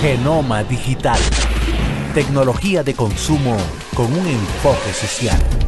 Genoma 0.00 0.62
Digital. 0.62 1.18
Tecnología 2.14 2.82
de 2.82 2.94
consumo 2.94 3.56
con 3.94 4.06
un 4.06 4.26
enfoque 4.26 4.92
social. 4.92 5.67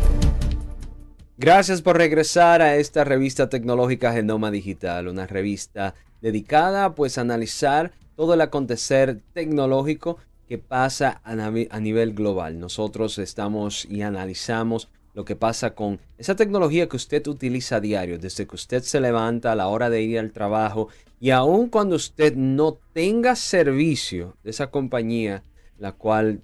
Gracias 1.40 1.80
por 1.80 1.96
regresar 1.96 2.60
a 2.60 2.76
esta 2.76 3.02
revista 3.02 3.48
tecnológica 3.48 4.12
Genoma 4.12 4.50
Digital, 4.50 5.08
una 5.08 5.26
revista 5.26 5.94
dedicada 6.20 6.94
pues 6.94 7.16
a 7.16 7.22
analizar 7.22 7.92
todo 8.14 8.34
el 8.34 8.42
acontecer 8.42 9.22
tecnológico 9.32 10.18
que 10.46 10.58
pasa 10.58 11.22
a, 11.24 11.80
nivel 11.80 12.12
global. 12.12 12.60
Nosotros 12.60 13.16
estamos 13.16 13.86
y 13.86 14.02
analizamos 14.02 14.90
lo 15.14 15.24
que 15.24 15.34
pasa 15.34 15.74
con 15.74 15.98
esa 16.18 16.36
tecnología 16.36 16.90
que 16.90 16.96
usted 16.96 17.26
utiliza 17.26 17.76
a 17.76 17.80
diario, 17.80 18.18
desde 18.18 18.46
que 18.46 18.56
usted 18.56 18.82
se 18.82 19.00
levanta 19.00 19.52
a 19.52 19.56
la 19.56 19.68
hora 19.68 19.88
de 19.88 20.02
ir 20.02 20.18
al 20.18 20.32
trabajo 20.32 20.88
y 21.20 21.30
aun 21.30 21.70
cuando 21.70 21.96
usted 21.96 22.36
no 22.36 22.76
tenga 22.92 23.34
servicio 23.34 24.36
de 24.44 24.50
esa 24.50 24.66
compañía, 24.66 25.42
la 25.78 25.92
cual 25.92 26.42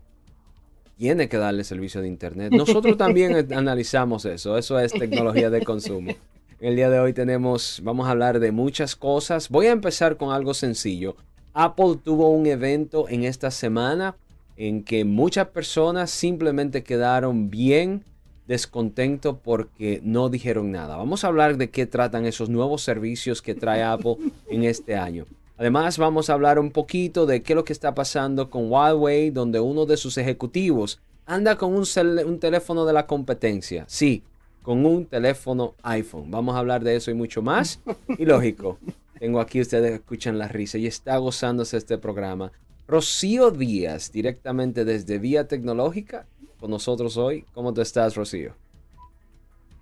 tiene 0.97 1.29
que 1.29 1.37
darle 1.37 1.65
servicio 1.65 2.01
de 2.01 2.09
Internet, 2.09 2.53
nosotros 2.53 2.97
también 2.97 3.35
analizamos 3.53 4.25
eso. 4.25 4.57
Eso 4.57 4.79
es 4.79 4.93
tecnología 4.93 5.51
de 5.51 5.63
consumo. 5.63 6.13
El 6.59 6.75
día 6.75 6.89
de 6.89 6.99
hoy 6.99 7.13
tenemos, 7.13 7.81
vamos 7.85 8.09
a 8.09 8.13
hablar 8.13 8.41
de 8.41 8.51
muchas 8.51 8.97
cosas. 8.97 9.51
Voy 9.51 9.67
a 9.67 9.73
empezar 9.73 10.17
con 10.17 10.33
algo 10.33 10.55
sencillo. 10.55 11.17
Apple 11.53 11.97
tuvo 12.03 12.31
un 12.31 12.47
evento 12.47 13.09
en 13.09 13.25
esta 13.25 13.51
semana 13.51 14.17
en 14.57 14.83
que 14.83 15.05
muchas 15.05 15.49
personas 15.49 16.11
simplemente 16.11 16.83
quedaron 16.83 17.51
bien 17.51 18.05
descontento 18.47 19.39
porque 19.39 20.01
no 20.03 20.31
dijeron 20.31 20.71
nada. 20.71 20.97
Vamos 20.97 21.25
a 21.25 21.29
hablar 21.29 21.59
de 21.59 21.69
qué 21.69 21.87
tratan 21.87 22.25
esos 22.25 22.49
nuevos 22.49 22.83
servicios 22.83 23.43
que 23.43 23.55
trae 23.55 23.83
Apple 23.83 24.17
en 24.49 24.65
este 24.65 24.97
año. 24.97 25.27
Además, 25.59 25.97
vamos 25.97 26.29
a 26.29 26.35
hablar 26.35 26.59
un 26.59 26.71
poquito 26.71 27.25
de 27.25 27.43
qué 27.43 27.55
es 27.55 27.57
lo 27.57 27.65
que 27.65 27.73
está 27.73 27.95
pasando 27.95 28.51
con 28.51 28.71
Huawei, 28.71 29.31
donde 29.31 29.59
uno 29.59 29.87
de 29.87 29.97
sus 29.97 30.19
ejecutivos 30.19 31.01
anda 31.25 31.57
con 31.57 31.75
un, 31.75 32.39
teléfono 32.39 32.85
de 32.85 32.93
la 32.93 33.07
competencia. 33.07 33.85
Sí, 33.89 34.23
con 34.63 34.85
un 34.85 35.07
teléfono 35.07 35.75
iPhone. 35.83 36.31
Vamos 36.31 36.55
a 36.55 36.59
hablar 36.59 36.85
de 36.85 36.97
eso 36.97 37.11
y 37.11 37.15
mucho 37.15 37.41
más. 37.41 37.81
Y 38.19 38.25
lógico, 38.27 38.79
tengo 39.19 39.41
aquí 39.41 39.61
ustedes 39.61 39.93
escuchan 39.93 40.39
la 40.39 40.49
risa 40.49 40.77
y 40.79 40.87
está 40.87 41.17
gozándose 41.17 41.79
este 41.79 41.97
programa. 41.97 42.53
Rocío 42.87 43.51
Díaz, 43.51 44.13
directamente 44.13 44.85
desde 44.85 45.19
Vía 45.19 45.49
Tecnológica, 45.49 46.27
con 46.61 46.71
nosotros 46.71 47.17
hoy. 47.17 47.45
¿Cómo 47.55 47.73
te 47.73 47.83
estás, 47.83 48.15
Rocío? 48.15 48.55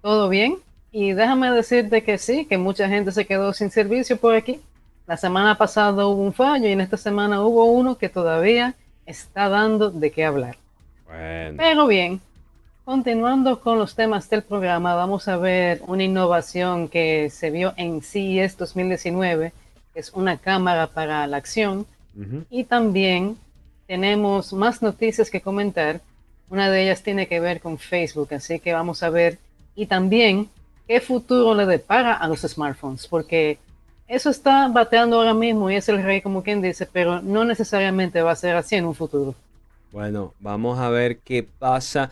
Todo 0.00 0.28
bien. 0.28 0.58
Y 0.92 1.12
déjame 1.12 1.50
decirte 1.50 2.04
que 2.04 2.16
sí, 2.18 2.46
que 2.46 2.58
mucha 2.58 2.88
gente 2.88 3.10
se 3.10 3.26
quedó 3.26 3.52
sin 3.52 3.70
servicio 3.70 4.16
por 4.16 4.34
aquí. 4.34 4.60
La 5.06 5.18
semana 5.18 5.58
pasada 5.58 6.06
hubo 6.06 6.22
un 6.22 6.32
fallo 6.32 6.66
y 6.66 6.72
en 6.72 6.80
esta 6.80 6.96
semana 6.96 7.42
hubo 7.42 7.66
uno 7.66 7.98
que 7.98 8.08
todavía 8.08 8.74
está 9.04 9.50
dando 9.50 9.90
de 9.90 10.10
qué 10.10 10.24
hablar. 10.24 10.56
Pero 11.56 11.86
bien, 11.86 12.22
continuando 12.86 13.60
con 13.60 13.78
los 13.78 13.94
temas 13.94 14.30
del 14.30 14.42
programa, 14.42 14.94
vamos 14.94 15.28
a 15.28 15.36
ver 15.36 15.82
una 15.86 16.04
innovación 16.04 16.88
que 16.88 17.28
se 17.30 17.50
vio 17.50 17.74
en 17.76 18.00
CES 18.00 18.56
2019, 18.56 19.52
que 19.92 20.00
es 20.00 20.10
una 20.14 20.38
cámara 20.38 20.86
para 20.86 21.26
la 21.26 21.36
acción. 21.36 21.86
Y 22.48 22.64
también 22.64 23.36
tenemos 23.86 24.54
más 24.54 24.80
noticias 24.80 25.30
que 25.30 25.42
comentar. 25.42 26.00
Una 26.48 26.70
de 26.70 26.84
ellas 26.84 27.02
tiene 27.02 27.28
que 27.28 27.40
ver 27.40 27.60
con 27.60 27.76
Facebook, 27.76 28.32
así 28.32 28.58
que 28.58 28.72
vamos 28.72 29.02
a 29.02 29.10
ver. 29.10 29.38
Y 29.76 29.84
también 29.84 30.48
qué 30.88 31.00
futuro 31.00 31.54
le 31.54 31.66
depara 31.66 32.14
a 32.14 32.26
los 32.26 32.40
smartphones, 32.40 33.06
porque 33.06 33.58
eso 34.08 34.30
está 34.30 34.68
bateando 34.68 35.16
ahora 35.16 35.34
mismo 35.34 35.70
y 35.70 35.76
es 35.76 35.88
el 35.88 36.02
rey 36.02 36.20
como 36.20 36.42
quien 36.42 36.60
dice, 36.60 36.86
pero 36.90 37.22
no 37.22 37.44
necesariamente 37.44 38.22
va 38.22 38.32
a 38.32 38.36
ser 38.36 38.56
así 38.56 38.76
en 38.76 38.84
un 38.84 38.94
futuro. 38.94 39.34
Bueno, 39.92 40.34
vamos 40.40 40.78
a 40.78 40.88
ver 40.90 41.18
qué 41.18 41.42
pasa. 41.42 42.10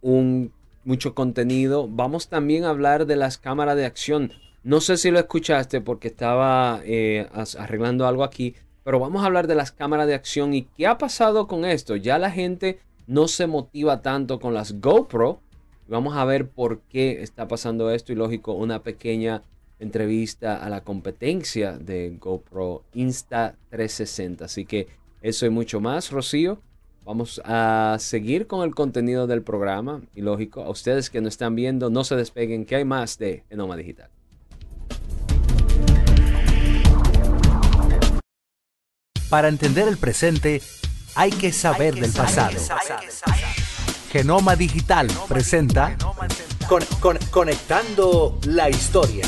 Un 0.00 0.52
mucho 0.84 1.14
contenido. 1.14 1.88
Vamos 1.88 2.28
también 2.28 2.64
a 2.64 2.70
hablar 2.70 3.06
de 3.06 3.16
las 3.16 3.38
cámaras 3.38 3.76
de 3.76 3.86
acción. 3.86 4.32
No 4.62 4.80
sé 4.80 4.96
si 4.96 5.10
lo 5.10 5.18
escuchaste 5.18 5.80
porque 5.80 6.08
estaba 6.08 6.80
eh, 6.84 7.28
arreglando 7.58 8.06
algo 8.06 8.24
aquí, 8.24 8.54
pero 8.82 8.98
vamos 8.98 9.22
a 9.22 9.26
hablar 9.26 9.46
de 9.46 9.54
las 9.54 9.72
cámaras 9.72 10.06
de 10.06 10.14
acción 10.14 10.54
y 10.54 10.62
qué 10.62 10.86
ha 10.86 10.96
pasado 10.96 11.46
con 11.46 11.64
esto. 11.64 11.96
Ya 11.96 12.18
la 12.18 12.30
gente 12.30 12.78
no 13.06 13.28
se 13.28 13.46
motiva 13.46 14.00
tanto 14.00 14.40
con 14.40 14.54
las 14.54 14.80
GoPro. 14.80 15.40
Vamos 15.88 16.16
a 16.16 16.24
ver 16.24 16.48
por 16.48 16.80
qué 16.80 17.22
está 17.22 17.46
pasando 17.48 17.90
esto 17.90 18.12
y 18.12 18.16
lógico 18.16 18.52
una 18.52 18.82
pequeña 18.82 19.42
entrevista 19.84 20.56
a 20.56 20.68
la 20.68 20.82
competencia 20.82 21.78
de 21.78 22.16
GoPro 22.18 22.82
Insta 22.94 23.54
360. 23.70 24.44
Así 24.46 24.64
que 24.64 24.88
eso 25.22 25.46
y 25.46 25.50
mucho 25.50 25.80
más, 25.80 26.10
Rocío. 26.10 26.58
Vamos 27.04 27.40
a 27.44 27.96
seguir 28.00 28.46
con 28.46 28.64
el 28.64 28.74
contenido 28.74 29.26
del 29.26 29.42
programa 29.42 30.00
y 30.14 30.22
lógico, 30.22 30.62
a 30.62 30.70
ustedes 30.70 31.10
que 31.10 31.20
nos 31.20 31.34
están 31.34 31.54
viendo, 31.54 31.90
no 31.90 32.02
se 32.02 32.16
despeguen 32.16 32.64
que 32.64 32.76
hay 32.76 32.84
más 32.84 33.18
de 33.18 33.44
Enoma 33.50 33.76
Digital. 33.76 34.08
Para 39.28 39.48
entender 39.48 39.86
el 39.86 39.98
presente, 39.98 40.62
hay 41.14 41.30
que 41.30 41.52
saber 41.52 41.94
del 41.94 42.12
pasado. 42.12 42.56
Genoma 44.10 44.56
Digital 44.56 45.08
presenta 45.28 45.96
Conectando 47.30 48.38
la 48.46 48.70
Historia. 48.70 49.26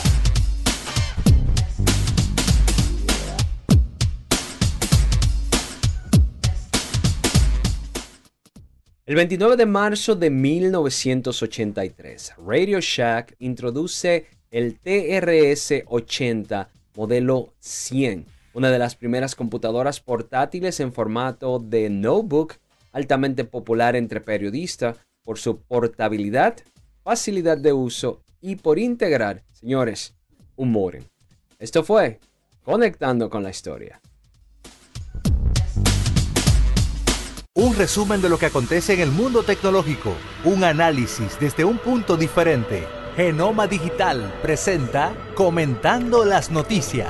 El 9.07 9.15
29 9.15 9.57
de 9.57 9.67
marzo 9.67 10.17
de 10.17 10.31
1983, 10.31 12.35
Radio 12.45 12.81
Shack 12.81 13.37
introduce 13.39 14.27
el 14.51 14.81
TRS-80 14.81 16.67
modelo 16.97 17.53
100 17.61 18.27
una 18.55 18.73
de 18.73 18.81
las 18.81 18.97
primeras 18.97 19.37
computadoras 19.37 20.01
portátiles 20.01 20.81
en 20.81 20.93
formato 20.93 21.61
de 21.61 21.89
notebook, 21.89 22.55
altamente 22.91 23.45
popular 23.45 23.95
entre 23.95 24.21
periodistas 24.21 24.97
por 25.23 25.39
su 25.39 25.61
portabilidad, 25.61 26.57
facilidad 27.05 27.59
de 27.59 27.75
uso 27.75 28.25
y 28.41 28.57
por 28.57 28.81
integrar, 28.81 29.45
señores, 29.53 30.17
humor. 30.57 30.99
Esto 31.61 31.85
fue 31.85 32.19
Conectando 32.65 33.31
con 33.31 33.45
la 33.45 33.51
Historia. 33.51 34.01
Un 37.59 37.75
resumen 37.75 38.21
de 38.21 38.29
lo 38.29 38.37
que 38.37 38.45
acontece 38.45 38.93
en 38.93 39.01
el 39.01 39.11
mundo 39.11 39.43
tecnológico, 39.43 40.13
un 40.45 40.63
análisis 40.63 41.41
desde 41.41 41.65
un 41.65 41.79
punto 41.79 42.19
diferente. 42.19 42.85
Genoma 43.17 43.67
Digital 43.67 44.31
presenta 44.43 45.17
Comentando 45.35 46.27
las 46.27 46.51
Noticias. 46.51 47.09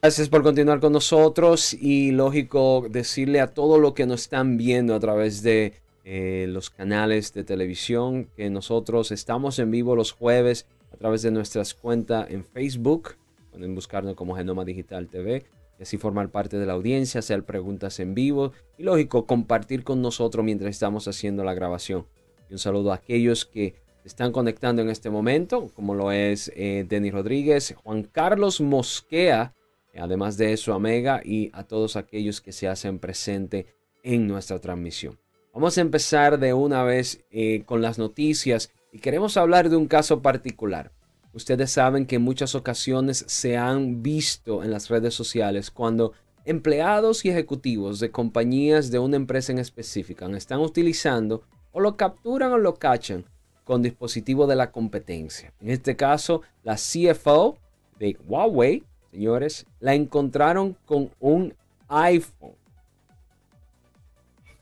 Gracias 0.00 0.30
por 0.30 0.42
continuar 0.42 0.80
con 0.80 0.94
nosotros 0.94 1.74
y 1.74 2.12
lógico 2.12 2.86
decirle 2.88 3.42
a 3.42 3.48
todo 3.48 3.78
lo 3.78 3.92
que 3.92 4.06
nos 4.06 4.22
están 4.22 4.56
viendo 4.56 4.94
a 4.94 5.00
través 5.00 5.42
de 5.42 5.74
eh, 6.06 6.46
los 6.48 6.70
canales 6.70 7.34
de 7.34 7.44
televisión 7.44 8.30
que 8.34 8.48
nosotros 8.48 9.12
estamos 9.12 9.58
en 9.58 9.70
vivo 9.70 9.94
los 9.94 10.12
jueves 10.12 10.64
a 10.90 10.96
través 10.96 11.20
de 11.20 11.32
nuestras 11.32 11.74
cuentas 11.74 12.30
en 12.30 12.46
Facebook. 12.46 13.16
Pueden 13.54 13.74
buscarnos 13.74 14.14
como 14.14 14.36
Genoma 14.36 14.64
Digital 14.64 15.08
TV 15.08 15.44
y 15.78 15.82
así 15.82 15.96
formar 15.96 16.28
parte 16.30 16.58
de 16.58 16.66
la 16.66 16.74
audiencia, 16.74 17.20
hacer 17.20 17.44
preguntas 17.44 17.98
en 18.00 18.14
vivo 18.14 18.52
y 18.76 18.82
lógico 18.82 19.26
compartir 19.26 19.84
con 19.84 20.02
nosotros 20.02 20.44
mientras 20.44 20.70
estamos 20.70 21.08
haciendo 21.08 21.44
la 21.44 21.54
grabación. 21.54 22.06
Un 22.50 22.58
saludo 22.58 22.92
a 22.92 22.96
aquellos 22.96 23.46
que 23.46 23.74
están 24.04 24.32
conectando 24.32 24.82
en 24.82 24.90
este 24.90 25.08
momento, 25.08 25.70
como 25.74 25.94
lo 25.94 26.12
es 26.12 26.52
eh, 26.54 26.84
Denis 26.86 27.14
Rodríguez, 27.14 27.74
Juan 27.82 28.02
Carlos 28.02 28.60
Mosquea 28.60 29.54
Además 29.96 30.36
de 30.36 30.52
eso, 30.52 30.74
a 30.74 30.78
Mega 30.78 31.20
y 31.24 31.50
a 31.52 31.64
todos 31.64 31.96
aquellos 31.96 32.40
que 32.40 32.52
se 32.52 32.68
hacen 32.68 32.98
presente 32.98 33.66
en 34.02 34.26
nuestra 34.26 34.58
transmisión. 34.58 35.18
Vamos 35.52 35.78
a 35.78 35.82
empezar 35.82 36.38
de 36.38 36.52
una 36.52 36.82
vez 36.82 37.24
eh, 37.30 37.62
con 37.64 37.80
las 37.80 37.98
noticias 37.98 38.72
y 38.92 38.98
queremos 38.98 39.36
hablar 39.36 39.68
de 39.68 39.76
un 39.76 39.86
caso 39.86 40.20
particular. 40.20 40.90
Ustedes 41.34 41.72
saben 41.72 42.06
que 42.06 42.16
en 42.16 42.22
muchas 42.22 42.54
ocasiones 42.54 43.24
se 43.26 43.56
han 43.56 44.02
visto 44.02 44.62
en 44.62 44.70
las 44.70 44.88
redes 44.88 45.14
sociales 45.14 45.72
cuando 45.72 46.12
empleados 46.44 47.24
y 47.24 47.30
ejecutivos 47.30 47.98
de 47.98 48.12
compañías 48.12 48.92
de 48.92 49.00
una 49.00 49.16
empresa 49.16 49.50
en 49.50 49.58
específica 49.58 50.26
están 50.36 50.60
utilizando 50.60 51.42
o 51.72 51.80
lo 51.80 51.96
capturan 51.96 52.52
o 52.52 52.58
lo 52.58 52.76
cachan 52.76 53.24
con 53.64 53.82
dispositivos 53.82 54.48
de 54.48 54.54
la 54.54 54.70
competencia. 54.70 55.52
En 55.60 55.70
este 55.70 55.96
caso, 55.96 56.42
la 56.62 56.76
CFO 56.76 57.58
de 57.98 58.16
Huawei, 58.28 58.84
señores, 59.10 59.66
la 59.80 59.94
encontraron 59.94 60.76
con 60.84 61.10
un 61.18 61.52
iPhone. 61.88 62.54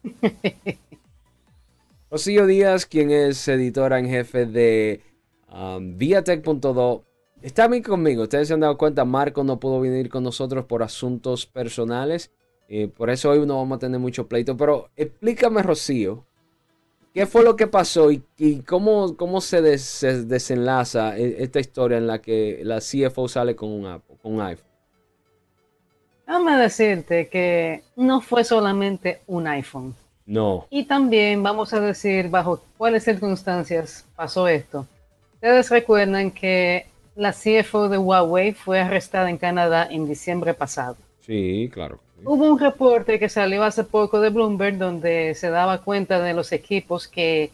Rocío 2.11 2.47
Díaz, 2.47 2.87
quien 2.87 3.11
es 3.11 3.47
editora 3.49 3.99
en 3.99 4.09
jefe 4.09 4.47
de 4.47 5.03
um, 5.53 5.97
Viatech.do, 5.97 7.05
está 7.43 7.69
bien 7.69 7.83
conmigo. 7.83 8.23
Ustedes 8.23 8.49
se 8.49 8.55
han 8.55 8.61
dado 8.61 8.79
cuenta, 8.79 9.05
Marco 9.05 9.45
no 9.45 9.61
pudo 9.61 9.81
venir 9.81 10.09
con 10.09 10.25
nosotros 10.25 10.65
por 10.65 10.83
asuntos 10.83 11.47
personales. 11.47 12.31
Eh, 12.69 12.89
por 12.89 13.11
eso 13.11 13.31
hoy 13.31 13.45
no 13.47 13.59
vamos 13.59 13.77
a 13.77 13.81
tener 13.81 14.01
mucho 14.01 14.27
pleito. 14.27 14.57
Pero 14.57 14.89
explícame, 14.97 15.63
Rocío, 15.63 16.25
¿qué 17.13 17.27
fue 17.27 17.43
lo 17.45 17.57
que 17.57 17.67
pasó 17.67 18.11
y, 18.11 18.23
cómo, 18.67 19.17
cómo 19.17 19.41
se, 19.41 19.61
desenlaza 19.61 21.19
e, 21.19 21.43
esta 21.43 21.61
historia 21.61 21.99
en 21.99 22.07
la 22.07 22.21
que 22.21 22.61
la 22.65 22.79
CFO 22.79 23.29
sale 23.29 23.55
con 23.55 23.69
un, 23.69 24.01
con 24.23 24.35
un 24.35 24.41
iPhone? 24.41 24.73
Déjame 26.27 26.57
decirte 26.57 27.29
que 27.29 27.83
no 27.97 28.21
fue 28.21 28.45
solamente 28.45 29.21
un 29.27 29.47
iPhone. 29.49 29.95
No. 30.25 30.67
Y 30.71 30.85
también 30.85 31.43
vamos 31.43 31.75
a 31.75 31.81
decir 31.81 32.31
bajo 32.31 32.63
cuáles 32.79 33.05
circunstancias 33.05 34.07
pasó 34.17 34.49
esto. 34.49 34.87
Ustedes 35.43 35.71
recuerdan 35.71 36.31
que 36.31 36.87
la 37.17 37.33
CFO 37.33 37.89
de 37.89 37.99
Huawei 37.99 38.53
fue 38.53 38.79
arrestada 38.79 39.29
en 39.29 39.39
Canadá 39.39 39.89
en 39.91 40.07
diciembre 40.07 40.55
pasado. 40.55 40.97
Sí, 41.27 41.69
claro. 41.75 41.99
Hubo 42.23 42.49
un 42.49 42.61
reporte 42.61 43.19
que 43.19 43.29
salió 43.29 43.65
hace 43.65 43.83
poco 43.83 44.21
de 44.21 44.31
Bloomberg 44.31 44.79
donde 44.79 45.35
se 45.35 45.51
daba 45.51 45.79
cuenta 45.79 46.21
de 46.21 46.33
los 46.33 46.53
equipos 46.53 47.09
que 47.09 47.51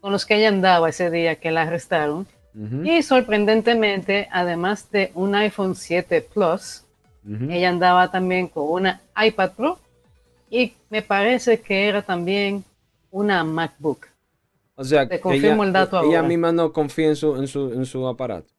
con 0.00 0.12
los 0.12 0.24
que 0.24 0.36
ella 0.36 0.50
andaba 0.50 0.88
ese 0.88 1.10
día 1.10 1.34
que 1.34 1.50
la 1.50 1.62
arrestaron. 1.62 2.28
Y 2.84 3.02
sorprendentemente, 3.02 4.28
además 4.30 4.88
de 4.92 5.10
un 5.16 5.34
iPhone 5.34 5.74
7 5.74 6.24
Plus, 6.32 6.84
ella 7.26 7.70
andaba 7.70 8.08
también 8.12 8.46
con 8.46 8.70
una 8.70 9.00
iPad 9.20 9.50
Pro 9.56 9.80
y 10.48 10.74
me 10.90 11.02
parece 11.02 11.60
que 11.60 11.88
era 11.88 12.02
también 12.02 12.62
una 13.10 13.42
MacBook. 13.42 14.11
O 14.74 14.84
sea, 14.84 15.06
Te 15.06 15.20
confirmo 15.20 15.62
ella, 15.62 15.64
el 15.64 15.72
dato 15.72 16.02
ella 16.02 16.22
misma 16.22 16.52
no 16.52 16.72
confía 16.72 17.08
en 17.08 17.16
su, 17.16 17.36
en 17.36 17.46
su, 17.46 17.72
en 17.72 17.86
su 17.86 18.06
aparato. 18.06 18.52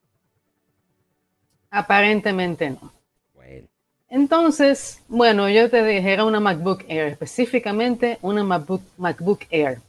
Aparentemente 1.70 2.70
no. 2.70 2.92
Bueno. 3.34 3.66
Entonces, 4.08 5.02
bueno, 5.08 5.48
yo 5.48 5.68
te 5.68 5.84
dije, 5.84 6.12
era 6.12 6.24
una 6.24 6.38
MacBook 6.38 6.84
Air, 6.88 7.08
específicamente 7.08 8.18
una 8.22 8.44
MacBook, 8.44 8.82
MacBook 8.96 9.40
Air. 9.50 9.80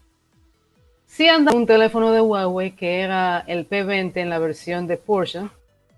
Sí 1.06 1.28
anda 1.28 1.54
un 1.54 1.68
teléfono 1.68 2.12
de 2.12 2.22
Huawei 2.22 2.72
que 2.72 3.02
era 3.02 3.44
el 3.48 3.70
P20 3.70 4.18
en 4.18 4.30
la 4.30 4.40
versión 4.40 4.88
de 4.88 4.98
Porsche, 4.98 5.48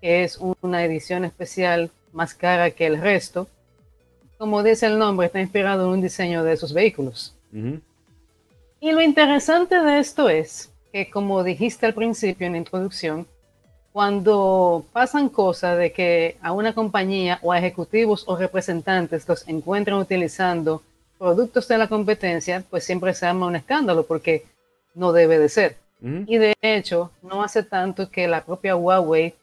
que 0.00 0.24
es 0.24 0.38
una 0.60 0.84
edición 0.84 1.24
especial 1.24 1.90
más 2.12 2.34
cara 2.34 2.70
que 2.70 2.86
el 2.86 3.00
resto 3.00 3.48
como 4.38 4.62
dice 4.62 4.86
el 4.86 4.98
nombre, 4.98 5.26
está 5.26 5.40
inspirado 5.40 5.86
en 5.86 5.90
un 5.90 6.00
diseño 6.00 6.44
de 6.44 6.52
esos 6.52 6.72
vehículos. 6.72 7.34
Y 8.80 8.92
lo 8.92 9.00
interesante 9.00 9.80
de 9.80 9.98
esto 9.98 10.28
es 10.28 10.72
que, 10.92 11.10
como 11.10 11.42
dijiste 11.42 11.86
al 11.86 11.94
principio 11.94 12.46
en 12.46 12.52
la 12.52 12.58
introducción, 12.58 13.26
cuando 13.92 14.84
pasan 14.92 15.28
cosas 15.28 15.76
de 15.76 15.92
que 15.92 16.36
a 16.40 16.52
una 16.52 16.72
compañía 16.72 17.40
o 17.42 17.50
a 17.50 17.58
ejecutivos 17.58 18.22
o 18.28 18.36
representantes 18.36 19.28
los 19.28 19.48
encuentran 19.48 19.98
utilizando 19.98 20.82
productos 21.18 21.66
de 21.66 21.78
la 21.78 21.88
competencia, 21.88 22.64
pues 22.70 22.84
siempre 22.84 23.12
se 23.14 23.26
arma 23.26 23.46
un 23.46 23.56
escándalo 23.56 24.06
porque 24.06 24.46
no 24.94 25.12
debe 25.12 25.38
de 25.38 25.48
ser. 25.48 25.76
Y 26.00 26.38
de 26.38 26.54
hecho, 26.62 27.10
no 27.22 27.42
hace 27.42 27.64
tanto 27.64 28.08
que 28.08 28.28
la 28.28 28.44
propia 28.44 28.76
Huawei 28.76 29.34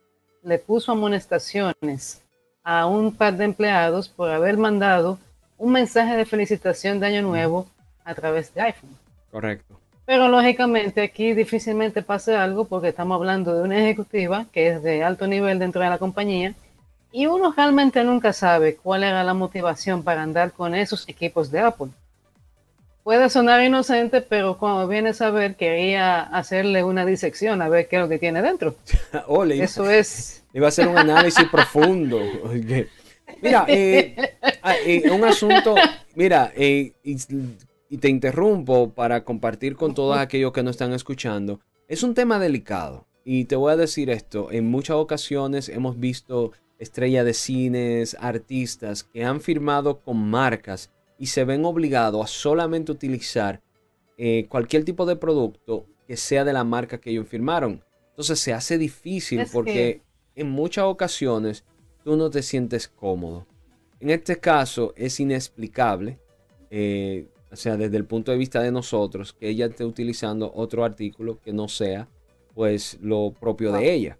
le 0.42 0.58
puso 0.58 0.94
amonestaciones 0.94 2.22
a 2.64 2.86
un 2.86 3.14
par 3.14 3.36
de 3.36 3.44
empleados 3.44 4.08
por 4.08 4.30
haber 4.30 4.56
mandado 4.56 5.20
un 5.58 5.74
mensaje 5.74 6.16
de 6.16 6.26
felicitación 6.26 7.02
de 7.02 7.08
Año 7.08 7.24
Nuevo 7.24 7.68
a 8.06 8.16
través 8.16 8.54
de 8.54 8.62
iPhone. 8.62 9.05
Correcto. 9.36 9.78
Pero 10.06 10.30
lógicamente 10.30 11.02
aquí 11.02 11.34
difícilmente 11.34 12.02
pase 12.02 12.38
algo 12.38 12.64
porque 12.64 12.88
estamos 12.88 13.16
hablando 13.18 13.54
de 13.54 13.64
una 13.64 13.78
ejecutiva 13.78 14.46
que 14.54 14.70
es 14.70 14.82
de 14.82 15.04
alto 15.04 15.28
nivel 15.28 15.60
dentro 15.60 15.82
de 15.82 15.90
la 15.90 15.98
compañía 15.98 16.54
y 17.12 17.26
uno 17.26 17.54
realmente 17.54 18.02
nunca 18.06 18.32
sabe 18.32 18.78
cuál 18.78 19.04
era 19.04 19.26
la 19.26 19.34
motivación 19.34 20.04
para 20.04 20.24
andar 20.24 20.54
con 20.54 20.74
esos 20.74 21.10
equipos 21.10 21.52
de 21.52 21.60
Apple. 21.60 21.88
Puede 23.04 23.30
sonar 23.30 23.62
inocente, 23.62 24.22
pero 24.22 24.58
cuando 24.58 24.88
vienes 24.88 25.20
a 25.22 25.32
ver, 25.32 25.58
quería 25.58 26.22
hacerle 26.22 26.86
una 26.86 27.06
disección 27.06 27.62
a 27.62 27.68
ver 27.68 27.90
qué 27.90 27.98
es 27.98 28.02
lo 28.04 28.08
que 28.08 28.20
tiene 28.20 28.42
dentro. 28.42 28.78
Eso 29.52 29.90
es 29.90 30.46
Iba 30.54 30.70
a 30.70 30.72
ser 30.72 30.88
un 30.88 30.98
análisis 30.98 31.46
profundo. 31.50 32.22
Mira, 33.42 33.66
eh, 33.68 34.16
ah, 34.64 34.76
eh, 34.78 35.12
un 35.12 35.26
asunto, 35.26 35.76
mira, 36.16 36.54
eh, 36.56 36.94
y, 37.95 37.97
te 37.97 38.09
interrumpo 38.09 38.89
para 38.89 39.24
compartir 39.24 39.75
con 39.75 39.94
todos 39.94 40.18
aquellos 40.18 40.51
que 40.51 40.63
no 40.63 40.69
están 40.69 40.94
escuchando. 40.94 41.59
Es 41.88 42.03
un 42.03 42.13
tema 42.13 42.39
delicado. 42.39 43.07
Y 43.24 43.45
te 43.45 43.56
voy 43.56 43.74
a 43.74 43.77
decir 43.77 44.09
esto, 44.09 44.51
en 44.51 44.69
muchas 44.69 44.97
ocasiones 44.97 45.69
hemos 45.69 46.00
visto 46.00 46.51
estrellas 46.77 47.25
de 47.25 47.33
cines, 47.33 48.15
artistas 48.19 49.03
que 49.03 49.24
han 49.24 49.42
firmado 49.42 50.00
con 50.00 50.18
marcas 50.18 50.92
y 51.18 51.27
se 51.27 51.44
ven 51.45 51.65
obligados 51.65 52.24
a 52.24 52.27
solamente 52.27 52.92
utilizar 52.92 53.62
cualquier 54.50 54.86
tipo 54.86 55.06
de 55.06 55.15
producto 55.15 55.88
que 56.07 56.18
sea 56.18 56.45
de 56.45 56.53
la 56.53 56.63
marca 56.63 57.00
que 57.00 57.09
ellos 57.09 57.27
firmaron. 57.27 57.83
Entonces 58.09 58.39
se 58.39 58.53
hace 58.53 58.77
difícil 58.77 59.45
porque 59.51 60.01
en 60.36 60.50
muchas 60.50 60.86
ocasiones 60.86 61.65
tú 62.03 62.15
no 62.15 62.30
te 62.30 62.44
sientes 62.44 62.88
cómodo. 62.88 63.47
En 64.00 64.09
este 64.09 64.38
caso 64.38 64.94
es 64.95 65.19
inexplicable, 65.19 66.19
eh, 66.69 67.27
o 67.56 67.57
sea, 67.57 67.78
desde 67.78 67.96
el 67.96 68.04
punto 68.04 68.34
de 68.34 68.38
vista 68.38 68.62
de 68.62 68.69
nosotros, 68.69 69.31
que 69.31 69.48
ella 69.48 69.68
esté 69.68 69.86
utilizando 69.86 70.52
otro 70.54 70.84
artículo 70.84 71.40
que 71.42 71.54
no 71.54 71.69
sea 71.69 72.10
pues 72.54 72.98
lo 73.02 73.31
propio 73.31 73.72
de 73.72 73.94
ella. 73.94 74.18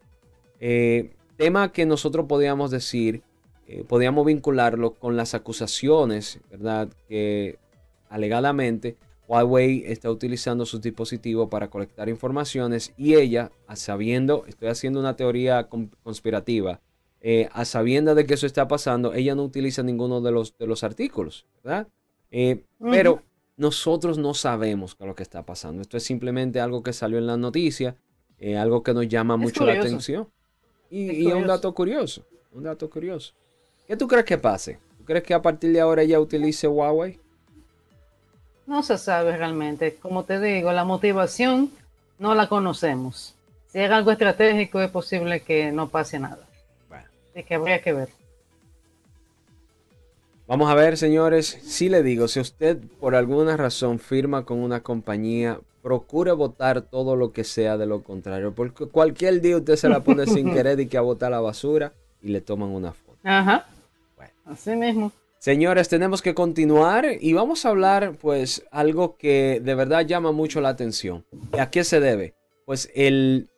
Eh, 0.62 1.12
tema 1.36 1.74
que 1.74 1.86
nosotros 1.86 2.28
podíamos 2.30 2.72
decir, 2.72 3.24
eh, 3.68 3.84
podíamos 3.86 4.26
vincularlo 4.26 4.94
con 4.94 5.18
las 5.18 5.34
acusaciones, 5.34 6.40
¿verdad? 6.50 6.88
Que 7.10 7.60
alegadamente 8.08 8.96
Huawei 9.28 9.84
está 9.86 10.10
utilizando 10.10 10.66
sus 10.66 10.80
dispositivos 10.82 11.50
para 11.50 11.70
colectar 11.70 12.08
informaciones 12.08 12.94
y 12.96 13.15
ella, 13.15 13.51
a 13.68 13.75
sabiendo, 13.75 14.46
estoy 14.48 14.70
haciendo 14.70 15.01
una 15.01 15.18
teoría 15.18 15.68
conspirativa, 16.04 16.80
eh, 17.20 17.50
a 17.51 17.65
sabiendo 17.65 18.15
de 18.15 18.25
que 18.25 18.36
eso 18.36 18.48
está 18.48 18.70
pasando, 18.70 19.13
ella 19.13 19.36
no 19.36 19.44
utiliza 19.44 19.84
ninguno 19.84 20.22
de 20.22 20.32
los, 20.32 20.58
de 20.58 20.68
los 20.68 20.86
artículos, 20.86 21.46
¿verdad? 21.65 21.89
Eh, 22.32 22.63
pero 22.79 23.22
nosotros 23.58 24.17
no 24.17 24.34
sabemos 24.34 24.96
qué 24.96 25.03
es 25.03 25.08
lo 25.08 25.15
que 25.15 25.24
está 25.24 25.44
pasando. 25.44 25.82
Esto 25.82 25.98
es 25.98 26.03
simplemente 26.03 26.60
algo 26.60 26.84
que 26.84 26.94
salió 26.94 27.17
en 27.17 27.27
la 27.27 27.38
noticia, 27.38 27.96
eh, 28.39 28.58
algo 28.58 28.84
que 28.84 28.94
nos 28.94 29.08
llama 29.08 29.38
mucho 29.38 29.65
la 29.65 29.74
atención. 29.74 30.27
Y, 30.89 31.12
y 31.12 31.27
es 31.27 31.34
un 31.34 31.48
dato 31.48 31.74
curioso, 31.74 32.24
un 32.53 32.63
dato 32.63 32.89
curioso. 32.89 33.34
¿Qué 33.88 33.96
tú 33.96 34.08
crees 34.08 34.25
que 34.25 34.38
pase? 34.38 34.79
¿Tú 34.98 35.05
crees 35.05 35.24
que 35.24 35.34
a 35.34 35.41
partir 35.41 35.72
de 35.72 35.79
ahora 35.79 36.01
ella 36.01 36.20
utilice 36.20 36.67
Huawei? 36.67 37.20
No 38.65 38.82
se 38.82 38.98
sabe 38.98 39.38
realmente. 39.38 39.96
Como 39.96 40.24
te 40.24 40.39
digo, 40.39 40.72
la 40.72 40.84
motivación 40.84 41.72
no 42.17 42.34
la 42.34 42.48
conocemos. 42.50 43.36
Si 43.67 43.79
es 43.79 43.91
algo 43.91 44.12
estratégico, 44.12 44.82
es 44.82 44.89
posible 44.89 45.41
que 45.41 45.72
no 45.72 45.89
pase 45.89 46.20
nada. 46.20 46.48
Bueno. 46.89 47.05
Así 47.32 47.44
que 47.44 47.55
habría 47.55 47.82
que 47.82 47.94
ver. 47.94 48.10
Vamos 50.48 50.70
a 50.70 50.75
ver, 50.75 50.96
señores. 50.98 51.58
Si 51.64 51.90
le 51.90 52.04
digo, 52.04 52.28
si 52.28 52.40
usted 52.40 52.78
por 53.00 53.16
alguna 53.16 53.58
razón 53.58 53.98
firma 53.98 54.46
con 54.46 54.60
una 54.60 54.82
compañía, 54.82 55.60
procure 55.82 56.32
votar 56.34 56.82
todo 56.82 57.16
lo 57.16 57.32
que 57.32 57.44
sea 57.44 57.78
de 57.78 57.88
lo 57.88 58.04
contrario. 58.04 58.54
Porque 58.54 58.86
cualquier 58.86 59.42
día 59.42 59.58
usted 59.58 59.75
se 59.75 59.90
la 59.90 60.02
pone 60.02 60.28
sin 60.28 60.52
querer 60.54 60.80
y 60.80 60.88
que 60.88 60.98
a 60.98 61.02
botar 61.02 61.32
la 61.32 61.42
basura 61.42 61.94
y 62.22 62.30
le 62.30 62.42
toman 62.42 62.70
una 62.70 62.94
foto. 62.94 63.18
Ajá. 63.24 63.68
Bueno. 64.16 64.34
Así 64.46 64.75
mismo. 64.75 65.12
Señores, 65.40 65.90
tenemos 65.90 66.22
que 66.22 66.34
continuar 66.34 67.06
y 67.20 67.34
vamos 67.34 67.66
a 67.66 67.70
hablar 67.70 68.14
pues 68.20 68.66
algo 68.72 69.16
que 69.18 69.62
de 69.64 69.75
verdad 69.75 70.06
llama 70.06 70.32
mucho 70.32 70.62
la 70.62 70.70
atención. 70.70 71.25
¿A 71.52 71.70
qué 71.70 71.84
se 71.84 72.00
debe? 72.00 72.36
Pues 72.66 72.92
el 72.96 73.50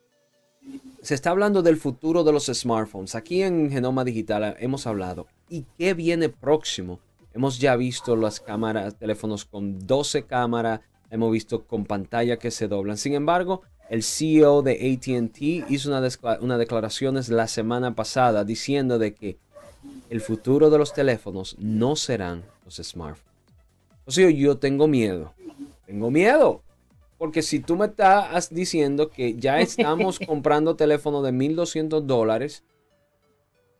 se 1.08 1.14
está 1.14 1.30
hablando 1.30 1.62
del 1.62 1.78
futuro 1.78 2.22
de 2.22 2.32
los 2.32 2.48
smartphones. 2.52 3.14
Aquí 3.14 3.42
en 3.42 3.70
Genoma 3.70 4.04
Digital 4.04 4.54
hemos 4.60 4.86
hablado. 4.86 5.26
¿Y 5.48 5.64
qué 5.78 5.94
viene 5.94 6.28
próximo? 6.28 7.00
Hemos 7.32 7.58
ya 7.58 7.76
visto 7.76 8.14
las 8.14 8.40
cámaras, 8.40 8.94
teléfonos 8.94 9.46
con 9.46 9.78
12 9.86 10.24
cámaras, 10.24 10.80
hemos 11.10 11.32
visto 11.32 11.64
con 11.64 11.86
pantalla 11.86 12.38
que 12.38 12.50
se 12.50 12.68
doblan. 12.68 12.98
Sin 12.98 13.14
embargo, 13.14 13.62
el 13.88 14.02
CEO 14.02 14.60
de 14.60 14.72
ATT 14.72 15.70
hizo 15.70 15.88
una, 15.88 16.06
una 16.42 16.58
la 16.58 17.48
semana 17.48 17.94
pasada 17.94 18.44
diciendo 18.44 18.98
de 18.98 19.14
que 19.14 19.38
el 20.10 20.20
futuro 20.20 20.68
de 20.68 20.76
los 20.76 20.92
teléfonos 20.92 21.56
no 21.58 21.96
serán 21.96 22.44
los 22.66 22.76
smartphones. 22.76 23.32
O 24.04 24.10
sea, 24.10 24.28
yo 24.28 24.58
tengo 24.58 24.86
miedo. 24.86 25.32
Tengo 25.86 26.10
miedo. 26.10 26.60
Porque 27.18 27.42
si 27.42 27.58
tú 27.58 27.76
me 27.76 27.86
estás 27.86 28.54
diciendo 28.54 29.10
que 29.10 29.34
ya 29.34 29.60
estamos 29.60 30.18
comprando 30.26 30.76
teléfonos 30.76 31.24
de 31.24 31.32
1.200 31.32 32.02
dólares 32.02 32.62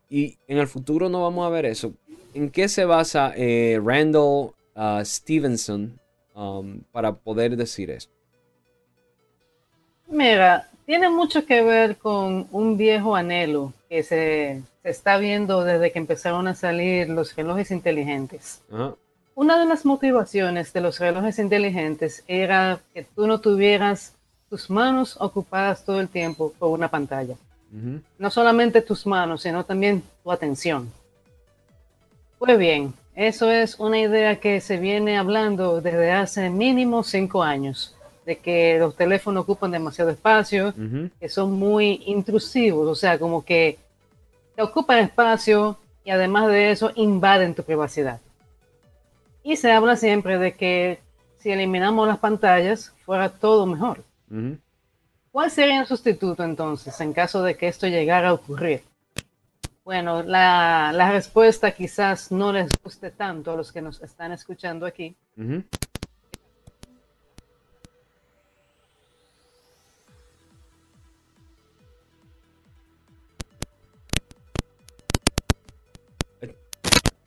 y 0.09 0.37
en 0.47 0.57
el 0.57 0.67
futuro 0.67 1.07
no 1.09 1.23
vamos 1.23 1.47
a 1.47 1.49
ver 1.49 1.65
eso, 1.65 1.93
¿en 2.33 2.49
qué 2.49 2.67
se 2.67 2.85
basa 2.85 3.33
eh, 3.35 3.79
Randall 3.81 4.51
uh, 4.75 5.03
Stevenson 5.03 5.97
um, 6.35 6.81
para 6.91 7.13
poder 7.13 7.55
decir 7.55 7.89
eso? 7.89 8.09
Mira, 10.07 10.69
tiene 10.85 11.09
mucho 11.09 11.45
que 11.45 11.61
ver 11.61 11.97
con 11.97 12.47
un 12.51 12.75
viejo 12.75 13.15
anhelo 13.15 13.73
que 13.89 14.03
se, 14.03 14.63
está 14.83 15.17
viendo 15.17 15.63
desde 15.63 15.91
que 15.91 15.99
empezaron 15.99 16.47
a 16.47 16.55
salir 16.55 17.09
los 17.09 17.35
relojes 17.35 17.71
inteligentes. 17.71 18.61
Una 19.41 19.57
de 19.57 19.65
las 19.65 19.85
motivaciones 19.85 20.73
de 20.73 20.81
los 20.81 20.99
relojes 20.99 21.39
inteligentes 21.39 22.25
era 22.27 22.81
que 22.93 23.05
tú 23.05 23.25
no 23.25 23.39
tuvieras 23.39 24.13
tus 24.49 24.69
manos 24.69 25.15
ocupadas 25.17 25.85
todo 25.85 26.01
el 26.01 26.09
tiempo 26.09 26.51
por 26.59 26.71
una 26.71 26.89
pantalla. 26.89 27.35
No 28.17 28.29
solamente 28.31 28.81
tus 28.81 29.07
manos, 29.07 29.43
sino 29.43 29.63
también 29.63 30.03
tu 30.23 30.31
atención. 30.33 30.91
Pues 32.37 32.57
bien, 32.59 32.93
eso 33.15 33.49
es 33.49 33.79
una 33.79 34.01
idea 34.01 34.41
que 34.41 34.59
se 34.59 34.75
viene 34.75 35.17
hablando 35.17 35.79
desde 35.79 36.11
hace 36.11 36.49
mínimo 36.49 37.01
cinco 37.01 37.41
años, 37.41 37.95
de 38.25 38.39
que 38.39 38.77
los 38.77 38.97
teléfonos 38.97 39.43
ocupan 39.43 39.71
demasiado 39.71 40.11
espacio, 40.11 40.73
que 41.17 41.29
son 41.29 41.53
muy 41.53 42.03
intrusivos, 42.07 42.85
o 42.89 42.95
sea, 42.95 43.17
como 43.17 43.45
que 43.45 43.79
te 44.57 44.61
ocupan 44.61 44.99
espacio 44.99 45.77
y 46.03 46.09
además 46.09 46.49
de 46.49 46.71
eso 46.71 46.91
invaden 46.95 47.55
tu 47.55 47.63
privacidad. 47.63 48.19
Y 49.43 49.55
se 49.55 49.71
habla 49.71 49.95
siempre 49.95 50.37
de 50.37 50.53
que 50.53 50.99
si 51.37 51.51
eliminamos 51.51 52.07
las 52.07 52.19
pantallas 52.19 52.93
fuera 53.05 53.29
todo 53.29 53.65
mejor. 53.65 54.03
¿Cuál 55.31 55.51
sería 55.51 55.81
el 55.81 55.87
sustituto 55.87 56.43
entonces 56.43 56.99
en 57.01 57.13
caso 57.13 57.41
de 57.43 57.55
que 57.55 57.67
esto 57.67 57.87
llegara 57.87 58.29
a 58.29 58.33
ocurrir? 58.33 58.83
Bueno, 59.83 60.21
la, 60.21 61.11
respuesta 61.11 61.71
quizás 61.71 62.31
no 62.31 62.53
les 62.53 62.69
guste 62.83 63.09
tanto 63.09 63.51
a 63.51 63.55
los 63.55 63.71
que 63.71 63.81
nos 63.81 64.01
están 64.01 64.31
escuchando 64.31 64.85
aquí. 64.85 65.15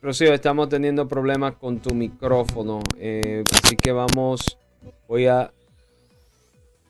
Rocío, 0.03 0.33
estamos 0.33 0.67
teniendo 0.67 1.07
problemas 1.07 1.55
con 1.55 1.79
tu 1.79 1.95
micrófono, 1.95 2.81
eh, 2.97 3.45
así 3.63 3.77
que 3.77 3.93
vamos, 3.93 4.57
voy 5.07 5.27
a... 5.27 5.49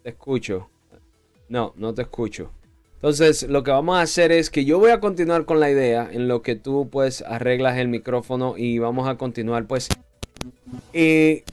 Te 0.01 0.09
escucho. 0.09 0.67
No, 1.47 1.73
no 1.75 1.93
te 1.93 2.01
escucho. 2.01 2.49
Entonces, 2.95 3.43
lo 3.43 3.61
que 3.61 3.69
vamos 3.69 3.97
a 3.97 4.01
hacer 4.01 4.31
es 4.31 4.49
que 4.49 4.65
yo 4.65 4.79
voy 4.79 4.89
a 4.89 4.99
continuar 4.99 5.45
con 5.45 5.59
la 5.59 5.69
idea 5.69 6.09
en 6.11 6.27
lo 6.27 6.41
que 6.41 6.55
tú 6.55 6.89
pues 6.91 7.21
arreglas 7.21 7.77
el 7.77 7.87
micrófono 7.87 8.55
y 8.57 8.79
vamos 8.79 9.07
a 9.07 9.15
continuar 9.15 9.67
pues. 9.67 9.89
¿Qué 10.91 11.43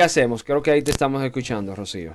hacemos? 0.00 0.42
Creo 0.42 0.62
que 0.62 0.70
ahí 0.70 0.80
te 0.80 0.92
estamos 0.92 1.22
escuchando, 1.22 1.74
Rocío. 1.74 2.14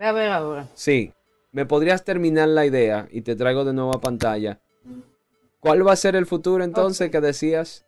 A 0.00 0.10
ver 0.10 0.32
ahora. 0.32 0.66
Sí. 0.74 1.12
¿Me 1.52 1.64
podrías 1.64 2.04
terminar 2.04 2.48
la 2.48 2.66
idea 2.66 3.06
y 3.12 3.20
te 3.20 3.36
traigo 3.36 3.64
de 3.64 3.72
nuevo 3.72 3.94
a 3.94 4.00
pantalla? 4.00 4.58
¿Cuál 5.60 5.86
va 5.86 5.92
a 5.92 5.96
ser 5.96 6.16
el 6.16 6.26
futuro 6.26 6.64
entonces 6.64 7.10
que 7.10 7.20
decías? 7.20 7.84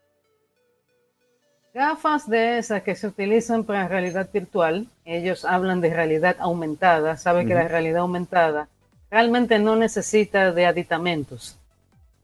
Gafas 1.74 2.28
de 2.28 2.58
esas 2.58 2.82
que 2.82 2.94
se 2.94 3.06
utilizan 3.06 3.64
para 3.64 3.88
realidad 3.88 4.28
virtual, 4.30 4.88
ellos 5.06 5.46
hablan 5.46 5.80
de 5.80 5.88
realidad 5.88 6.36
aumentada, 6.38 7.16
sabe 7.16 7.46
que 7.46 7.54
la 7.54 7.66
realidad 7.66 8.02
aumentada 8.02 8.68
realmente 9.10 9.58
no 9.58 9.76
necesita 9.76 10.52
de 10.52 10.66
aditamentos. 10.66 11.58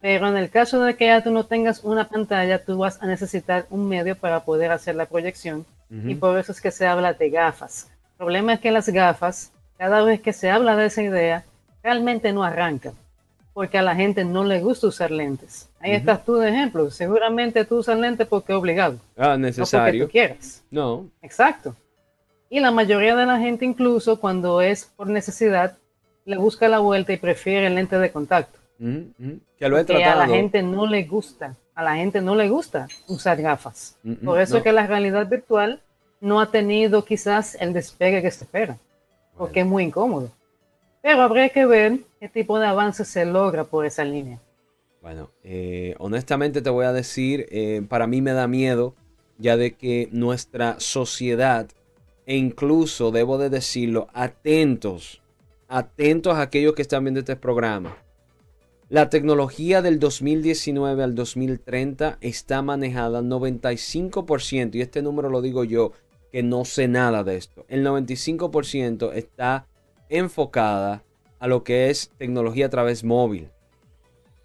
Pero 0.01 0.29
en 0.29 0.37
el 0.37 0.51
caso 0.51 0.83
de 0.83 0.97
que 0.97 1.07
ya 1.07 1.23
tú 1.23 1.31
no 1.31 1.47
tengas 1.47 1.83
una 1.83 2.09
pantalla, 2.09 2.63
tú 2.63 2.77
vas 2.77 3.03
a 3.03 3.07
necesitar 3.07 3.67
un 3.71 3.89
medio 3.89 4.17
para 4.17 4.45
poder 4.45 4.71
hacer 4.71 4.97
la 4.97 5.07
proyección. 5.07 5.65
Y 5.91 6.15
por 6.15 6.39
eso 6.39 6.53
es 6.53 6.61
que 6.61 6.71
se 6.71 6.87
habla 6.87 7.15
de 7.15 7.31
gafas. 7.31 7.91
El 8.13 8.17
problema 8.19 8.53
es 8.53 8.61
que 8.61 8.71
las 8.71 8.91
gafas, 8.91 9.53
cada 9.79 10.03
vez 10.03 10.21
que 10.21 10.35
se 10.35 10.51
habla 10.51 10.77
de 10.77 10.87
esa 10.87 11.03
idea, 11.03 11.45
realmente 11.83 12.35
no 12.35 12.45
arrancan. 12.45 12.93
Porque 13.59 13.77
a 13.77 13.83
la 13.83 13.97
gente 13.97 14.25
no 14.25 14.45
le 14.45 14.61
gusta 14.61 14.87
usar 14.87 15.11
lentes. 15.11 15.69
Ahí 15.81 15.91
estás 15.91 16.25
tú 16.25 16.37
de 16.37 16.49
ejemplo. 16.49 16.93
Seguramente 16.93 17.65
tú 17.65 17.79
usas 17.79 17.99
lentes 17.99 18.25
porque 18.29 18.53
es 18.53 18.57
obligado. 18.57 19.01
Ah, 19.17 19.37
necesario. 19.37 19.81
No 19.81 19.85
porque 19.85 20.05
tú 20.05 20.13
quieras. 20.13 20.65
No. 20.71 21.11
Exacto. 21.23 21.75
Y 22.49 22.61
la 22.61 22.71
mayoría 22.71 23.17
de 23.17 23.27
la 23.27 23.37
gente, 23.41 23.65
incluso 23.65 24.21
cuando 24.21 24.61
es 24.61 24.85
por 24.85 25.09
necesidad, 25.09 25.77
le 26.25 26.37
busca 26.37 26.69
la 26.69 26.79
vuelta 26.79 27.13
y 27.13 27.17
prefiere 27.17 27.67
el 27.67 27.75
lente 27.75 27.99
de 27.99 28.13
contacto. 28.13 28.61
Que 28.79 29.69
lo 29.69 29.77
he 29.77 29.85
Porque 29.85 30.05
a 30.05 30.15
la 30.15 30.29
gente 30.29 30.63
no 30.63 30.87
le 30.87 31.03
gusta, 31.03 31.57
a 31.75 31.83
la 31.83 31.97
gente 31.97 32.21
no 32.21 32.37
le 32.37 32.49
gusta 32.49 32.87
usar 33.09 33.43
gafas. 33.43 33.99
Por 34.25 34.41
eso 34.41 34.59
es 34.59 34.63
que 34.63 34.71
la 34.71 34.87
realidad 34.87 35.29
virtual 35.29 35.83
no 36.21 36.41
ha 36.41 36.53
tenido 36.53 37.05
quizás 37.05 37.57
el 37.61 37.73
despegue 37.73 38.23
que 38.23 38.31
se 38.31 38.45
espera, 38.45 38.79
porque 39.37 39.59
es 39.63 39.67
muy 39.67 39.83
incómodo. 39.83 40.31
Pero 41.09 41.23
habría 41.23 41.49
que 41.49 41.65
ver 41.65 42.01
qué 42.21 42.29
tipo 42.29 42.59
de 42.59 42.67
avance 42.67 43.03
se 43.07 43.25
logra 43.25 43.65
por 43.65 43.87
esa 43.87 44.05
línea. 44.05 44.43
Bueno, 45.01 45.31
eh, 45.43 45.95
honestamente 46.01 46.61
te 46.61 46.69
voy 46.69 46.85
a 46.85 46.93
decir, 46.93 47.47
eh, 47.51 47.81
para 47.89 48.07
mí 48.07 48.21
me 48.21 48.35
da 48.35 48.47
miedo 48.47 48.95
ya 49.39 49.57
de 49.57 49.75
que 49.75 50.11
nuestra 50.13 50.79
sociedad, 50.81 51.67
e 52.27 52.37
incluso 52.37 53.11
debo 53.11 53.39
de 53.39 53.49
decirlo, 53.49 54.09
atentos 54.13 55.23
atentos 55.67 56.35
a 56.35 56.43
aquellos 56.43 56.75
que 56.75 56.83
están 56.83 57.05
viendo 57.05 57.21
este 57.21 57.37
programa. 57.37 57.97
La 58.91 59.09
tecnología 59.09 59.81
del 59.81 59.99
2019 59.99 61.03
al 61.03 61.15
2030 61.15 62.19
está 62.21 62.61
manejada 62.61 63.23
95%, 63.23 64.75
y 64.75 64.83
este 64.83 65.01
número 65.01 65.31
lo 65.31 65.41
digo 65.41 65.65
yo, 65.65 65.93
que 66.31 66.43
no 66.43 66.67
sé 66.67 66.87
nada 66.87 67.25
de 67.25 67.37
esto. 67.37 67.65
El 67.69 67.83
95% 67.83 69.15
está 69.15 69.67
enfocada 70.09 71.03
a 71.39 71.47
lo 71.47 71.65
que 71.65 71.91
es 71.91 72.11
tecnología 72.19 72.67
a 72.67 72.71
través 72.71 73.05
móvil. 73.05 73.51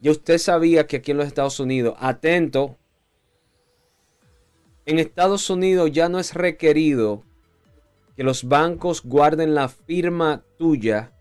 Y 0.01 0.09
usted 0.09 0.37
sabía 0.37 0.85
que 0.85 0.97
aquí 0.97 1.11
en 1.11 1.17
los 1.17 1.27
Estados 1.27 1.59
Unidos, 1.59 1.95
atento, 1.99 2.77
en 4.85 4.99
Estados 4.99 5.49
Unidos 5.49 5.91
ya 5.91 6.09
no 6.09 6.19
es 6.19 6.33
requerido 6.33 7.23
que 8.15 8.23
los 8.23 8.47
bancos 8.47 9.01
guarden 9.01 9.55
la 9.55 9.69
firma 9.69 10.43
tuya 10.57 11.11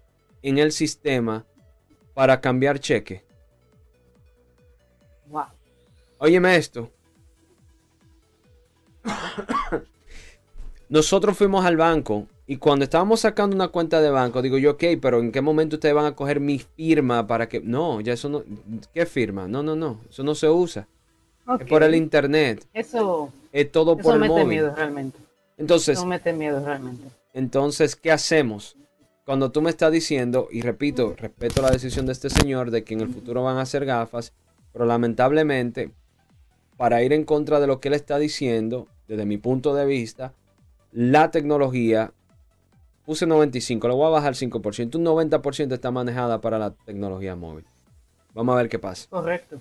en 0.42 0.58
el 0.58 0.72
sistema 0.72 1.46
para 2.14 2.40
cambiar 2.40 2.80
cheque. 2.80 3.24
Wow. 5.28 5.46
Óyeme 6.18 6.56
esto. 6.56 6.90
Nosotros 10.92 11.38
fuimos 11.38 11.64
al 11.64 11.78
banco 11.78 12.26
y 12.46 12.58
cuando 12.58 12.84
estábamos 12.84 13.20
sacando 13.20 13.56
una 13.56 13.68
cuenta 13.68 14.02
de 14.02 14.10
banco, 14.10 14.42
digo 14.42 14.58
yo, 14.58 14.72
ok, 14.72 14.84
pero 15.00 15.20
¿en 15.20 15.32
qué 15.32 15.40
momento 15.40 15.76
ustedes 15.76 15.94
van 15.94 16.04
a 16.04 16.14
coger 16.14 16.38
mi 16.38 16.58
firma 16.58 17.26
para 17.26 17.48
que... 17.48 17.60
No, 17.60 18.02
ya 18.02 18.12
eso 18.12 18.28
no... 18.28 18.42
¿Qué 18.92 19.06
firma? 19.06 19.48
No, 19.48 19.62
no, 19.62 19.74
no, 19.74 20.00
eso 20.10 20.22
no 20.22 20.34
se 20.34 20.50
usa. 20.50 20.86
Es 21.58 21.66
por 21.66 21.82
el 21.82 21.94
internet. 21.94 22.68
Eso... 22.74 23.32
Es 23.52 23.72
todo 23.72 23.96
por 23.96 24.16
el 24.16 24.20
mete 24.20 24.44
miedo 24.44 24.74
realmente. 24.76 25.18
Entonces... 25.56 25.96
Eso 25.96 26.06
mete 26.06 26.34
miedo 26.34 26.62
realmente. 26.62 27.08
Entonces, 27.32 27.96
¿qué 27.96 28.12
hacemos? 28.12 28.76
cuando 29.24 29.50
tú 29.50 29.62
me 29.62 29.70
estás 29.70 29.92
diciendo, 29.92 30.48
y 30.50 30.60
repito, 30.60 31.14
respeto 31.16 31.62
la 31.62 31.70
decisión 31.70 32.04
de 32.04 32.12
este 32.12 32.28
señor 32.28 32.70
de 32.70 32.84
que 32.84 32.92
en 32.92 33.00
el 33.00 33.08
futuro 33.08 33.42
van 33.42 33.56
a 33.56 33.62
hacer 33.62 33.86
gafas, 33.86 34.34
pero 34.72 34.84
lamentablemente, 34.84 35.92
para 36.76 37.02
ir 37.02 37.12
en 37.12 37.24
contra 37.24 37.60
de 37.60 37.66
lo 37.66 37.80
que 37.80 37.88
él 37.88 37.94
está 37.94 38.18
diciendo, 38.18 38.88
desde 39.06 39.24
mi 39.24 39.38
punto 39.38 39.74
de 39.74 39.86
vista, 39.86 40.34
la 40.92 41.30
tecnología, 41.30 42.12
puse 43.04 43.26
95, 43.26 43.88
lo 43.88 43.96
voy 43.96 44.06
a 44.06 44.10
bajar 44.10 44.34
5%, 44.34 44.96
un 44.96 45.04
90% 45.04 45.72
está 45.72 45.90
manejada 45.90 46.40
para 46.40 46.58
la 46.58 46.70
tecnología 46.70 47.34
móvil. 47.34 47.64
Vamos 48.34 48.54
a 48.54 48.56
ver 48.56 48.68
qué 48.68 48.78
pasa. 48.78 49.08
Correcto. 49.10 49.60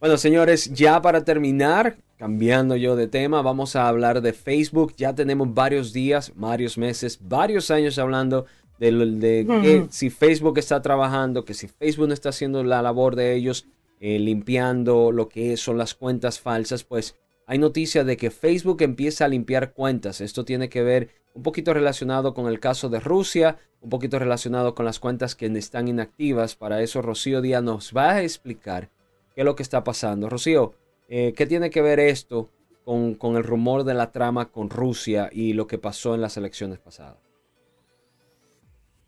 Bueno, 0.00 0.16
señores, 0.16 0.72
ya 0.72 1.00
para 1.00 1.24
terminar, 1.24 1.96
cambiando 2.18 2.76
yo 2.76 2.96
de 2.96 3.06
tema, 3.06 3.40
vamos 3.42 3.74
a 3.76 3.88
hablar 3.88 4.20
de 4.20 4.32
Facebook. 4.32 4.94
Ya 4.96 5.14
tenemos 5.14 5.54
varios 5.54 5.92
días, 5.92 6.32
varios 6.34 6.76
meses, 6.76 7.18
varios 7.22 7.70
años 7.70 7.98
hablando 7.98 8.46
de, 8.78 9.46
que 9.62 9.86
si 9.90 10.10
Facebook 10.10 10.58
está 10.58 10.82
trabajando, 10.82 11.44
que 11.44 11.54
si 11.54 11.68
Facebook 11.68 12.08
no 12.08 12.14
está 12.14 12.30
haciendo 12.30 12.62
la 12.64 12.82
labor 12.82 13.16
de 13.16 13.34
ellos, 13.34 13.66
eh, 14.00 14.18
limpiando 14.18 15.12
lo 15.12 15.28
que 15.28 15.56
son 15.56 15.78
las 15.78 15.94
cuentas 15.94 16.40
falsas, 16.40 16.84
pues 16.84 17.16
hay 17.46 17.58
noticias 17.58 18.06
de 18.06 18.16
que 18.16 18.30
Facebook 18.30 18.82
empieza 18.82 19.24
a 19.24 19.28
limpiar 19.28 19.72
cuentas. 19.72 20.20
Esto 20.20 20.44
tiene 20.44 20.68
que 20.68 20.82
ver 20.82 21.10
un 21.34 21.42
poquito 21.42 21.74
relacionado 21.74 22.32
con 22.32 22.46
el 22.46 22.60
caso 22.60 22.88
de 22.88 23.00
Rusia, 23.00 23.58
un 23.80 23.90
poquito 23.90 24.18
relacionado 24.18 24.74
con 24.74 24.86
las 24.86 24.98
cuentas 24.98 25.34
que 25.34 25.46
están 25.46 25.88
inactivas. 25.88 26.54
Para 26.54 26.80
eso 26.80 27.02
Rocío 27.02 27.42
Díaz 27.42 27.62
nos 27.62 27.92
va 27.94 28.12
a 28.12 28.22
explicar 28.22 28.88
qué 29.34 29.42
es 29.42 29.44
lo 29.44 29.56
que 29.56 29.62
está 29.62 29.84
pasando. 29.84 30.30
Rocío, 30.30 30.74
eh, 31.08 31.34
¿qué 31.36 31.46
tiene 31.46 31.70
que 31.70 31.82
ver 31.82 32.00
esto 32.00 32.48
con, 32.84 33.14
con, 33.14 33.36
el 33.36 33.44
rumor 33.44 33.84
de 33.84 33.94
la 33.94 34.10
trama 34.12 34.46
con 34.46 34.70
Rusia 34.70 35.28
y 35.32 35.52
lo 35.52 35.66
que 35.66 35.78
pasó 35.78 36.14
en 36.14 36.22
las 36.22 36.36
elecciones 36.36 36.78
pasadas? 36.78 37.18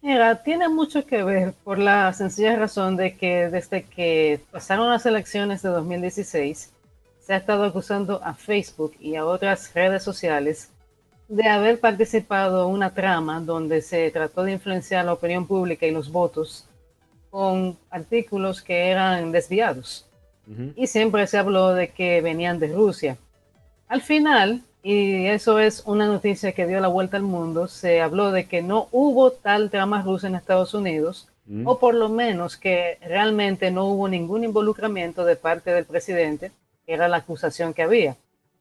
Mira, 0.02 0.43
tiene 0.43 0.69
mucho 0.69 1.05
que 1.07 1.25
ver 1.25 1.52
por 1.64 1.78
la 1.78 2.12
sencilla 2.12 2.55
razón 2.57 2.97
de 2.97 3.16
que 3.16 3.49
desde 3.49 3.83
que 3.83 4.40
pasaron 4.52 4.88
las 4.88 5.05
elecciones 5.07 5.62
de 5.62 5.71
2016, 5.71 6.73
se 7.26 7.35
ha 7.35 7.38
estado 7.38 7.64
acusando 7.64 8.21
a 8.23 8.35
Facebook 8.35 8.95
y 9.00 9.16
a 9.16 9.26
otras 9.26 9.75
redes 9.75 10.04
sociales 10.04 10.71
de 11.26 11.49
haber 11.49 11.80
participado 11.80 12.68
en 12.68 12.73
una 12.73 12.95
trama 12.95 13.40
donde 13.40 13.83
se 13.83 14.09
trató 14.12 14.45
de 14.45 14.52
influenciar 14.52 15.04
la 15.04 15.14
opinión 15.14 15.45
pública 15.45 15.87
y 15.87 15.90
los 15.90 16.12
votos 16.12 16.68
con 17.30 17.76
artículos 17.90 18.62
que 18.62 18.90
eran 18.90 19.33
desviados. 19.33 20.06
Y 20.76 20.87
siempre 20.87 21.26
se 21.26 21.38
habló 21.38 21.75
de 21.75 21.88
que 21.88 22.21
venían 22.21 22.61
de 22.61 22.73
Rusia. 22.73 23.16
Al 23.88 24.02
final, 24.02 24.62
y 24.85 25.26
eso 25.26 25.59
es 25.59 25.83
una 25.85 26.06
noticia 26.06 26.52
que 26.52 26.68
dio 26.68 26.78
la 26.78 26.87
vuelta 26.87 27.16
al 27.16 27.25
mundo, 27.25 27.66
se 27.66 28.00
habló 28.00 28.30
de 28.30 28.47
que 28.47 28.62
no 28.62 28.87
hubo 28.92 29.33
tal 29.33 29.71
trama 29.71 30.02
rusa 30.02 30.28
en 30.28 30.37
Estados 30.37 30.75
Unidos, 30.75 31.28
o 31.64 31.80
por 31.80 31.95
lo 31.95 32.09
menos 32.09 32.56
que 32.56 32.99
realmente 33.02 33.73
no 33.73 33.87
hubo 33.87 34.09
ningún 34.09 34.45
involucramiento 34.45 35.25
de 35.25 35.35
parte 35.35 35.73
del 35.73 35.87
presidente, 35.87 36.52
era 36.87 37.09
la 37.09 37.19
acusación 37.19 37.75
que 37.75 37.83
había. 37.83 38.16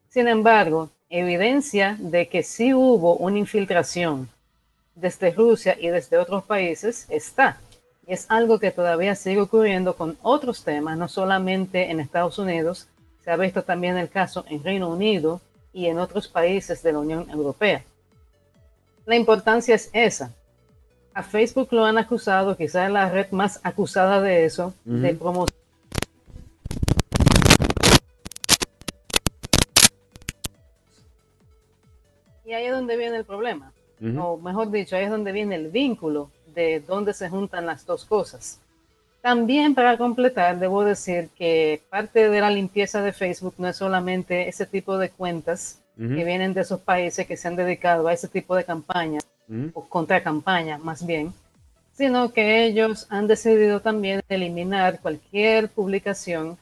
Sin 0.09 0.27
embargo, 0.27 0.89
evidencia 1.09 1.97
de 1.99 2.27
que 2.27 2.43
sí 2.43 2.73
hubo 2.73 3.15
una 3.17 3.37
infiltración 3.37 4.29
desde 4.95 5.31
Rusia 5.31 5.77
y 5.79 5.89
desde 5.89 6.17
otros 6.17 6.43
países 6.43 7.05
está. 7.09 7.59
Y 8.07 8.13
es 8.13 8.25
algo 8.29 8.59
que 8.59 8.71
todavía 8.71 9.15
sigue 9.15 9.41
ocurriendo 9.41 9.95
con 9.95 10.17
otros 10.21 10.63
temas, 10.63 10.97
no 10.97 11.07
solamente 11.07 11.91
en 11.91 11.99
Estados 11.99 12.39
Unidos, 12.39 12.87
se 13.23 13.31
ha 13.31 13.37
visto 13.37 13.63
también 13.63 13.97
el 13.97 14.09
caso 14.09 14.45
en 14.47 14.63
Reino 14.63 14.89
Unido 14.89 15.41
y 15.73 15.87
en 15.87 15.99
otros 15.99 16.27
países 16.27 16.83
de 16.83 16.93
la 16.93 16.99
Unión 16.99 17.27
Europea. 17.29 17.83
La 19.05 19.15
importancia 19.15 19.75
es 19.75 19.89
esa. 19.93 20.31
A 21.13 21.23
Facebook 21.23 21.69
lo 21.71 21.85
han 21.85 21.97
acusado, 21.97 22.55
quizás 22.55 22.89
la 22.91 23.09
red 23.09 23.31
más 23.31 23.59
acusada 23.63 24.21
de 24.21 24.45
eso, 24.45 24.73
de 24.83 25.13
promoción 25.13 25.64
Y 32.45 32.53
ahí 32.53 32.65
es 32.65 32.71
donde 32.71 32.97
viene 32.97 33.17
el 33.17 33.25
problema. 33.25 33.71
O 34.19 34.37
mejor 34.37 34.71
dicho, 34.71 34.95
ahí 34.95 35.05
es 35.05 35.09
donde 35.09 35.31
viene 35.31 35.55
el 35.55 35.69
vínculo 35.69 36.29
de 36.53 36.81
dónde 36.81 37.13
se 37.13 37.29
juntan 37.29 37.65
las 37.65 37.85
dos 37.85 38.05
cosas. 38.05 38.59
También 39.21 39.73
para 39.73 39.97
completar, 39.97 40.59
debo 40.59 40.83
decir 40.83 41.29
que 41.35 41.81
parte 41.89 42.29
de 42.29 42.41
la 42.41 42.51
limpieza 42.51 43.01
de 43.01 43.11
Facebook 43.11 43.55
no 43.57 43.67
es 43.67 43.77
solamente 43.77 44.47
ese 44.47 44.67
tipo 44.67 44.97
de 44.97 45.09
cuentas 45.09 45.81
que 45.97 46.25
vienen 46.25 46.53
de 46.53 46.61
esos 46.61 46.81
países 46.81 47.25
que 47.25 47.37
se 47.37 47.47
han 47.47 47.55
dedicado 47.55 48.07
a 48.07 48.13
ese 48.13 48.27
tipo 48.27 48.55
de 48.55 48.65
campañas, 48.65 49.25
o 49.73 49.87
contra 49.87 50.21
campaña 50.21 50.77
más 50.77 51.05
bien, 51.05 51.33
sino 51.93 52.33
que 52.33 52.65
ellos 52.65 53.07
han 53.09 53.27
decidido 53.27 53.79
también 53.79 54.21
eliminar 54.27 54.99
cualquier 54.99 55.69
publicación 55.69 56.57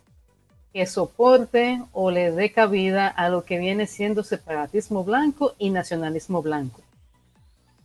que 0.73 0.87
soporte 0.87 1.81
o 1.91 2.09
le 2.09 2.31
dé 2.31 2.51
cabida 2.51 3.07
a 3.07 3.29
lo 3.29 3.45
que 3.45 3.59
viene 3.59 3.85
siendo 3.85 4.23
separatismo 4.23 5.03
blanco 5.03 5.53
y 5.59 5.69
nacionalismo 5.69 6.41
blanco. 6.41 6.81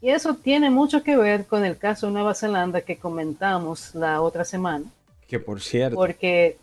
Y 0.00 0.10
eso 0.10 0.34
tiene 0.34 0.70
mucho 0.70 1.02
que 1.02 1.16
ver 1.16 1.46
con 1.46 1.64
el 1.64 1.76
caso 1.76 2.06
de 2.06 2.12
Nueva 2.12 2.34
Zelanda 2.34 2.80
que 2.80 2.98
comentamos 2.98 3.94
la 3.94 4.22
otra 4.22 4.44
semana. 4.44 4.86
Que 5.26 5.38
por 5.38 5.60
cierto. 5.60 5.96
Porque 5.96 6.56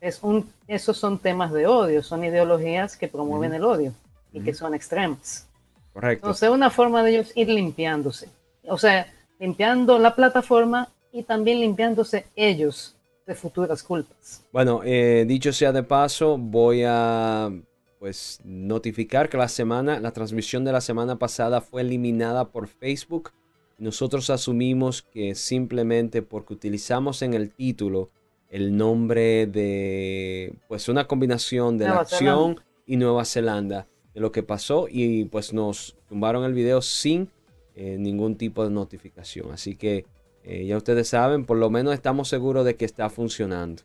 es 0.00 0.22
un, 0.22 0.48
esos 0.68 0.96
son 0.96 1.18
temas 1.18 1.52
de 1.52 1.66
odio, 1.66 2.02
son 2.02 2.24
ideologías 2.24 2.96
que 2.96 3.08
promueven 3.08 3.52
el 3.54 3.64
odio 3.64 3.92
y 4.32 4.40
que 4.40 4.54
son 4.54 4.74
extremas. 4.74 5.48
Correcto. 5.92 6.26
Entonces, 6.26 6.50
una 6.50 6.70
forma 6.70 7.02
de 7.02 7.10
ellos 7.10 7.32
ir 7.34 7.48
limpiándose. 7.48 8.28
O 8.66 8.78
sea, 8.78 9.12
limpiando 9.40 9.98
la 9.98 10.14
plataforma 10.14 10.88
y 11.10 11.24
también 11.24 11.60
limpiándose 11.60 12.26
ellos 12.36 12.94
de 13.26 13.34
futuras 13.34 13.82
culpas. 13.82 14.44
Bueno, 14.52 14.80
eh, 14.84 15.24
dicho 15.26 15.52
sea 15.52 15.72
de 15.72 15.82
paso, 15.82 16.38
voy 16.38 16.82
a 16.86 17.50
pues 17.98 18.40
notificar 18.44 19.28
que 19.28 19.36
la 19.36 19.48
semana, 19.48 20.00
la 20.00 20.10
transmisión 20.10 20.64
de 20.64 20.72
la 20.72 20.80
semana 20.80 21.18
pasada 21.18 21.60
fue 21.60 21.82
eliminada 21.82 22.48
por 22.48 22.66
Facebook. 22.66 23.30
Nosotros 23.78 24.28
asumimos 24.28 25.02
que 25.02 25.36
simplemente 25.36 26.22
porque 26.22 26.54
utilizamos 26.54 27.22
en 27.22 27.34
el 27.34 27.50
título 27.50 28.10
el 28.48 28.76
nombre 28.76 29.46
de 29.46 30.54
pues 30.68 30.88
una 30.88 31.06
combinación 31.06 31.78
de 31.78 31.86
la 31.86 32.00
acción 32.00 32.60
y 32.86 32.96
Nueva 32.96 33.24
Zelanda 33.24 33.86
de 34.14 34.20
lo 34.20 34.32
que 34.32 34.42
pasó 34.42 34.88
y 34.90 35.24
pues 35.26 35.52
nos 35.52 35.96
tumbaron 36.08 36.44
el 36.44 36.52
video 36.52 36.82
sin 36.82 37.30
eh, 37.74 37.96
ningún 37.98 38.36
tipo 38.36 38.64
de 38.64 38.70
notificación. 38.70 39.52
Así 39.52 39.76
que 39.76 40.04
eh, 40.44 40.66
ya 40.66 40.76
ustedes 40.76 41.08
saben, 41.08 41.44
por 41.44 41.56
lo 41.56 41.70
menos 41.70 41.94
estamos 41.94 42.28
seguros 42.28 42.64
de 42.64 42.76
que 42.76 42.84
está 42.84 43.08
funcionando. 43.10 43.82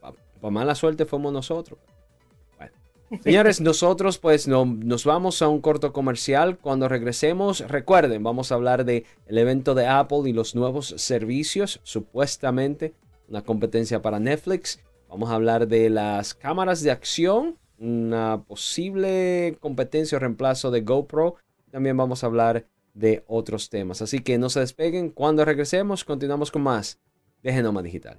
Para 0.00 0.50
mala 0.50 0.74
suerte 0.74 1.06
fuimos 1.06 1.32
nosotros. 1.32 1.78
Señores, 3.22 3.60
nosotros 3.60 4.18
pues 4.18 4.48
nos 4.48 5.04
vamos 5.04 5.42
a 5.42 5.48
un 5.48 5.60
corto 5.60 5.92
comercial. 5.92 6.58
Cuando 6.58 6.88
regresemos, 6.88 7.60
recuerden, 7.60 8.22
vamos 8.22 8.50
a 8.50 8.54
hablar 8.54 8.84
del 8.84 9.04
el 9.26 9.38
evento 9.38 9.74
de 9.74 9.86
Apple 9.86 10.22
y 10.26 10.32
los 10.32 10.54
nuevos 10.54 10.94
servicios, 10.96 11.80
supuestamente 11.82 12.94
una 13.28 13.42
competencia 13.42 14.02
para 14.02 14.20
Netflix. 14.20 14.80
Vamos 15.08 15.30
a 15.30 15.34
hablar 15.34 15.68
de 15.68 15.90
las 15.90 16.34
cámaras 16.34 16.82
de 16.82 16.90
acción, 16.90 17.56
una 17.78 18.42
posible 18.46 19.56
competencia 19.60 20.16
o 20.16 20.20
reemplazo 20.20 20.70
de 20.70 20.80
GoPro. 20.80 21.36
También 21.70 21.96
vamos 21.96 22.22
a 22.22 22.26
hablar 22.26 22.66
de 22.94 23.24
otros 23.26 23.68
temas. 23.68 24.00
Así 24.00 24.20
que 24.20 24.38
no 24.38 24.48
se 24.48 24.60
despeguen. 24.60 25.10
Cuando 25.10 25.44
regresemos, 25.44 26.04
continuamos 26.04 26.50
con 26.50 26.62
más 26.62 26.98
de 27.42 27.52
Genoma 27.52 27.82
Digital. 27.82 28.18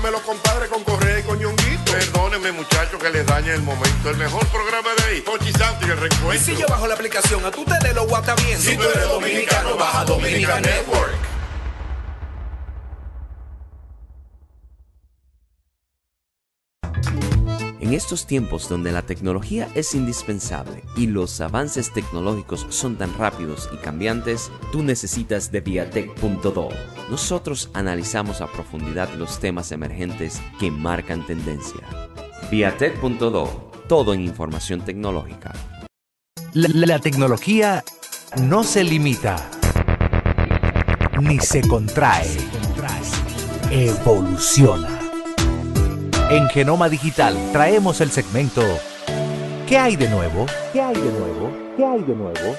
me 0.00 0.10
lo 0.10 0.20
compadre 0.22 0.68
con 0.68 0.82
Correa 0.84 1.18
y 1.18 1.22
con 1.22 1.38
Ñonguito. 1.38 1.92
Perdóneme, 1.92 2.52
muchacho, 2.52 2.98
que 2.98 3.10
les 3.10 3.26
dañe 3.26 3.52
el 3.52 3.62
momento. 3.62 4.10
El 4.10 4.16
mejor 4.16 4.46
programa 4.48 4.90
de 4.98 5.04
ahí, 5.04 5.20
Pochi 5.20 5.52
Santo 5.52 5.86
y 5.86 5.90
el 5.90 5.98
reencuentro. 5.98 6.34
Y 6.34 6.38
si 6.38 6.56
yo 6.56 6.66
bajo 6.68 6.86
la 6.86 6.94
aplicación, 6.94 7.44
a 7.44 7.50
tú 7.50 7.64
te 7.64 7.78
de 7.86 7.94
lo 7.94 8.06
guata 8.06 8.34
bien. 8.34 8.60
Si 8.60 8.76
tú 8.76 8.82
eres 8.82 9.08
dominicano, 9.08 9.76
baja 9.76 10.04
Dominica 10.04 10.60
Network. 10.60 11.33
En 17.84 17.92
estos 17.92 18.26
tiempos 18.26 18.66
donde 18.70 18.92
la 18.92 19.02
tecnología 19.02 19.68
es 19.74 19.94
indispensable 19.94 20.82
y 20.96 21.06
los 21.06 21.38
avances 21.42 21.92
tecnológicos 21.92 22.66
son 22.70 22.96
tan 22.96 23.12
rápidos 23.18 23.68
y 23.74 23.76
cambiantes, 23.76 24.50
tú 24.72 24.82
necesitas 24.82 25.52
de 25.52 25.60
Viatech.do. 25.60 26.70
Nosotros 27.10 27.68
analizamos 27.74 28.40
a 28.40 28.50
profundidad 28.50 29.12
los 29.16 29.38
temas 29.38 29.70
emergentes 29.70 30.40
que 30.58 30.70
marcan 30.70 31.26
tendencia. 31.26 31.82
Viatech.do, 32.50 33.70
todo 33.86 34.14
en 34.14 34.22
información 34.22 34.80
tecnológica. 34.80 35.52
La, 36.54 36.70
la 36.72 36.98
tecnología 37.00 37.84
no 38.40 38.64
se 38.64 38.82
limita 38.82 39.36
ni 41.20 41.38
se 41.38 41.60
contrae, 41.68 42.30
evoluciona. 43.70 44.93
En 46.30 46.48
Genoma 46.48 46.88
Digital 46.88 47.36
traemos 47.52 48.00
el 48.00 48.10
segmento 48.10 48.62
¿Qué 49.68 49.76
hay 49.76 49.96
de 49.96 50.08
nuevo? 50.08 50.46
¿Qué 50.72 50.80
hay 50.80 50.94
de 50.94 51.12
nuevo? 51.12 51.52
¿Qué 51.76 51.84
hay 51.84 52.02
de 52.02 52.14
nuevo? 52.14 52.56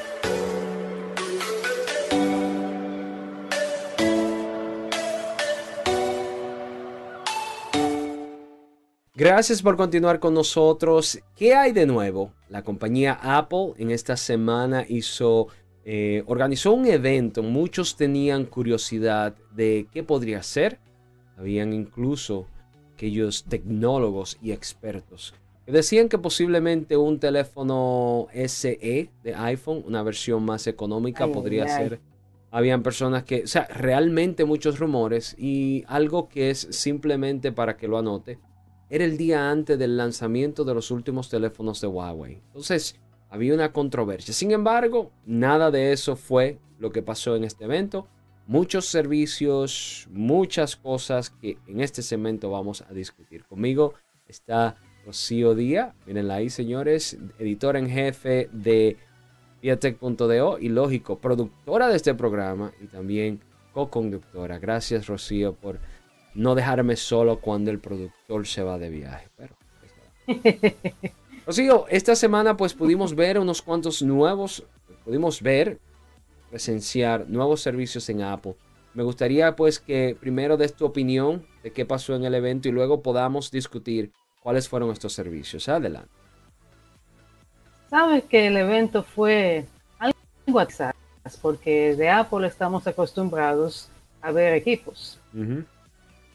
Gracias 9.15 9.63
por 9.63 9.77
continuar 9.77 10.19
con 10.19 10.35
nosotros. 10.35 11.19
¿Qué 11.35 11.55
hay 11.55 11.71
de 11.71 11.87
nuevo? 11.87 12.33
La 12.49 12.63
compañía 12.63 13.17
Apple 13.21 13.73
en 13.77 13.89
esta 13.89 14.15
semana 14.15 14.85
hizo, 14.87 15.47
eh, 15.85 16.23
organizó 16.27 16.73
un 16.73 16.85
evento. 16.85 17.41
Muchos 17.41 17.95
tenían 17.95 18.45
curiosidad 18.45 19.35
de 19.55 19.87
qué 19.91 20.03
podría 20.03 20.43
ser. 20.43 20.79
Habían 21.37 21.73
incluso 21.73 22.47
aquellos 22.95 23.43
tecnólogos 23.43 24.37
y 24.41 24.51
expertos 24.51 25.33
que 25.65 25.71
decían 25.71 26.09
que 26.09 26.19
posiblemente 26.19 26.95
un 26.95 27.19
teléfono 27.19 28.27
SE 28.47 29.09
de 29.23 29.35
iPhone, 29.35 29.83
una 29.87 30.03
versión 30.03 30.43
más 30.45 30.67
económica, 30.67 31.27
podría 31.27 31.67
ser. 31.67 31.99
Habían 32.51 32.83
personas 32.83 33.23
que, 33.23 33.43
o 33.43 33.47
sea, 33.47 33.65
realmente 33.65 34.45
muchos 34.45 34.79
rumores 34.79 35.35
y 35.37 35.83
algo 35.87 36.29
que 36.29 36.51
es 36.51 36.67
simplemente 36.69 37.51
para 37.51 37.77
que 37.77 37.87
lo 37.87 37.97
anote, 37.97 38.37
era 38.89 39.03
el 39.03 39.17
día 39.17 39.49
antes 39.49 39.77
del 39.79 39.97
lanzamiento 39.97 40.63
de 40.63 40.75
los 40.75 40.91
últimos 40.91 41.29
teléfonos 41.29 41.81
de 41.81 41.87
Huawei. 41.87 42.39
Entonces, 42.47 42.95
había 43.29 43.55
una 43.55 43.73
controversia. 43.73 44.33
Sin 44.33 44.51
embargo, 44.51 45.11
nada 45.25 45.71
de 45.71 45.91
eso 45.91 46.15
fue 46.15 46.59
lo 46.77 46.91
que 46.91 47.01
pasó 47.01 47.35
en 47.35 47.43
este 47.43 47.65
evento. 47.65 48.07
Muchos 48.47 48.85
servicios, 48.85 50.07
muchas 50.11 50.75
cosas 50.75 51.31
que 51.31 51.57
en 51.67 51.81
este 51.81 52.03
segmento 52.03 52.51
vamos 52.51 52.83
a 52.87 52.93
discutir. 52.93 53.43
Conmigo 53.45 53.95
está 54.27 54.75
Rocío 55.03 55.55
Díaz, 55.55 55.95
mírenla 56.05 56.35
ahí 56.35 56.51
señores, 56.51 57.17
editora 57.39 57.79
en 57.79 57.89
jefe 57.89 58.47
de 58.51 58.97
Viatech.do 59.63 60.59
y 60.59 60.69
lógico, 60.69 61.17
productora 61.17 61.87
de 61.87 61.95
este 61.95 62.13
programa 62.13 62.71
y 62.79 62.85
también 62.85 63.41
co-conductora. 63.73 64.59
Gracias 64.59 65.07
Rocío 65.07 65.55
por 65.55 65.79
no 66.35 66.53
dejarme 66.53 66.97
solo 66.97 67.39
cuando 67.39 67.71
el 67.71 67.79
productor 67.79 68.45
se 68.45 68.61
va 68.61 68.77
de 68.77 68.89
viaje. 68.91 69.27
Pero, 69.35 69.55
Rocío, 71.47 71.87
esta 71.89 72.15
semana 72.15 72.55
pues 72.55 72.75
pudimos 72.75 73.15
ver 73.15 73.39
unos 73.39 73.63
cuantos 73.63 74.03
nuevos, 74.03 74.63
pudimos 75.03 75.41
ver, 75.41 75.79
presenciar 76.49 77.27
nuevos 77.27 77.61
servicios 77.61 78.07
en 78.09 78.21
Apple. 78.21 78.55
Me 78.93 79.03
gustaría 79.03 79.55
pues 79.55 79.79
que 79.79 80.15
primero 80.19 80.55
des 80.57 80.73
tu 80.73 80.85
opinión 80.85 81.45
de 81.63 81.71
qué 81.71 81.85
pasó 81.85 82.15
en 82.15 82.23
el 82.23 82.33
evento 82.33 82.69
y 82.69 82.71
luego 82.71 83.01
podamos 83.01 83.51
discutir 83.51 84.11
cuáles 84.41 84.69
fueron 84.69 84.91
estos 84.91 85.13
servicios. 85.13 85.67
Adelante. 85.67 86.09
Sabes 87.89 88.23
que 88.23 88.47
el 88.47 88.57
evento 88.57 89.03
fue 89.03 89.65
algo 89.99 90.61
exacto, 90.61 90.99
porque 91.41 91.95
de 91.95 92.09
Apple 92.09 92.47
estamos 92.47 92.87
acostumbrados 92.87 93.89
a 94.21 94.31
ver 94.31 94.53
equipos. 94.53 95.19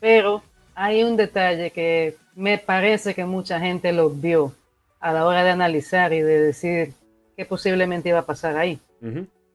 Pero 0.00 0.42
hay 0.74 1.02
un 1.02 1.16
detalle 1.16 1.70
que 1.70 2.16
me 2.34 2.58
parece 2.58 3.14
que 3.14 3.24
mucha 3.24 3.58
gente 3.58 3.92
lo 3.92 4.10
vio 4.10 4.54
a 5.00 5.12
la 5.12 5.26
hora 5.26 5.42
de 5.42 5.50
analizar 5.50 6.12
y 6.12 6.20
de 6.20 6.40
decir 6.40 6.92
qué 7.36 7.44
posiblemente 7.44 8.10
iba 8.10 8.18
a 8.20 8.26
pasar 8.26 8.56
ahí. 8.56 8.78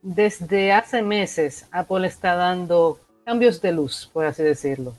Desde 0.08 0.72
hace 0.72 1.02
meses, 1.02 1.68
Apple 1.72 2.06
está 2.06 2.36
dando 2.36 3.00
cambios 3.26 3.60
de 3.60 3.72
luz, 3.72 4.08
por 4.13 4.24
así 4.24 4.44
decirlo. 4.44 4.94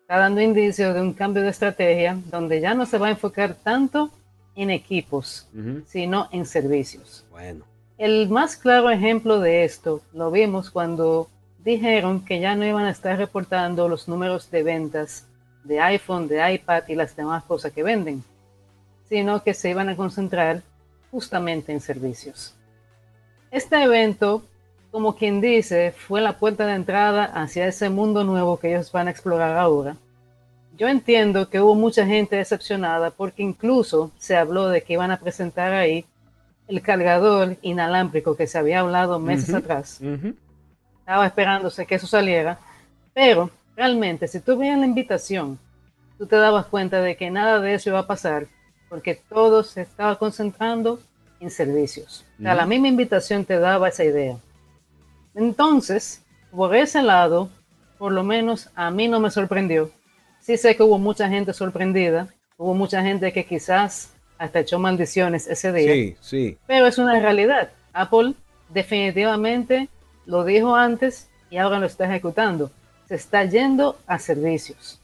Está 0.00 0.16
dando 0.16 0.40
indicios 0.40 0.94
de 0.94 1.02
un 1.02 1.12
cambio 1.12 1.42
de 1.42 1.50
estrategia 1.50 2.18
donde 2.30 2.62
ya 2.62 2.72
no 2.72 2.86
se 2.86 2.96
va 2.96 3.08
a 3.08 3.10
enfocar 3.10 3.54
tanto 3.54 4.10
en 4.54 4.70
equipos, 4.70 5.46
sino 5.86 6.30
en 6.32 6.46
servicios. 6.46 7.26
Bueno. 7.30 7.66
El 7.98 8.30
más 8.30 8.56
claro 8.56 8.88
ejemplo 8.88 9.40
de 9.40 9.64
esto 9.64 10.00
lo 10.14 10.30
vimos 10.30 10.70
cuando 10.70 11.28
dijeron 11.62 12.24
que 12.24 12.40
ya 12.40 12.56
no 12.56 12.64
iban 12.64 12.86
a 12.86 12.92
estar 12.92 13.18
reportando 13.18 13.90
los 13.90 14.08
números 14.08 14.50
de 14.50 14.62
ventas 14.62 15.26
de 15.64 15.80
iPhone, 15.80 16.28
de 16.28 16.54
iPad 16.54 16.84
y 16.88 16.94
las 16.94 17.14
demás 17.14 17.44
cosas 17.44 17.72
que 17.72 17.82
venden, 17.82 18.24
sino 19.06 19.42
que 19.42 19.52
se 19.52 19.68
iban 19.68 19.90
a 19.90 19.96
concentrar 19.96 20.62
justamente 21.10 21.72
en 21.72 21.80
servicios. 21.82 22.55
Este 23.50 23.82
evento, 23.82 24.42
como 24.90 25.16
quien 25.16 25.40
dice, 25.40 25.92
fue 25.92 26.20
la 26.20 26.38
puerta 26.38 26.66
de 26.66 26.74
entrada 26.74 27.24
hacia 27.24 27.66
ese 27.66 27.88
mundo 27.90 28.24
nuevo 28.24 28.58
que 28.58 28.68
ellos 28.68 28.90
van 28.92 29.08
a 29.08 29.10
explorar 29.10 29.56
ahora. 29.56 29.96
Yo 30.76 30.88
entiendo 30.88 31.48
que 31.48 31.60
hubo 31.60 31.74
mucha 31.74 32.04
gente 32.04 32.36
decepcionada 32.36 33.10
porque 33.10 33.42
incluso 33.42 34.10
se 34.18 34.36
habló 34.36 34.68
de 34.68 34.82
que 34.82 34.92
iban 34.92 35.10
a 35.10 35.18
presentar 35.18 35.72
ahí 35.72 36.04
el 36.68 36.82
cargador 36.82 37.56
inalámbrico 37.62 38.36
que 38.36 38.46
se 38.46 38.58
había 38.58 38.80
hablado 38.80 39.18
meses 39.18 39.54
atrás. 39.54 40.00
Estaba 41.00 41.26
esperándose 41.26 41.86
que 41.86 41.94
eso 41.94 42.06
saliera, 42.06 42.58
pero 43.14 43.50
realmente 43.76 44.26
si 44.28 44.40
tú 44.40 44.58
veías 44.58 44.78
la 44.78 44.86
invitación, 44.86 45.58
tú 46.18 46.26
te 46.26 46.36
dabas 46.36 46.66
cuenta 46.66 47.00
de 47.00 47.16
que 47.16 47.30
nada 47.30 47.60
de 47.60 47.74
eso 47.74 47.90
iba 47.90 48.00
a 48.00 48.06
pasar, 48.06 48.48
porque 48.88 49.14
todo 49.14 49.62
se 49.62 49.82
estaba 49.82 50.18
concentrando 50.18 51.00
en 51.40 51.50
servicios. 51.50 52.24
O 52.38 52.42
sea, 52.42 52.54
la 52.54 52.66
misma 52.66 52.88
invitación 52.88 53.44
te 53.44 53.58
daba 53.58 53.88
esa 53.88 54.04
idea. 54.04 54.38
Entonces, 55.34 56.22
por 56.50 56.74
ese 56.74 57.02
lado, 57.02 57.50
por 57.98 58.12
lo 58.12 58.22
menos 58.24 58.70
a 58.74 58.90
mí 58.90 59.08
no 59.08 59.20
me 59.20 59.30
sorprendió. 59.30 59.90
Sí 60.40 60.56
sé 60.56 60.76
que 60.76 60.82
hubo 60.82 60.98
mucha 60.98 61.28
gente 61.28 61.52
sorprendida, 61.52 62.28
hubo 62.56 62.74
mucha 62.74 63.02
gente 63.02 63.32
que 63.32 63.44
quizás 63.44 64.12
hasta 64.38 64.60
echó 64.60 64.78
maldiciones 64.78 65.46
ese 65.46 65.72
día. 65.72 65.92
Sí, 65.92 66.16
sí. 66.20 66.58
Pero 66.66 66.86
es 66.86 66.98
una 66.98 67.18
realidad. 67.18 67.70
Apple 67.92 68.34
definitivamente 68.68 69.88
lo 70.26 70.44
dijo 70.44 70.74
antes 70.74 71.28
y 71.50 71.58
ahora 71.58 71.78
lo 71.78 71.86
está 71.86 72.06
ejecutando. 72.06 72.70
Se 73.08 73.14
está 73.14 73.44
yendo 73.44 73.98
a 74.06 74.18
servicios. 74.18 75.00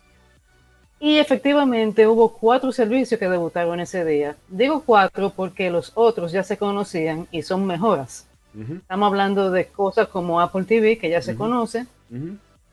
Y 1.02 1.18
efectivamente 1.18 2.06
hubo 2.06 2.28
cuatro 2.32 2.70
servicios 2.70 3.18
que 3.18 3.28
debutaron 3.28 3.80
ese 3.80 4.04
día. 4.04 4.36
Digo 4.46 4.84
cuatro 4.86 5.32
porque 5.34 5.68
los 5.68 5.90
otros 5.96 6.30
ya 6.30 6.44
se 6.44 6.56
conocían 6.56 7.26
y 7.32 7.42
son 7.42 7.66
mejoras. 7.66 8.28
Estamos 8.54 9.08
hablando 9.08 9.50
de 9.50 9.66
cosas 9.66 10.06
como 10.06 10.40
Apple 10.40 10.62
TV, 10.62 10.98
que 10.98 11.10
ya 11.10 11.20
se 11.20 11.34
conoce. 11.34 11.86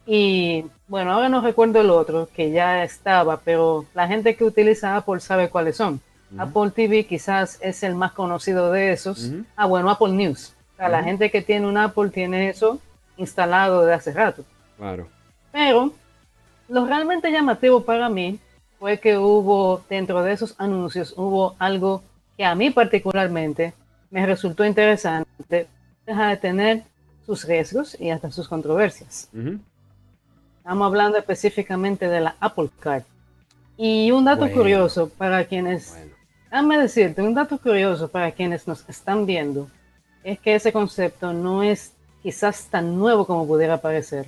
Y 0.06 0.64
bueno, 0.88 1.12
ahora 1.12 1.28
no 1.30 1.42
recuerdo 1.42 1.82
el 1.82 1.90
otro, 1.90 2.30
que 2.32 2.52
ya 2.52 2.84
estaba, 2.84 3.40
pero 3.40 3.86
la 3.96 4.08
gente 4.08 4.36
que 4.36 4.44
utiliza 4.44 4.96
Apple 4.96 5.22
sabe 5.22 5.50
cuáles 5.50 5.78
son. 5.78 6.00
Apple 6.38 6.70
TV 6.70 7.06
quizás 7.06 7.58
es 7.62 7.82
el 7.82 7.96
más 7.96 8.12
conocido 8.12 8.72
de 8.72 8.92
esos. 8.92 9.32
Ah, 9.56 9.66
bueno, 9.66 9.90
Apple 9.90 10.12
News 10.12 10.54
la 10.88 11.04
gente 11.04 11.30
que 11.30 11.42
tiene 11.42 11.68
un 11.68 11.78
Apple 11.78 12.10
tiene 12.10 12.50
eso 12.50 12.80
instalado 13.18 13.86
de 13.86 13.94
hace 13.94 14.14
rato. 14.14 14.46
Claro. 14.78 15.10
Pero 15.52 15.92
lo 16.70 16.86
realmente 16.86 17.32
llamativo 17.32 17.82
para 17.82 18.10
mí 18.10 18.40
fue 18.80 19.00
que 19.00 19.18
hubo 19.18 19.84
dentro 19.90 20.24
de 20.24 20.32
esos 20.32 20.56
anuncios, 20.58 21.14
hubo 21.18 21.56
algo 21.60 22.04
que 22.38 22.46
a 22.46 22.56
mí 22.56 22.70
particularmente 22.70 23.74
me 24.10 24.26
resultó 24.26 24.64
interesante, 24.64 25.68
deja 26.06 26.28
de 26.28 26.38
tener 26.38 26.84
sus 27.26 27.46
riesgos 27.46 28.00
y 28.00 28.10
hasta 28.10 28.32
sus 28.32 28.48
controversias. 28.48 29.30
Estamos 30.58 30.86
hablando 30.86 31.18
específicamente 31.18 32.08
de 32.08 32.22
la 32.22 32.36
Apple 32.40 32.70
Card. 32.80 33.04
Y 33.76 34.12
un 34.12 34.26
dato 34.26 34.50
curioso 34.52 35.10
para 35.10 35.46
quienes, 35.46 35.98
déjame 36.52 36.78
decirte, 36.80 37.22
un 37.22 37.34
dato 37.34 37.58
curioso 37.58 38.08
para 38.08 38.32
quienes 38.32 38.68
nos 38.68 38.88
están 38.88 39.26
viendo 39.26 39.70
es 40.24 40.40
que 40.40 40.56
ese 40.56 40.72
concepto 40.72 41.34
no 41.34 41.64
es 41.64 41.94
quizás 42.22 42.68
tan 42.70 42.98
nuevo 42.98 43.26
como 43.26 43.48
pudiera 43.48 43.78
parecer, 43.78 44.28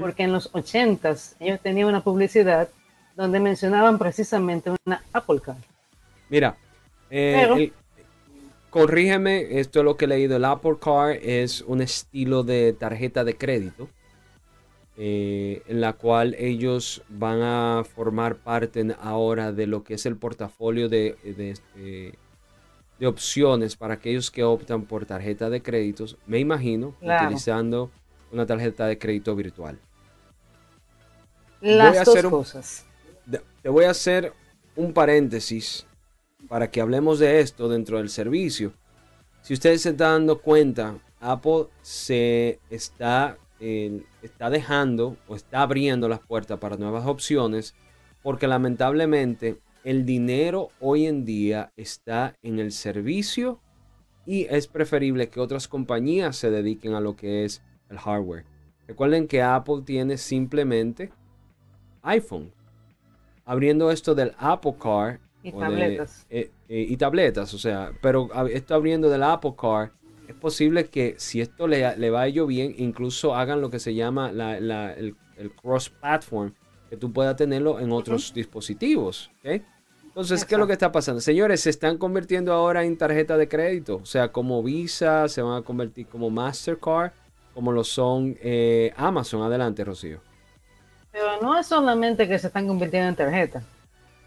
porque 0.00 0.22
en 0.22 0.32
los 0.32 0.52
80s 0.52 1.34
ellos 1.40 1.60
tenían 1.60 1.88
una 1.88 2.02
publicidad 2.02 2.68
donde 3.14 3.40
mencionaban 3.40 3.98
precisamente 3.98 4.70
una 4.84 5.02
Apple 5.12 5.40
Card. 5.40 5.58
Mira, 6.28 6.56
eh, 7.10 7.72
corrígeme, 8.70 9.58
esto 9.60 9.80
es 9.80 9.84
lo 9.84 9.96
que 9.96 10.06
he 10.06 10.08
leído, 10.08 10.36
el 10.36 10.44
Apple 10.44 10.76
Card 10.80 11.18
es 11.22 11.62
un 11.62 11.80
estilo 11.82 12.42
de 12.42 12.72
tarjeta 12.72 13.24
de 13.24 13.36
crédito. 13.36 13.88
Eh, 14.98 15.62
en 15.66 15.82
la 15.82 15.92
cual 15.92 16.34
ellos 16.38 17.02
van 17.10 17.42
a 17.42 17.84
formar 17.84 18.36
parte 18.36 18.82
ahora 18.98 19.52
de 19.52 19.66
lo 19.66 19.84
que 19.84 19.92
es 19.92 20.06
el 20.06 20.16
portafolio 20.16 20.88
de, 20.88 21.18
de, 21.22 21.54
de 21.74 22.14
de 22.98 23.06
opciones 23.06 23.76
para 23.76 23.94
aquellos 23.94 24.30
que 24.30 24.42
optan 24.42 24.82
por 24.82 25.06
tarjeta 25.06 25.50
de 25.50 25.62
créditos, 25.62 26.16
me 26.26 26.38
imagino, 26.38 26.94
utilizando 27.00 27.90
una 28.36 28.46
tarjeta 28.46 28.86
de 28.86 28.98
crédito 28.98 29.34
virtual. 29.34 29.78
Las 31.60 32.04
dos 32.04 32.22
cosas. 32.24 32.86
Te 33.62 33.68
voy 33.68 33.86
a 33.86 33.90
hacer 33.90 34.32
un 34.76 34.92
paréntesis 34.92 35.86
para 36.48 36.70
que 36.70 36.80
hablemos 36.80 37.18
de 37.18 37.40
esto 37.40 37.68
dentro 37.68 37.98
del 37.98 38.10
servicio. 38.10 38.72
Si 39.42 39.54
ustedes 39.54 39.82
se 39.82 39.90
están 39.90 40.12
dando 40.12 40.40
cuenta, 40.40 40.98
Apple 41.20 41.66
se 41.82 42.60
está, 42.70 43.38
está 43.58 44.50
dejando 44.50 45.16
o 45.26 45.34
está 45.34 45.62
abriendo 45.62 46.08
las 46.08 46.20
puertas 46.20 46.58
para 46.58 46.76
nuevas 46.76 47.06
opciones 47.06 47.74
porque 48.22 48.46
lamentablemente 48.46 49.58
el 49.82 50.04
dinero 50.04 50.70
hoy 50.80 51.06
en 51.06 51.24
día 51.24 51.72
está 51.76 52.36
en 52.42 52.58
el 52.58 52.72
servicio 52.72 53.60
y 54.26 54.46
es 54.50 54.66
preferible 54.66 55.28
que 55.28 55.40
otras 55.40 55.68
compañías 55.68 56.36
se 56.36 56.50
dediquen 56.50 56.94
a 56.94 57.00
lo 57.00 57.16
que 57.16 57.44
es 57.44 57.62
el 57.90 57.98
hardware. 57.98 58.44
Recuerden 58.86 59.26
que 59.26 59.42
Apple 59.42 59.82
tiene 59.84 60.16
simplemente 60.16 61.10
iPhone. 62.02 62.52
abriendo 63.44 63.90
esto 63.92 64.14
del 64.14 64.32
Apple 64.38 64.74
Car. 64.80 65.20
Y 65.42 65.52
de- 65.52 65.58
tabletas. 65.58 66.26
eh, 66.30 66.50
eh, 66.68 66.86
y 66.88 66.96
tabletas, 66.96 67.54
o 67.54 67.58
sea, 67.58 67.92
pero 68.02 68.28
esto 68.48 68.74
abriendo 68.74 69.08
del 69.08 69.22
Apple 69.22 69.54
Car, 69.56 69.92
es 70.26 70.34
posible 70.34 70.86
que 70.86 71.14
si 71.18 71.40
esto 71.40 71.68
le, 71.68 71.96
le 71.96 72.10
va 72.10 72.22
a 72.22 72.26
ello 72.26 72.46
bien, 72.48 72.74
incluso 72.78 73.36
hagan 73.36 73.60
lo 73.60 73.70
que 73.70 73.78
se 73.78 73.94
llama 73.94 74.32
la- 74.32 74.58
la- 74.58 74.92
el, 74.94 75.14
el 75.36 75.52
cross-platform, 75.52 76.52
que 76.90 76.96
tú 76.96 77.12
puedas 77.12 77.36
tenerlo 77.36 77.78
en 77.78 77.92
otros 77.92 78.34
dispositivos. 78.34 79.30
¿ok? 79.44 79.62
Entonces, 80.06 80.44
¿qué 80.44 80.54
es 80.56 80.58
lo 80.58 80.66
que 80.66 80.72
está 80.72 80.90
pasando? 80.90 81.20
Señores, 81.20 81.60
se 81.60 81.70
están 81.70 81.98
convirtiendo 81.98 82.52
ahora 82.52 82.84
en 82.84 82.96
tarjeta 82.98 83.36
de 83.36 83.46
crédito, 83.46 83.96
o 84.02 84.06
sea, 84.06 84.32
como 84.32 84.60
Visa, 84.64 85.28
se 85.28 85.42
van 85.42 85.58
a 85.58 85.62
convertir 85.62 86.06
como 86.08 86.30
Mastercard, 86.30 87.12
como 87.56 87.72
lo 87.72 87.84
son 87.84 88.36
eh, 88.42 88.92
Amazon. 88.98 89.42
Adelante, 89.42 89.82
Rocío. 89.82 90.20
Pero 91.10 91.40
no 91.40 91.58
es 91.58 91.66
solamente 91.66 92.28
que 92.28 92.38
se 92.38 92.48
están 92.48 92.68
convirtiendo 92.68 93.08
en 93.08 93.16
tarjeta, 93.16 93.62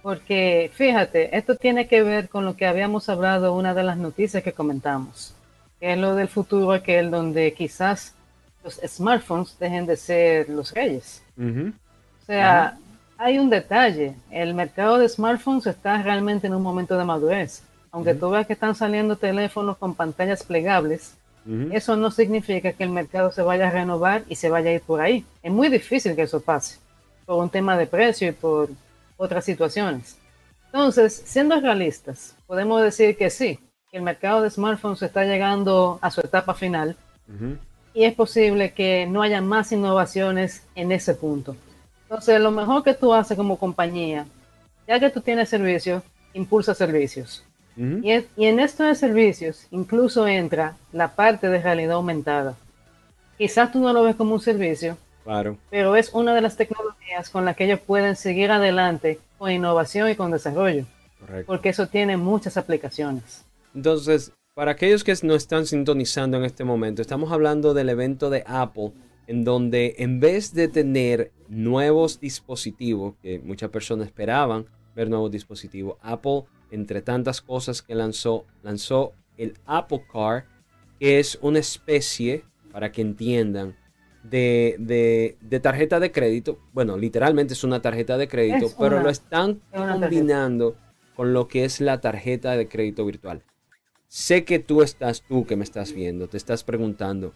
porque 0.01 0.71
fíjate, 0.73 1.37
esto 1.37 1.55
tiene 1.55 1.87
que 1.87 2.01
ver 2.01 2.27
con 2.27 2.43
lo 2.43 2.57
que 2.57 2.65
habíamos 2.65 3.07
hablado 3.07 3.53
una 3.53 3.75
de 3.75 3.83
las 3.83 3.97
noticias 3.97 4.41
que 4.41 4.53
comentamos, 4.53 5.35
que 5.79 5.93
es 5.93 5.99
lo 5.99 6.15
del 6.15 6.27
futuro, 6.27 6.71
aquel 6.71 7.11
donde 7.11 7.53
quizás 7.53 8.15
los 8.63 8.81
smartphones 8.83 9.55
dejen 9.59 9.85
de 9.85 9.95
ser 9.95 10.49
los 10.49 10.73
reyes. 10.73 11.21
O 11.37 12.25
sea, 12.25 12.79
hay 13.19 13.37
un 13.37 13.51
detalle, 13.51 14.15
el 14.31 14.55
mercado 14.55 14.97
de 14.97 15.07
smartphones 15.07 15.67
está 15.67 16.01
realmente 16.01 16.47
en 16.47 16.55
un 16.55 16.63
momento 16.63 16.97
de 16.97 17.05
madurez. 17.05 17.61
Aunque 17.91 18.15
tú 18.15 18.31
veas 18.31 18.47
que 18.47 18.53
están 18.53 18.73
saliendo 18.73 19.17
teléfonos 19.17 19.77
con 19.77 19.93
pantallas 19.93 20.43
plegables, 20.43 21.18
Eso 21.71 21.95
no 21.95 22.11
significa 22.11 22.73
que 22.73 22.83
el 22.83 22.91
mercado 22.91 23.31
se 23.31 23.41
vaya 23.41 23.69
a 23.69 23.71
renovar 23.71 24.23
y 24.29 24.35
se 24.35 24.49
vaya 24.49 24.69
a 24.69 24.73
ir 24.73 24.81
por 24.81 25.01
ahí. 25.01 25.25
Es 25.41 25.51
muy 25.51 25.69
difícil 25.69 26.15
que 26.15 26.23
eso 26.23 26.41
pase, 26.41 26.77
por 27.25 27.41
un 27.41 27.49
tema 27.49 27.75
de 27.75 27.87
precio 27.87 28.27
y 28.29 28.33
por 28.33 28.69
otras 29.17 29.45
situaciones. 29.45 30.17
Entonces, 30.65 31.23
siendo 31.25 31.59
realistas, 31.59 32.35
podemos 32.45 32.83
decir 32.83 33.17
que 33.17 33.31
sí, 33.31 33.59
que 33.89 33.97
el 33.97 34.03
mercado 34.03 34.43
de 34.43 34.51
smartphones 34.51 35.01
está 35.01 35.25
llegando 35.25 35.97
a 36.01 36.11
su 36.11 36.21
etapa 36.21 36.53
final 36.53 36.95
y 37.93 38.03
es 38.03 38.13
posible 38.13 38.73
que 38.73 39.07
no 39.07 39.21
haya 39.23 39.41
más 39.41 39.71
innovaciones 39.71 40.63
en 40.75 40.91
ese 40.91 41.15
punto. 41.15 41.55
Entonces, 42.03 42.39
lo 42.39 42.51
mejor 42.51 42.83
que 42.83 42.93
tú 42.93 43.13
haces 43.13 43.35
como 43.35 43.57
compañía, 43.57 44.25
ya 44.87 44.99
que 44.99 45.09
tú 45.09 45.21
tienes 45.21 45.49
servicios, 45.49 46.03
impulsa 46.33 46.73
servicios. 46.73 47.43
Y, 48.03 48.11
es- 48.11 48.25
y 48.35 48.45
en 48.47 48.59
esto 48.59 48.83
de 48.83 48.93
servicios 48.93 49.65
incluso 49.71 50.27
entra 50.27 50.75
la 50.91 51.15
parte 51.15 51.47
de 51.47 51.61
realidad 51.61 51.93
aumentada. 51.93 52.55
Quizás 53.37 53.71
tú 53.71 53.79
no 53.79 53.93
lo 53.93 54.03
ves 54.03 54.15
como 54.17 54.33
un 54.33 54.41
servicio, 54.41 54.97
Claro. 55.23 55.57
pero 55.69 55.95
es 55.95 56.13
una 56.13 56.35
de 56.35 56.41
las 56.41 56.57
tecnologías 56.57 57.29
con 57.29 57.45
las 57.45 57.55
que 57.55 57.65
ellos 57.65 57.79
pueden 57.79 58.15
seguir 58.17 58.51
adelante 58.51 59.19
con 59.37 59.49
innovación 59.51 60.09
y 60.09 60.15
con 60.15 60.31
desarrollo, 60.31 60.85
Correcto. 61.21 61.45
porque 61.47 61.69
eso 61.69 61.87
tiene 61.87 62.17
muchas 62.17 62.57
aplicaciones. 62.57 63.45
Entonces, 63.73 64.33
para 64.55 64.71
aquellos 64.71 65.05
que 65.05 65.15
no 65.23 65.35
están 65.35 65.65
sintonizando 65.65 66.35
en 66.35 66.43
este 66.43 66.65
momento, 66.65 67.01
estamos 67.01 67.31
hablando 67.31 67.73
del 67.73 67.87
evento 67.87 68.29
de 68.29 68.43
Apple, 68.45 68.91
en 69.27 69.45
donde 69.45 69.95
en 69.99 70.19
vez 70.19 70.53
de 70.53 70.67
tener 70.67 71.31
nuevos 71.47 72.19
dispositivos, 72.19 73.13
que 73.21 73.39
muchas 73.39 73.69
personas 73.69 74.07
esperaban 74.07 74.65
ver 74.95 75.09
nuevos 75.09 75.31
dispositivos, 75.31 75.95
Apple, 76.01 76.43
entre 76.71 77.01
tantas 77.01 77.41
cosas 77.41 77.81
que 77.81 77.95
lanzó, 77.95 78.45
lanzó 78.63 79.13
el 79.37 79.53
Apple 79.65 80.03
Car, 80.11 80.45
que 80.99 81.19
es 81.19 81.37
una 81.41 81.59
especie, 81.59 82.43
para 82.71 82.91
que 82.91 83.01
entiendan, 83.01 83.75
de, 84.23 84.75
de- 84.79 85.37
de 85.41 85.59
tarjeta 85.59 85.99
de 85.99 86.11
crédito. 86.11 86.59
Bueno, 86.73 86.97
literalmente 86.97 87.53
es 87.53 87.63
una 87.63 87.81
tarjeta 87.81 88.17
de 88.17 88.27
crédito, 88.27 88.65
Es 88.65 88.75
pero 88.77 88.95
una- 88.97 89.03
lo 89.03 89.09
están 89.09 89.61
combinando 89.71 90.75
con 91.15 91.33
lo 91.33 91.47
que 91.47 91.63
es 91.65 91.79
la 91.81 91.99
tarjeta 92.01 92.55
de 92.57 92.67
crédito 92.67 93.05
virtual. 93.05 93.43
Sé 94.07 94.43
que 94.43 94.59
tú 94.59 94.81
estás, 94.81 95.21
tú 95.21 95.45
que 95.45 95.55
me 95.55 95.63
estás 95.63 95.93
viendo, 95.93 96.27
te 96.27 96.37
estás 96.37 96.63
preguntando, 96.63 97.33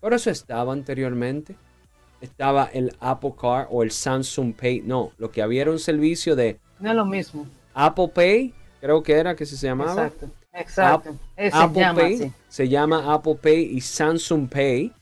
¿pero 0.00 0.16
eso 0.16 0.30
estaba 0.30 0.72
anteriormente? 0.72 1.56
Estaba 2.20 2.66
el 2.72 2.94
Apple 3.00 3.34
Car 3.40 3.66
o 3.70 3.82
el 3.82 3.90
Samsung 3.90 4.54
Pay. 4.54 4.82
No, 4.82 5.12
lo 5.18 5.30
que 5.32 5.42
había 5.42 5.62
era 5.62 5.70
un 5.72 5.78
servicio 5.80 6.36
de 6.36 6.60
No 6.78 6.90
es 6.90 6.96
lo 6.96 7.04
mismo. 7.04 7.46
Apple 7.74 8.08
Pay, 8.14 8.54
creo 8.82 9.00
que 9.04 9.12
era 9.12 9.36
que 9.36 9.46
se 9.46 9.56
llamaba. 9.56 10.06
Exacto. 10.06 10.28
Exacto. 10.52 11.16
Apple 11.52 11.80
llama 11.80 12.00
Pay, 12.00 12.32
se 12.48 12.68
llama 12.68 13.14
Apple 13.14 13.36
Pay 13.40 13.76
y 13.76 13.80
Samsung 13.80 14.48
Pay, 14.48 14.92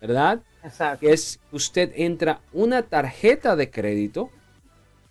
¿verdad? 0.00 0.40
Exacto. 0.64 1.06
que 1.06 1.12
es 1.12 1.38
usted 1.52 1.92
entra 1.94 2.40
una 2.52 2.82
tarjeta 2.82 3.54
de 3.54 3.70
crédito 3.70 4.30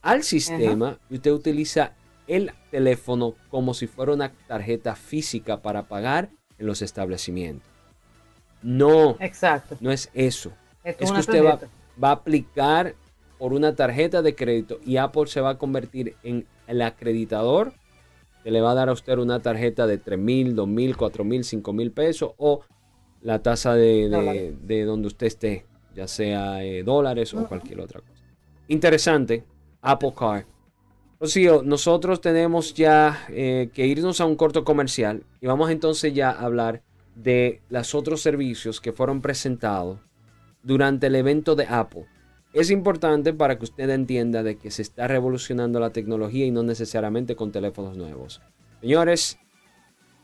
al 0.01 0.23
sistema 0.23 0.99
y 1.09 1.15
usted 1.15 1.31
utiliza 1.31 1.93
el 2.27 2.51
teléfono 2.71 3.35
como 3.49 3.73
si 3.73 3.87
fuera 3.87 4.11
una 4.11 4.33
tarjeta 4.47 4.95
física 4.95 5.61
para 5.61 5.83
pagar 5.83 6.29
en 6.57 6.65
los 6.65 6.81
establecimientos. 6.81 7.69
No, 8.63 9.15
Exacto. 9.19 9.77
no 9.79 9.91
es 9.91 10.09
eso. 10.13 10.51
Es 10.83 10.97
Es 10.99 11.11
que 11.11 11.19
usted 11.19 11.45
va, 11.45 11.59
va 12.03 12.09
a 12.09 12.13
aplicar 12.13 12.95
por 13.37 13.53
una 13.53 13.75
tarjeta 13.75 14.21
de 14.23 14.35
crédito 14.35 14.79
y 14.83 14.97
Apple 14.97 15.27
se 15.27 15.39
va 15.39 15.51
a 15.51 15.57
convertir 15.57 16.15
en 16.23 16.47
el 16.65 16.81
acreditador 16.81 17.73
que 18.47 18.51
le 18.51 18.61
va 18.61 18.71
a 18.71 18.75
dar 18.75 18.87
a 18.87 18.93
usted 18.93 19.17
una 19.17 19.41
tarjeta 19.41 19.85
de 19.85 19.97
3 19.97 20.17
mil, 20.17 20.55
2 20.55 20.65
mil, 20.69 20.95
4 20.95 21.25
mil, 21.25 21.43
5 21.43 21.73
mil 21.73 21.91
pesos 21.91 22.31
o 22.37 22.61
la 23.21 23.43
tasa 23.43 23.73
de, 23.75 24.55
de- 24.63 24.85
donde 24.85 25.07
usted 25.07 25.27
esté, 25.27 25.65
ya 25.93 26.07
sea 26.07 26.63
eh, 26.63 26.81
dólares 26.81 27.33
o 27.33 27.45
cualquier 27.45 27.81
otra 27.81 27.99
cosa. 27.99 28.23
Interesante, 28.69 29.43
Apple 29.81 30.13
Car. 30.17 30.45
Rocío, 31.19 31.61
nosotros 31.61 32.21
tenemos 32.21 32.73
ya 32.73 33.25
eh, 33.27 33.69
que 33.73 33.85
irnos 33.85 34.21
a 34.21 34.25
un 34.25 34.37
corto 34.37 34.63
comercial 34.63 35.23
y 35.41 35.47
vamos 35.47 35.69
entonces 35.69 36.13
ya 36.13 36.29
a 36.31 36.45
hablar 36.45 36.83
de 37.15 37.59
los 37.67 37.93
otros 37.95 38.21
servicios 38.21 38.79
que 38.79 38.93
fueron 38.93 39.19
presentados 39.19 39.99
durante 40.63 41.07
el 41.07 41.15
evento 41.15 41.53
de 41.53 41.65
Apple. 41.65 42.05
Es 42.57 42.71
importante 42.71 43.33
para 43.33 43.59
que 43.59 43.65
usted 43.65 43.87
entienda 43.91 44.41
de 44.41 44.57
que 44.57 44.71
se 44.71 44.81
está 44.81 45.07
revolucionando 45.07 45.79
la 45.79 45.91
tecnología 45.91 46.43
y 46.43 46.49
no 46.49 46.63
necesariamente 46.63 47.35
con 47.35 47.51
teléfonos 47.51 47.95
nuevos. 47.95 48.41
Señores, 48.81 49.37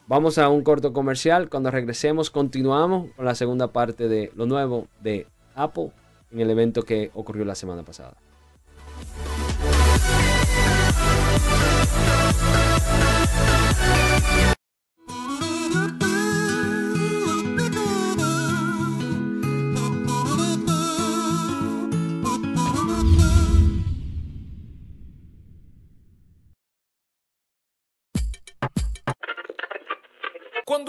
vamos 0.08 0.39
a 0.39 0.50
un 0.50 0.63
corto 0.63 0.93
comercial. 0.93 1.48
Cuando 1.48 1.69
regresemos 1.69 2.32
continuamos 2.32 3.12
con 3.15 3.26
la 3.26 3.36
segunda 3.36 3.72
parte 3.72 4.08
de 4.08 4.32
lo 4.34 4.48
nuevo 4.48 4.88
de 5.00 5.28
Apple 5.54 5.91
en 6.32 6.39
el 6.39 6.50
evento 6.50 6.82
que 6.82 7.12
ocurrió 7.13 7.46
la 7.46 7.54
semana 7.54 7.84
pasada. 7.84 8.17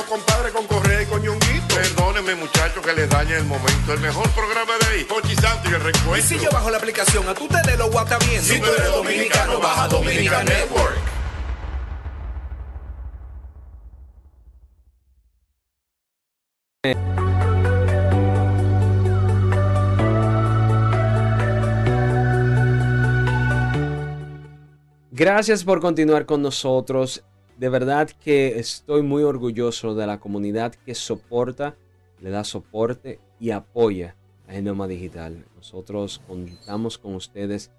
los 0.00 0.08
compadres 0.08 0.52
con 0.52 0.66
Correa 0.66 1.02
y 1.02 1.06
con 1.06 1.22
Ñonguito. 1.22 1.74
Perdónenme, 1.74 2.34
muchachos, 2.34 2.84
que 2.84 2.92
les 2.92 3.08
dañe 3.08 3.36
el 3.36 3.44
momento. 3.44 3.92
El 3.92 4.00
mejor 4.00 4.28
programa 4.30 4.72
de 4.80 4.86
ahí, 4.86 5.04
Pochi 5.04 5.34
Santo 5.36 5.68
y 5.70 5.74
el 5.74 5.80
Y 5.80 5.84
reencuentro. 5.84 6.28
si 6.28 6.38
yo 6.38 6.50
bajo 6.50 6.70
la 6.70 6.78
aplicación, 6.78 7.28
a 7.28 7.34
tú 7.34 7.46
te 7.48 7.60
de 7.70 7.76
lo 7.76 7.90
guata 7.90 8.18
bien. 8.18 8.42
Si 8.42 8.58
tú 8.58 8.66
eres 8.66 8.92
dominicano, 8.92 9.60
baja 9.60 9.88
Dominican 9.88 10.44
Network. 10.46 10.98
Gracias 25.12 25.64
por 25.64 25.80
continuar 25.82 26.24
con 26.24 26.40
nosotros. 26.40 27.22
De 27.60 27.68
verdad 27.68 28.08
que 28.08 28.58
estoy 28.58 29.02
muy 29.02 29.22
orgulloso 29.22 29.94
de 29.94 30.06
la 30.06 30.18
comunidad 30.18 30.74
que 30.74 30.94
soporta, 30.94 31.76
le 32.18 32.30
da 32.30 32.42
soporte 32.42 33.20
y 33.38 33.50
apoya 33.50 34.16
a 34.48 34.52
Genoma 34.52 34.88
Digital. 34.88 35.44
Nosotros 35.56 36.22
contamos 36.26 36.96
con 36.96 37.16
ustedes 37.16 37.70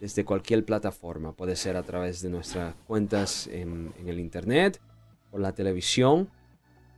desde 0.00 0.24
cualquier 0.24 0.64
plataforma. 0.64 1.30
Puede 1.30 1.54
ser 1.54 1.76
a 1.76 1.84
través 1.84 2.22
de 2.22 2.30
nuestras 2.30 2.74
cuentas 2.88 3.46
en, 3.46 3.92
en 4.00 4.08
el 4.08 4.18
internet, 4.18 4.80
por 5.30 5.40
la 5.40 5.52
televisión. 5.52 6.28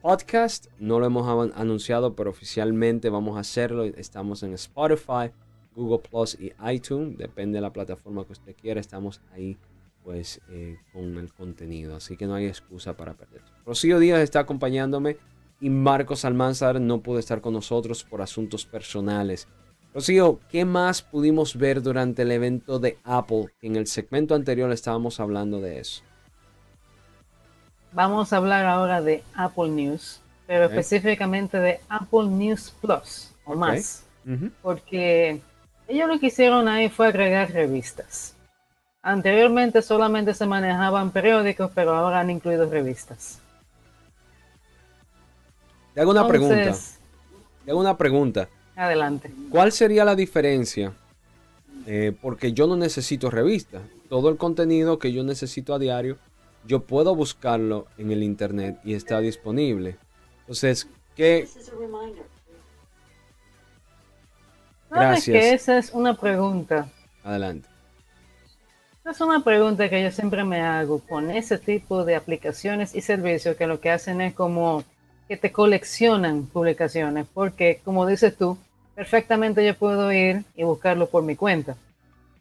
Podcast, 0.01 0.68
no 0.79 1.01
lo 1.01 1.05
hemos 1.05 1.53
anunciado, 1.55 2.16
pero 2.16 2.31
oficialmente 2.31 3.11
vamos 3.11 3.37
a 3.37 3.40
hacerlo. 3.40 3.85
Estamos 3.85 4.42
en 4.42 4.55
Spotify, 4.55 5.33
Google 5.77 6.09
Plus 6.09 6.38
y 6.40 6.55
iTunes. 6.66 7.18
Depende 7.18 7.59
de 7.59 7.61
la 7.61 7.75
plataforma 7.75 8.25
que 8.25 8.33
usted 8.33 8.57
quiera. 8.57 8.81
Estamos 8.81 9.21
ahí 9.35 9.59
pues 10.05 10.41
eh, 10.51 10.79
con 10.93 11.17
el 11.19 11.33
contenido. 11.33 11.97
Así 11.97 12.17
que 12.17 12.27
no 12.27 12.35
hay 12.35 12.47
excusa 12.47 12.97
para 12.97 13.15
perder. 13.15 13.43
Rocío 13.65 13.99
Díaz 13.99 14.21
está 14.21 14.41
acompañándome 14.41 15.17
y 15.61 15.71
Marcos 15.71 16.25
Almanzar 16.25 16.81
no 16.81 17.01
pudo 17.01 17.19
estar 17.19 17.41
con 17.41 17.53
nosotros 17.55 18.05
por 18.05 18.21
asuntos 18.21 18.67
personales. 18.67 19.47
Rocío, 19.95 20.41
¿qué 20.51 20.65
más 20.65 21.03
pudimos 21.03 21.57
ver 21.57 21.83
durante 21.83 22.23
el 22.23 22.33
evento 22.33 22.79
de 22.79 22.99
Apple? 23.05 23.47
En 23.61 23.77
el 23.77 23.87
segmento 23.87 24.35
anterior 24.35 24.73
estábamos 24.73 25.21
hablando 25.21 25.61
de 25.61 25.81
eso. 25.81 26.03
Vamos 27.93 28.33
a 28.33 28.38
hablar 28.38 28.65
ahora 28.65 29.03
de 29.03 29.23
Apple 29.35 29.69
News, 29.69 30.21
pero 30.47 30.65
específicamente 30.65 31.59
de 31.59 31.79
Apple 31.91 32.25
News 32.25 32.75
Plus 32.81 33.33
o 33.45 33.55
más, 33.55 34.05
porque 34.62 35.43
ellos 35.88 36.09
lo 36.09 36.19
que 36.19 36.27
hicieron 36.27 36.69
ahí 36.69 36.88
fue 36.88 37.09
agregar 37.09 37.53
revistas. 37.53 38.32
Anteriormente 39.03 39.83
solamente 39.83 40.33
se 40.33 40.47
manejaban 40.47 41.11
periódicos, 41.11 41.73
pero 41.75 41.93
ahora 41.93 42.21
han 42.21 42.31
incluido 42.31 42.71
revistas. 42.71 43.41
Te 45.93 46.01
hago 46.01 46.12
una 46.12 46.29
pregunta. 46.29 46.73
Te 47.65 47.71
hago 47.71 47.81
una 47.81 47.97
pregunta. 47.97 48.49
adelante. 48.77 49.33
¿Cuál 49.51 49.73
sería 49.73 50.05
la 50.05 50.15
diferencia? 50.15 50.93
Eh, 51.87 52.17
porque 52.23 52.53
yo 52.53 52.69
no 52.69 52.77
necesito 52.77 53.29
revistas. 53.29 53.83
Todo 54.09 54.29
el 54.29 54.37
contenido 54.37 55.01
que 55.01 55.12
yo 55.12 55.25
necesito 55.25 55.75
a 55.75 55.81
diario, 55.81 56.17
yo 56.65 56.81
puedo 56.81 57.17
buscarlo 57.17 57.88
en 57.99 58.12
el 58.12 58.23
internet 58.23 58.79
y 58.85 58.95
está 58.95 59.19
disponible. 59.19 59.97
Entonces, 60.41 60.87
¿qué? 61.17 61.49
¿Sabes 61.49 62.15
Gracias. 64.91 65.25
que 65.25 65.53
esa 65.55 65.79
es 65.79 65.91
una 65.93 66.15
pregunta? 66.15 66.88
Adelante. 67.25 67.72
Esa 69.03 69.11
es 69.11 69.21
una 69.21 69.43
pregunta 69.43 69.88
que 69.88 70.01
yo 70.01 70.12
siempre 70.12 70.45
me 70.45 70.61
hago 70.61 71.01
con 71.01 71.33
ese 71.33 71.59
tipo 71.59 72.05
de 72.05 72.15
aplicaciones 72.15 72.95
y 72.95 73.01
servicios 73.01 73.57
que 73.57 73.67
lo 73.67 73.81
que 73.81 73.91
hacen 73.91 74.21
es 74.21 74.33
como 74.33 74.85
que 75.27 75.37
te 75.37 75.51
coleccionan 75.51 76.47
publicaciones, 76.47 77.27
porque 77.35 77.81
como 77.85 78.07
dices 78.07 78.37
tú, 78.37 78.57
perfectamente 78.95 79.67
yo 79.67 79.75
puedo 79.75 80.12
ir 80.12 80.45
y 80.55 80.62
buscarlo 80.62 81.09
por 81.09 81.25
mi 81.25 81.35
cuenta. 81.35 81.75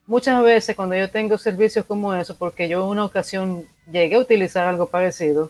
Muchas 0.06 0.44
veces 0.44 0.76
cuando 0.76 0.96
yo 0.96 1.10
tengo 1.10 1.40
servicios 1.40 1.84
como 1.84 2.14
eso, 2.14 2.38
porque 2.38 2.70
yo 2.70 2.84
en 2.84 2.90
una 2.90 3.06
ocasión 3.06 3.66
llegué 3.92 4.18
a 4.18 4.20
utilizar 4.20 4.68
algo 4.68 4.86
parecido, 4.86 5.50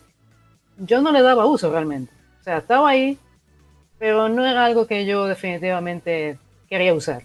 yo 0.77 1.01
no 1.01 1.11
le 1.11 1.21
daba 1.21 1.45
uso 1.45 1.69
realmente. 1.69 2.13
O 2.39 2.43
sea, 2.45 2.59
estaba 2.59 2.89
ahí, 2.89 3.19
pero 3.99 4.29
no 4.29 4.45
era 4.45 4.63
algo 4.63 4.87
que 4.87 5.05
yo 5.05 5.25
definitivamente 5.25 6.39
quería 6.69 6.93
usar. 6.93 7.23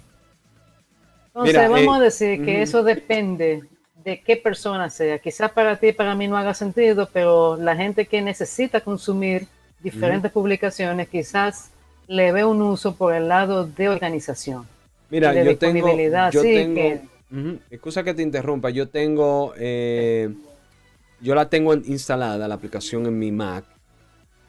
Entonces, 1.28 1.54
Mira, 1.54 1.68
vamos 1.68 1.96
eh, 1.96 2.00
a 2.00 2.02
decir 2.02 2.44
que 2.44 2.62
eso 2.62 2.82
depende 2.82 3.62
de 4.06 4.20
qué 4.20 4.36
persona 4.36 4.88
sea. 4.88 5.18
Quizás 5.18 5.50
para 5.50 5.76
ti, 5.76 5.90
para 5.92 6.14
mí 6.14 6.28
no 6.28 6.36
haga 6.36 6.54
sentido, 6.54 7.08
pero 7.12 7.56
la 7.56 7.74
gente 7.74 8.06
que 8.06 8.22
necesita 8.22 8.80
consumir 8.80 9.48
diferentes 9.80 10.30
publicaciones, 10.30 11.08
quizás 11.08 11.72
le 12.06 12.30
ve 12.30 12.44
un 12.44 12.62
uso 12.62 12.94
por 12.94 13.12
el 13.12 13.26
lado 13.26 13.66
de 13.66 13.88
organización. 13.88 14.64
Mira, 15.10 15.32
de 15.32 15.44
yo 15.44 15.58
tengo, 15.58 15.74
disponibilidad, 15.74 16.30
yo 16.30 16.42
sí, 16.42 16.54
tengo, 16.54 16.74
que- 16.74 17.00
Ujú, 17.32 17.58
excusa 17.68 18.04
que 18.04 18.14
te 18.14 18.22
interrumpa, 18.22 18.70
yo 18.70 18.88
tengo, 18.88 19.52
eh, 19.58 20.32
yo 21.20 21.34
la 21.34 21.50
tengo 21.50 21.74
en- 21.74 21.82
instalada, 21.86 22.46
la 22.46 22.54
aplicación 22.54 23.06
en 23.06 23.18
mi 23.18 23.32
Mac, 23.32 23.64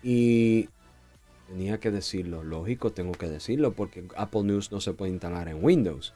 y 0.04 0.70
tenía 1.48 1.80
que 1.80 1.89
decirlo, 1.89 2.43
lógico, 2.43 2.91
tengo 2.91 3.13
que 3.13 3.28
decirlo, 3.28 3.72
porque 3.72 4.04
Apple 4.15 4.43
News 4.43 4.72
no 4.72 4.80
se 4.82 4.93
puede 4.93 5.12
instalar 5.12 5.48
en 5.48 5.63
Windows. 5.65 6.13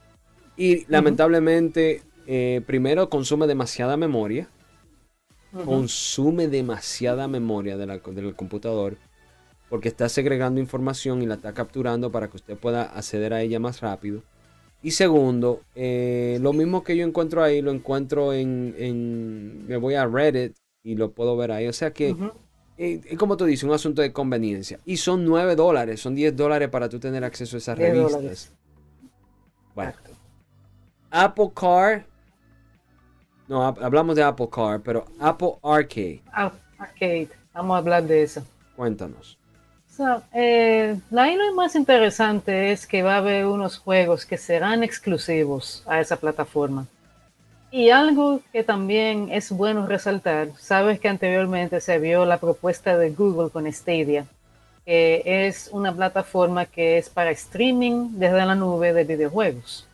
Y 0.55 0.85
lamentablemente, 0.91 2.03
eh, 2.27 2.61
primero 2.65 3.09
consume 3.09 3.47
demasiada 3.47 3.97
memoria, 3.97 4.47
consume 5.65 6.47
demasiada 6.47 7.27
memoria 7.27 7.77
de 7.77 7.85
la- 7.85 7.97
del 7.99 8.35
computador, 8.35 8.97
porque 9.69 9.89
está 9.89 10.09
segregando 10.09 10.59
información 10.59 11.21
y 11.21 11.25
la 11.25 11.35
está 11.35 11.53
capturando 11.53 12.11
para 12.11 12.29
que 12.29 12.37
usted 12.37 12.57
pueda 12.57 12.83
acceder 12.83 13.33
a 13.33 13.41
ella 13.41 13.59
más 13.59 13.81
rápido. 13.81 14.23
Y 14.83 14.91
segundo, 14.91 15.61
eh, 15.75 16.39
lo 16.41 16.53
mismo 16.53 16.83
que 16.83 16.97
yo 16.97 17.05
encuentro 17.05 17.43
ahí, 17.43 17.61
lo 17.61 17.71
encuentro 17.71 18.33
en, 18.33 18.75
en- 18.77 19.67
Me 19.67 19.77
voy 19.77 19.95
a 19.95 20.07
Reddit 20.07 20.55
y 20.83 20.95
lo 20.95 21.11
puedo 21.11 21.37
ver 21.37 21.51
ahí. 21.51 21.67
O 21.67 21.73
sea 21.73 21.91
que, 21.93 22.15
eh, 22.77 23.01
es 23.05 23.17
como 23.17 23.37
tú 23.37 23.45
dices, 23.45 23.63
un 23.63 23.73
asunto 23.73 24.01
de 24.01 24.11
conveniencia. 24.13 24.79
Y 24.85 24.97
son 24.97 25.25
9 25.25 25.55
dólares, 25.55 25.99
son 26.01 26.15
10 26.15 26.35
dólares 26.35 26.69
para 26.69 26.89
tú 26.89 26.99
tener 26.99 27.23
acceso 27.23 27.57
a 27.57 27.59
esas 27.59 27.77
10 27.77 27.89
revistas. 27.89 28.13
dólares. 28.13 28.53
Bueno, 29.75 29.93
Apple 31.11 31.51
Car. 31.55 32.05
No, 33.51 33.67
hab- 33.67 33.83
hablamos 33.83 34.15
de 34.15 34.23
Apple 34.23 34.47
Car, 34.49 34.79
pero 34.79 35.03
Apple 35.19 35.55
Arcade. 35.61 36.21
Ah, 36.31 36.53
Arcade, 36.79 37.27
vamos 37.53 37.75
a 37.75 37.77
hablar 37.79 38.03
de 38.03 38.23
eso. 38.23 38.41
Cuéntanos. 38.77 39.37
So, 39.89 40.23
eh, 40.33 40.97
la 41.09 41.29
hilo 41.29 41.53
más 41.53 41.75
interesante 41.75 42.71
es 42.71 42.87
que 42.87 43.03
va 43.03 43.15
a 43.15 43.17
haber 43.17 43.45
unos 43.45 43.77
juegos 43.77 44.25
que 44.25 44.37
serán 44.37 44.83
exclusivos 44.85 45.83
a 45.85 45.99
esa 45.99 46.15
plataforma. 46.15 46.87
Y 47.71 47.89
algo 47.89 48.39
que 48.53 48.63
también 48.63 49.27
es 49.29 49.51
bueno 49.51 49.85
resaltar, 49.85 50.47
sabes 50.57 51.01
que 51.01 51.09
anteriormente 51.09 51.81
se 51.81 51.99
vio 51.99 52.25
la 52.25 52.37
propuesta 52.37 52.97
de 52.97 53.11
Google 53.11 53.49
con 53.49 53.69
Stadia, 53.69 54.25
que 54.85 55.23
es 55.25 55.69
una 55.73 55.93
plataforma 55.93 56.65
que 56.67 56.97
es 56.97 57.09
para 57.09 57.31
streaming 57.31 58.11
desde 58.13 58.45
la 58.45 58.55
nube 58.55 58.93
de 58.93 59.03
videojuegos. 59.03 59.85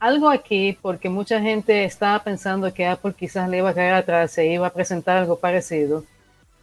Algo 0.00 0.30
aquí, 0.30 0.78
porque 0.80 1.10
mucha 1.10 1.42
gente 1.42 1.84
estaba 1.84 2.24
pensando 2.24 2.72
que 2.72 2.86
Apple 2.86 3.12
quizás 3.12 3.50
le 3.50 3.58
iba 3.58 3.68
a 3.68 3.74
caer 3.74 3.92
atrás 3.92 4.38
e 4.38 4.46
iba 4.46 4.66
a 4.66 4.72
presentar 4.72 5.18
algo 5.18 5.36
parecido. 5.36 6.04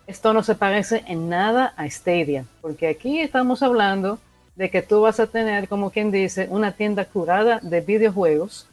Esto 0.07 0.33
no 0.33 0.41
se 0.41 0.55
parece 0.55 1.03
en 1.05 1.29
nada 1.29 1.71
a 1.77 1.87
Stadia, 1.87 2.45
porque 2.61 2.87
aquí 2.87 3.19
estamos 3.19 3.61
hablando 3.61 4.17
de 4.55 4.71
que 4.71 4.81
tú 4.81 5.01
vas 5.01 5.19
a 5.19 5.27
tener, 5.27 5.67
como 5.67 5.91
quien 5.91 6.09
dice, 6.09 6.47
una 6.49 6.71
tienda 6.71 7.05
curada 7.05 7.59
de 7.61 7.81
videojuegos 7.81 8.67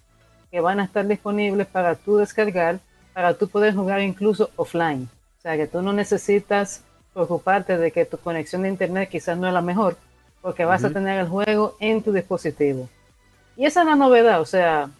que 0.51 0.63
van 0.63 0.81
a 0.81 0.85
estar 0.85 1.07
disponibles 1.07 1.67
para 1.67 1.95
tú 1.95 2.17
descargar, 2.17 2.81
para 3.13 3.35
tú 3.35 3.49
poder 3.49 3.75
jugar 3.75 4.01
incluso 4.01 4.49
offline. 4.57 5.11
O 5.39 5.43
sea, 5.43 5.59
que 5.59 5.67
tú 5.67 5.83
no 5.83 5.93
necesitas 5.93 6.83
preocuparte 7.13 7.77
de 7.77 7.93
que 7.93 8.07
tu 8.07 8.17
conexión 8.17 8.63
de 8.63 8.71
internet 8.71 9.11
quizás 9.11 9.37
no 9.37 9.47
es 9.47 9.53
la 9.53 9.61
mejor, 9.61 9.99
porque 10.41 10.65
vas 10.65 10.85
a 10.85 10.91
tener 10.91 11.21
el 11.21 11.29
juego 11.29 11.77
en 11.81 12.03
tu 12.03 12.13
dispositivo. 12.13 12.89
Y 13.57 13.67
esa 13.67 13.81
es 13.81 13.87
la 13.87 13.97
novedad, 13.97 14.41
o 14.41 14.47
sea, 14.47 14.91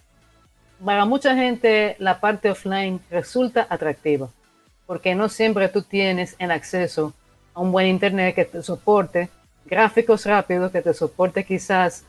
para 0.83 1.05
mucha 1.05 1.35
gente 1.35 1.95
la 1.99 2.19
parte 2.19 2.49
offline 2.49 3.01
resulta 3.09 3.67
atractiva, 3.69 4.29
porque 4.85 5.15
no 5.15 5.29
siempre 5.29 5.69
tú 5.69 5.81
tienes 5.81 6.35
el 6.39 6.51
acceso 6.51 7.13
a 7.53 7.61
un 7.61 7.71
buen 7.71 7.87
internet 7.87 8.35
que 8.35 8.45
te 8.45 8.61
soporte 8.61 9.29
gráficos 9.65 10.25
rápidos, 10.25 10.71
que 10.71 10.81
te 10.81 10.93
soporte 10.93 11.43
quizás 11.43 12.05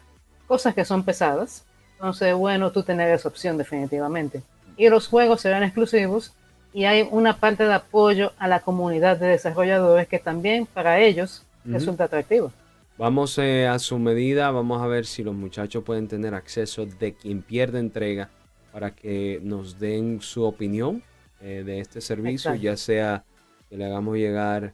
cosas 0.46 0.74
que 0.74 0.84
son 0.84 1.04
pesadas. 1.04 1.64
Entonces, 1.94 2.34
bueno, 2.34 2.70
tú 2.70 2.82
tener 2.82 3.10
esa 3.10 3.28
opción 3.28 3.56
definitivamente. 3.56 4.42
Y 4.76 4.88
los 4.88 5.08
juegos 5.08 5.40
serán 5.40 5.62
exclusivos 5.62 6.34
y 6.72 6.84
hay 6.84 7.08
una 7.10 7.38
parte 7.38 7.64
de 7.64 7.72
apoyo 7.72 8.32
a 8.38 8.46
la 8.46 8.60
comunidad 8.60 9.16
de 9.16 9.28
desarrolladores 9.28 10.06
que 10.06 10.18
también 10.18 10.66
para 10.66 11.00
ellos 11.00 11.42
resulta 11.64 12.04
atractivo. 12.04 12.52
Vamos 12.98 13.36
eh, 13.36 13.66
a 13.66 13.78
su 13.78 13.98
medida, 13.98 14.50
vamos 14.50 14.80
a 14.80 14.86
ver 14.86 15.04
si 15.04 15.22
los 15.22 15.34
muchachos 15.34 15.84
pueden 15.84 16.08
tener 16.08 16.32
acceso 16.34 16.86
de 16.86 17.14
quien 17.14 17.42
pierde 17.42 17.78
entrega 17.78 18.30
para 18.72 18.94
que 18.94 19.38
nos 19.42 19.78
den 19.78 20.22
su 20.22 20.44
opinión 20.44 21.02
eh, 21.42 21.62
de 21.64 21.80
este 21.80 22.00
servicio, 22.00 22.52
Exacto. 22.52 22.62
ya 22.62 22.76
sea 22.78 23.24
que 23.68 23.76
le 23.76 23.84
hagamos 23.84 24.16
llegar 24.16 24.72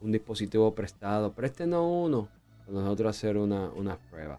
un 0.00 0.12
dispositivo 0.12 0.76
prestado, 0.76 1.32
préstenos 1.32 1.82
uno, 1.84 2.28
para 2.64 2.78
nosotros 2.78 3.10
hacer 3.16 3.36
una, 3.36 3.68
una 3.70 3.96
prueba. 3.96 4.38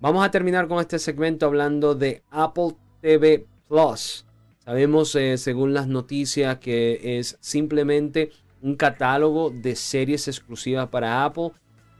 Vamos 0.00 0.24
a 0.24 0.30
terminar 0.30 0.68
con 0.68 0.78
este 0.78 1.00
segmento 1.00 1.46
hablando 1.46 1.96
de 1.96 2.22
Apple 2.30 2.76
TV 3.00 3.44
Plus. 3.66 4.24
Sabemos, 4.60 5.16
eh, 5.16 5.36
según 5.36 5.74
las 5.74 5.88
noticias, 5.88 6.58
que 6.58 7.18
es 7.18 7.38
simplemente 7.40 8.30
un 8.62 8.76
catálogo 8.76 9.50
de 9.50 9.74
series 9.74 10.28
exclusivas 10.28 10.88
para 10.90 11.24
Apple, 11.24 11.50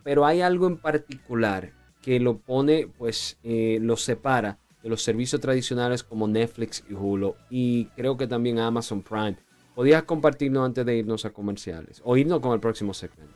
pero 0.08 0.24
hay 0.24 0.40
algo 0.40 0.66
en 0.66 0.78
particular 0.78 1.70
que 2.00 2.18
lo 2.18 2.38
pone, 2.38 2.88
pues, 2.96 3.36
eh, 3.44 3.76
lo 3.82 3.94
separa 3.98 4.56
de 4.82 4.88
los 4.88 5.02
servicios 5.02 5.38
tradicionales 5.38 6.02
como 6.02 6.26
Netflix 6.26 6.82
y 6.88 6.94
Hulu, 6.94 7.34
y 7.50 7.84
creo 7.94 8.16
que 8.16 8.26
también 8.26 8.58
Amazon 8.58 9.02
Prime. 9.02 9.36
¿Podrías 9.74 10.04
compartirnos 10.04 10.64
antes 10.64 10.86
de 10.86 10.96
irnos 10.96 11.26
a 11.26 11.30
comerciales 11.30 12.00
o 12.02 12.16
irnos 12.16 12.40
con 12.40 12.54
el 12.54 12.58
próximo 12.58 12.94
segmento? 12.94 13.34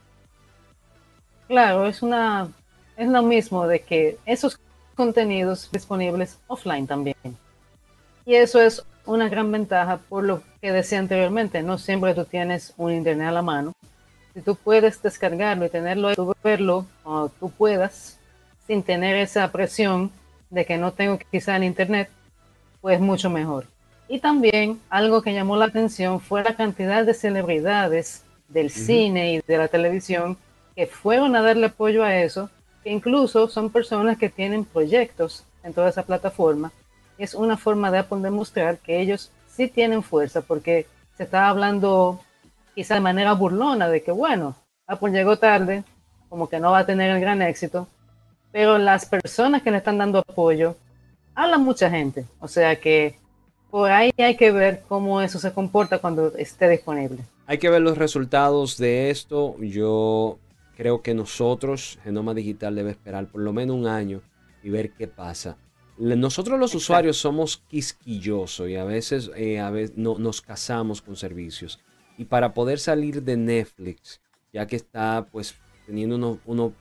Claro, 1.47 1.87
es 1.87 2.01
una 2.01 2.49
es 2.97 3.07
lo 3.07 3.23
mismo 3.23 3.67
de 3.67 3.81
que 3.83 4.17
esos 4.25 4.59
contenidos 4.95 5.69
disponibles 5.73 6.39
offline 6.47 6.87
también. 6.87 7.17
Y 8.25 8.37
eso 8.37 8.63
es 8.63 8.83
una 9.05 9.29
gran 9.29 9.53
ventaja 9.53 9.99
por 10.09 10.25
lo 10.25 10.43
que 10.63 10.73
decía 10.73 11.01
anteriormente, 11.01 11.63
no 11.63 11.77
siempre 11.77 12.15
tú 12.15 12.25
tienes 12.25 12.73
un 12.79 12.93
internet 12.93 13.29
a 13.29 13.33
la 13.33 13.43
mano. 13.43 13.75
Si 14.35 14.41
tú 14.41 14.57
puedes 14.57 15.03
descargarlo 15.03 15.67
y 15.67 15.69
tenerlo 15.69 16.09
ahí, 16.09 16.17
verlo 16.43 16.87
cuando 17.03 17.29
tú 17.29 17.51
puedas, 17.51 18.19
sin 18.67 18.83
tener 18.83 19.17
esa 19.17 19.51
presión 19.53 20.11
de 20.51 20.65
que 20.65 20.79
no 20.79 20.93
tengo 20.93 21.19
quizá 21.31 21.57
el 21.57 21.65
internet, 21.65 22.09
pues 22.81 23.01
mucho 23.01 23.31
mejor. 23.31 23.67
Y 24.09 24.21
también 24.21 24.81
algo 24.91 25.23
que 25.23 25.33
llamó 25.33 25.57
la 25.57 25.67
atención 25.67 26.21
fue 26.21 26.43
la 26.43 26.55
cantidad 26.55 27.05
de 27.05 27.15
celebridades 27.15 28.25
del 28.49 28.71
cine 28.71 29.35
y 29.35 29.41
de 29.41 29.59
la 29.59 29.69
televisión 29.69 30.37
que 30.75 30.87
fueron 30.87 31.37
a 31.37 31.43
darle 31.43 31.67
apoyo 31.67 32.05
a 32.05 32.17
eso, 32.17 32.51
que 32.83 32.91
incluso 32.91 33.49
son 33.49 33.71
personas 33.71 34.19
que 34.19 34.29
tienen 34.29 34.65
proyectos 34.65 35.45
en 35.63 35.73
toda 35.73 35.89
esa 35.89 36.03
plataforma. 36.03 36.73
Es 37.19 37.35
una 37.35 37.57
forma 37.57 37.91
de 37.91 37.99
Apple 37.99 38.21
demostrar 38.21 38.79
que 38.79 39.01
ellos 39.01 39.31
sí 39.49 39.69
tienen 39.69 40.03
fuerza, 40.03 40.41
porque 40.41 40.87
se 41.17 41.25
estaba 41.25 41.49
hablando 41.49 42.21
quizá 42.75 42.95
de 42.95 43.01
manera 43.01 43.33
burlona 43.33 43.89
de 43.89 44.03
que, 44.03 44.13
bueno, 44.13 44.55
Apple 44.87 45.13
llegó 45.13 45.37
tarde, 45.39 45.85
como 46.29 46.49
que 46.49 46.61
no 46.61 46.71
va 46.71 46.81
a 46.81 46.87
tener 46.87 47.11
el 47.11 47.21
gran 47.21 47.43
éxito, 47.43 47.89
pero 48.51 48.79
las 48.79 49.07
personas 49.07 49.63
que 49.63 49.71
le 49.71 49.79
están 49.79 49.99
dando 49.99 50.19
apoyo, 50.19 50.77
habla 51.35 51.59
mucha 51.59 51.91
gente, 51.91 52.27
o 52.41 52.49
sea 52.49 52.79
que 52.81 53.17
por 53.71 53.91
ahí 53.91 54.13
hay 54.19 54.37
que 54.37 54.53
ver 54.53 54.83
cómo 54.87 55.23
eso 55.23 55.39
se 55.39 55.53
comporta 55.53 55.99
cuando 55.99 56.37
esté 56.37 56.69
disponible. 56.69 57.25
Hay 57.47 57.57
que 57.57 57.71
ver 57.71 57.81
los 57.81 57.97
resultados 57.97 58.77
de 58.77 59.09
esto. 59.09 59.57
Yo 59.61 60.39
creo 60.77 61.01
que 61.01 61.15
nosotros, 61.15 61.99
Genoma 62.05 62.35
Digital, 62.35 62.75
debe 62.75 62.91
esperar 62.91 63.29
por 63.29 63.41
lo 63.41 63.55
menos 63.55 63.75
un 63.77 63.87
año 63.87 64.21
y 64.63 64.69
ver 64.69 64.93
qué 64.93 65.09
pasa. 65.09 65.57
Nosotros 65.97 66.59
los 66.59 66.75
usuarios 66.75 67.17
somos 67.17 67.63
quisquillosos 67.69 68.69
y 68.69 68.77
a 68.77 68.85
veces, 68.85 69.31
eh, 69.37 69.59
a 69.59 69.71
veces 69.71 69.97
no, 69.97 70.19
nos 70.19 70.43
casamos 70.43 71.01
con 71.01 71.17
servicios. 71.17 71.81
Y 72.19 72.25
para 72.25 72.55
poder 72.55 72.79
salir 72.79 73.23
de 73.23 73.37
Netflix, 73.37 74.21
ya 74.53 74.67
que 74.67 74.77
está 74.77 75.27
pues 75.31 75.55
teniendo 75.87 76.39
uno, 76.45 76.73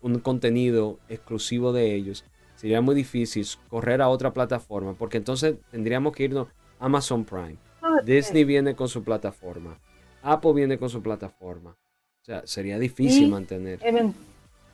un 0.00 0.18
contenido 0.20 0.98
exclusivo 1.08 1.72
de 1.72 1.94
ellos, 1.94 2.24
sería 2.56 2.80
muy 2.80 2.94
difícil 2.94 3.46
correr 3.68 4.02
a 4.02 4.08
otra 4.08 4.32
plataforma 4.32 4.94
porque 4.94 5.18
entonces 5.18 5.56
tendríamos 5.70 6.14
que 6.14 6.24
irnos 6.24 6.48
a 6.80 6.86
Amazon 6.86 7.24
Prime. 7.24 7.56
Ah, 7.82 8.00
Disney 8.04 8.44
viene 8.44 8.74
con 8.74 8.88
su 8.88 9.02
plataforma. 9.02 9.78
Apple 10.22 10.52
viene 10.52 10.78
con 10.78 10.90
su 10.90 11.02
plataforma. 11.02 11.70
O 11.70 12.24
sea, 12.24 12.42
sería 12.44 12.78
difícil 12.78 13.30
mantener. 13.30 13.78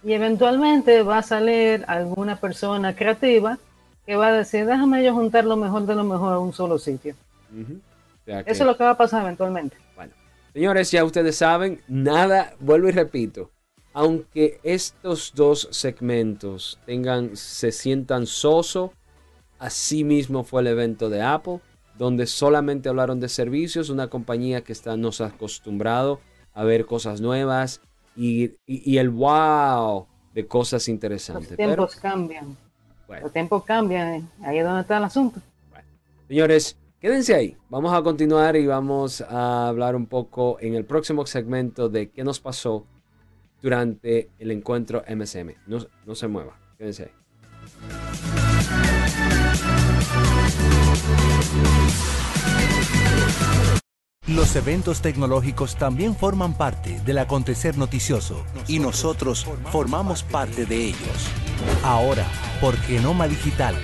y 0.02 0.12
eventualmente 0.12 1.02
va 1.02 1.18
a 1.18 1.22
salir 1.22 1.84
alguna 1.86 2.36
persona 2.36 2.96
creativa 2.96 3.58
que 4.06 4.16
va 4.16 4.28
a 4.28 4.32
decir, 4.32 4.66
déjame 4.66 5.04
yo 5.04 5.14
juntar 5.14 5.44
lo 5.44 5.56
mejor 5.56 5.86
de 5.86 5.94
lo 5.94 6.04
mejor 6.04 6.32
a 6.32 6.38
un 6.38 6.52
solo 6.52 6.78
sitio. 6.78 7.14
Eso 8.26 8.44
es 8.46 8.60
lo 8.60 8.76
que 8.76 8.84
va 8.84 8.90
a 8.90 8.96
pasar 8.96 9.22
eventualmente. 9.22 9.76
Bueno, 9.96 10.12
señores, 10.52 10.90
ya 10.90 11.04
ustedes 11.04 11.36
saben, 11.36 11.80
nada, 11.88 12.54
vuelvo 12.60 12.88
y 12.88 12.92
repito, 12.92 13.50
aunque 13.92 14.60
estos 14.62 15.32
dos 15.34 15.68
segmentos 15.70 16.78
tengan, 16.86 17.36
se 17.36 17.72
sientan 17.72 18.26
soso, 18.26 18.92
así 19.58 20.04
mismo 20.04 20.44
fue 20.44 20.62
el 20.62 20.68
evento 20.68 21.10
de 21.10 21.22
Apple 21.22 21.60
donde 22.02 22.26
solamente 22.26 22.88
hablaron 22.88 23.20
de 23.20 23.28
servicios, 23.28 23.90
una 23.90 24.08
compañía 24.08 24.62
que 24.62 24.72
está, 24.72 24.96
nos 24.96 25.20
ha 25.20 25.26
acostumbrado 25.26 26.20
a 26.54 26.64
ver 26.64 26.86
cosas 26.86 27.20
nuevas 27.20 27.80
y, 28.16 28.56
el 28.66 29.10
wow 29.10 30.06
de 30.34 30.46
cosas 30.46 30.88
interesantes. 30.88 31.50
Los 31.50 31.56
tiempos 31.56 31.96
cambian. 31.96 32.56
Los 33.20 33.32
tiempos 33.32 33.64
cambian, 33.64 34.14
eh. 34.14 34.24
ahí 34.42 34.58
es 34.58 34.64
donde 34.64 34.80
está 34.80 34.96
el 34.96 35.04
asunto. 35.04 35.40
Señores, 36.28 36.78
quédense 37.02 37.34
ahí. 37.34 37.56
Vamos 37.68 37.92
a 37.92 38.00
continuar 38.00 38.54
y 38.54 38.64
vamos 38.64 39.20
a 39.22 39.68
hablar 39.68 39.96
un 39.96 40.06
poco 40.06 40.58
en 40.60 40.74
el 40.74 40.84
próximo 40.84 41.26
segmento 41.26 41.88
de 41.88 42.10
qué 42.10 42.22
nos 42.22 42.38
pasó 42.38 42.86
durante 43.60 44.30
el 44.38 44.52
encuentro 44.52 45.02
MSM. 45.08 45.50
No, 45.66 45.78
no 46.06 46.14
se 46.14 46.28
mueva, 46.28 46.56
quédense 46.78 47.02
ahí. 47.02 47.10
Los 54.28 54.54
eventos 54.54 55.02
tecnológicos 55.02 55.76
también 55.76 56.14
forman 56.14 56.56
parte 56.56 57.00
del 57.00 57.18
acontecer 57.18 57.76
noticioso 57.76 58.44
y 58.68 58.78
nosotros 58.78 59.46
formamos 59.72 60.22
parte 60.22 60.64
de 60.64 60.86
ellos. 60.86 61.28
Ahora, 61.82 62.24
por 62.60 62.76
Genoma 62.76 63.26
Digital, 63.26 63.74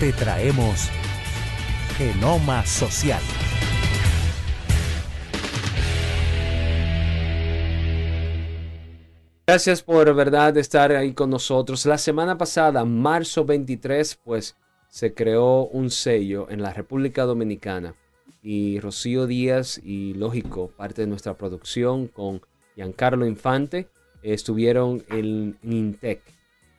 te 0.00 0.12
traemos 0.12 0.90
Genoma 2.00 2.64
Social. 2.64 3.20
Gracias 9.46 9.82
por 9.82 10.14
verdad 10.14 10.56
estar 10.56 10.92
ahí 10.92 11.12
con 11.12 11.28
nosotros. 11.28 11.84
La 11.84 11.98
semana 11.98 12.38
pasada, 12.38 12.86
marzo 12.86 13.44
23, 13.44 14.18
pues 14.24 14.56
se 14.88 15.12
creó 15.12 15.66
un 15.66 15.90
sello 15.90 16.46
en 16.48 16.62
la 16.62 16.72
República 16.72 17.24
Dominicana 17.24 17.94
y 18.42 18.80
Rocío 18.80 19.26
Díaz 19.26 19.78
y 19.84 20.14
lógico 20.14 20.70
parte 20.70 21.02
de 21.02 21.06
nuestra 21.06 21.34
producción 21.34 22.06
con 22.06 22.40
Giancarlo 22.76 23.26
Infante 23.26 23.90
estuvieron 24.22 25.04
en 25.10 25.58
Intec, 25.62 26.22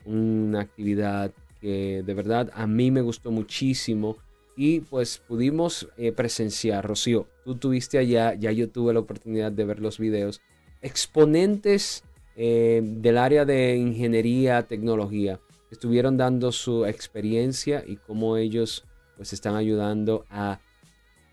una 0.04 0.62
actividad 0.62 1.32
que 1.60 2.02
de 2.04 2.14
verdad 2.16 2.50
a 2.56 2.66
mí 2.66 2.90
me 2.90 3.02
gustó 3.02 3.30
muchísimo 3.30 4.18
y 4.56 4.82
pues 4.82 5.22
pudimos 5.28 5.90
eh, 5.98 6.12
presenciar, 6.12 6.86
Rocío, 6.86 7.28
tú 7.44 7.56
tuviste 7.56 7.98
allá, 7.98 8.34
ya 8.34 8.52
yo 8.52 8.70
tuve 8.70 8.94
la 8.94 9.00
oportunidad 9.00 9.52
de 9.52 9.66
ver 9.66 9.80
los 9.80 9.98
videos, 9.98 10.42
exponentes 10.82 12.04
eh, 12.36 12.82
del 12.84 13.18
área 13.18 13.46
de 13.46 13.76
ingeniería, 13.76 14.64
tecnología, 14.64 15.40
estuvieron 15.72 16.18
dando 16.18 16.52
su 16.52 16.86
experiencia 16.86 17.84
y 17.88 17.96
cómo 17.96 18.38
ellos 18.38 18.86
pues 19.16 19.34
están 19.34 19.56
ayudando 19.56 20.26
a 20.30 20.60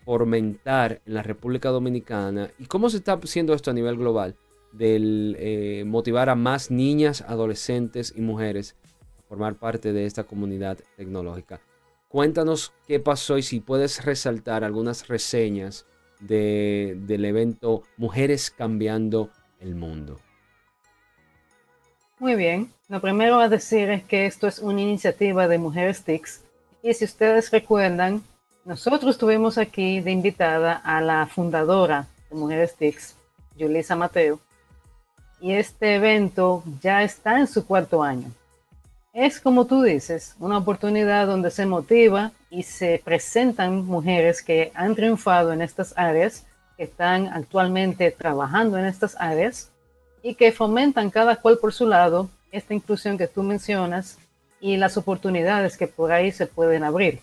fomentar 0.05 1.01
en 1.05 1.13
la 1.13 1.23
República 1.23 1.69
Dominicana 1.69 2.49
y 2.57 2.65
cómo 2.65 2.89
se 2.89 2.97
está 2.97 3.13
haciendo 3.13 3.53
esto 3.53 3.71
a 3.71 3.73
nivel 3.73 3.97
global 3.97 4.35
del 4.71 5.35
eh, 5.39 5.83
motivar 5.85 6.29
a 6.29 6.35
más 6.35 6.71
niñas, 6.71 7.21
adolescentes 7.21 8.13
y 8.15 8.21
mujeres 8.21 8.75
a 9.17 9.21
formar 9.23 9.55
parte 9.55 9.93
de 9.93 10.05
esta 10.05 10.23
comunidad 10.23 10.77
tecnológica. 10.95 11.61
Cuéntanos 12.09 12.73
qué 12.87 12.99
pasó 12.99 13.37
y 13.37 13.43
si 13.43 13.59
puedes 13.59 14.03
resaltar 14.03 14.63
algunas 14.63 15.07
reseñas 15.07 15.85
del 16.19 17.23
evento 17.23 17.83
Mujeres 17.97 18.49
Cambiando 18.49 19.29
el 19.59 19.75
Mundo. 19.75 20.19
Muy 22.17 22.33
bien. 22.33 22.73
Lo 22.87 22.99
primero 22.99 23.39
a 23.39 23.47
decir 23.47 23.91
es 23.91 24.03
que 24.03 24.25
esto 24.25 24.47
es 24.47 24.57
una 24.57 24.81
iniciativa 24.81 25.47
de 25.47 25.59
Mujeres 25.59 26.03
TICS. 26.03 26.41
Y 26.81 26.95
si 26.95 27.05
ustedes 27.05 27.51
recuerdan, 27.51 28.23
nosotros 28.65 29.19
tuvimos 29.19 29.59
aquí 29.59 30.01
de 30.01 30.09
invitada 30.09 30.73
a 30.73 31.01
la 31.01 31.27
fundadora 31.27 32.07
de 32.31 32.35
Mujeres 32.35 32.75
TICS, 32.75 33.15
Julissa 33.57 33.95
Mateo. 33.95 34.39
Y 35.39 35.53
este 35.53 35.95
evento 35.95 36.63
ya 36.81 37.03
está 37.03 37.39
en 37.39 37.45
su 37.45 37.67
cuarto 37.67 38.01
año. 38.01 38.31
Es 39.13 39.39
como 39.39 39.65
tú 39.65 39.81
dices, 39.81 40.35
una 40.39 40.59
oportunidad 40.59 41.25
donde 41.25 41.49
se 41.49 41.65
motiva 41.65 42.31
y 42.51 42.61
se 42.61 43.01
presentan 43.03 43.85
mujeres 43.85 44.43
que 44.43 44.71
han 44.75 44.95
triunfado 44.95 45.51
en 45.51 45.63
estas 45.63 45.93
áreas, 45.97 46.45
que 46.77 46.83
están 46.83 47.27
actualmente 47.27 48.11
trabajando 48.11 48.77
en 48.77 48.85
estas 48.85 49.15
áreas 49.19 49.71
y 50.21 50.35
que 50.35 50.51
fomentan 50.51 51.09
cada 51.09 51.37
cual 51.37 51.57
por 51.57 51.73
su 51.73 51.87
lado 51.87 52.29
esta 52.51 52.75
inclusión 52.75 53.17
que 53.17 53.27
tú 53.27 53.41
mencionas 53.41 54.19
y 54.61 54.77
las 54.77 54.95
oportunidades 54.95 55.75
que 55.75 55.87
por 55.87 56.11
ahí 56.11 56.31
se 56.31 56.45
pueden 56.45 56.83
abrir. 56.83 57.19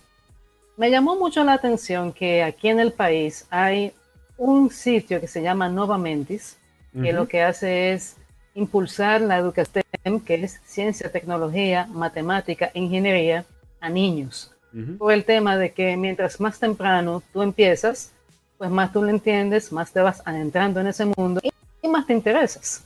Me 0.75 0.91
llamó 0.91 1.15
mucho 1.15 1.43
la 1.45 1.53
atención 1.53 2.11
que 2.11 2.43
aquí 2.43 2.67
en 2.67 2.81
el 2.81 2.91
país 2.91 3.47
hay 3.49 3.93
un 4.37 4.71
sitio 4.71 5.21
que 5.21 5.27
se 5.27 5.41
llama 5.41 5.69
Nova 5.69 5.97
Mentis, 5.97 6.57
que 7.01 7.13
lo 7.13 7.27
que 7.27 7.43
hace 7.43 7.93
es 7.93 8.15
impulsar 8.57 9.21
la 9.21 9.37
educación, 9.37 9.83
que 10.25 10.43
es 10.43 10.59
ciencia, 10.65 11.11
tecnología, 11.11 11.87
matemática, 11.91 12.71
ingeniería, 12.73 13.45
a 13.79 13.89
niños. 13.89 14.51
Por 14.97 15.13
el 15.13 15.25
tema 15.25 15.57
de 15.57 15.71
que 15.71 15.95
mientras 15.95 16.39
más 16.39 16.59
temprano 16.59 17.23
tú 17.31 17.41
empiezas, 17.41 18.11
pues 18.57 18.69
más 18.69 18.91
tú 18.91 19.01
lo 19.03 19.09
entiendes, 19.09 19.71
más 19.71 19.91
te 19.91 20.01
vas 20.01 20.21
adentrando 20.25 20.79
en 20.79 20.87
ese 20.87 21.05
mundo 21.05 21.39
y 21.81 21.87
más 21.87 22.05
te 22.05 22.13
interesas. 22.13 22.83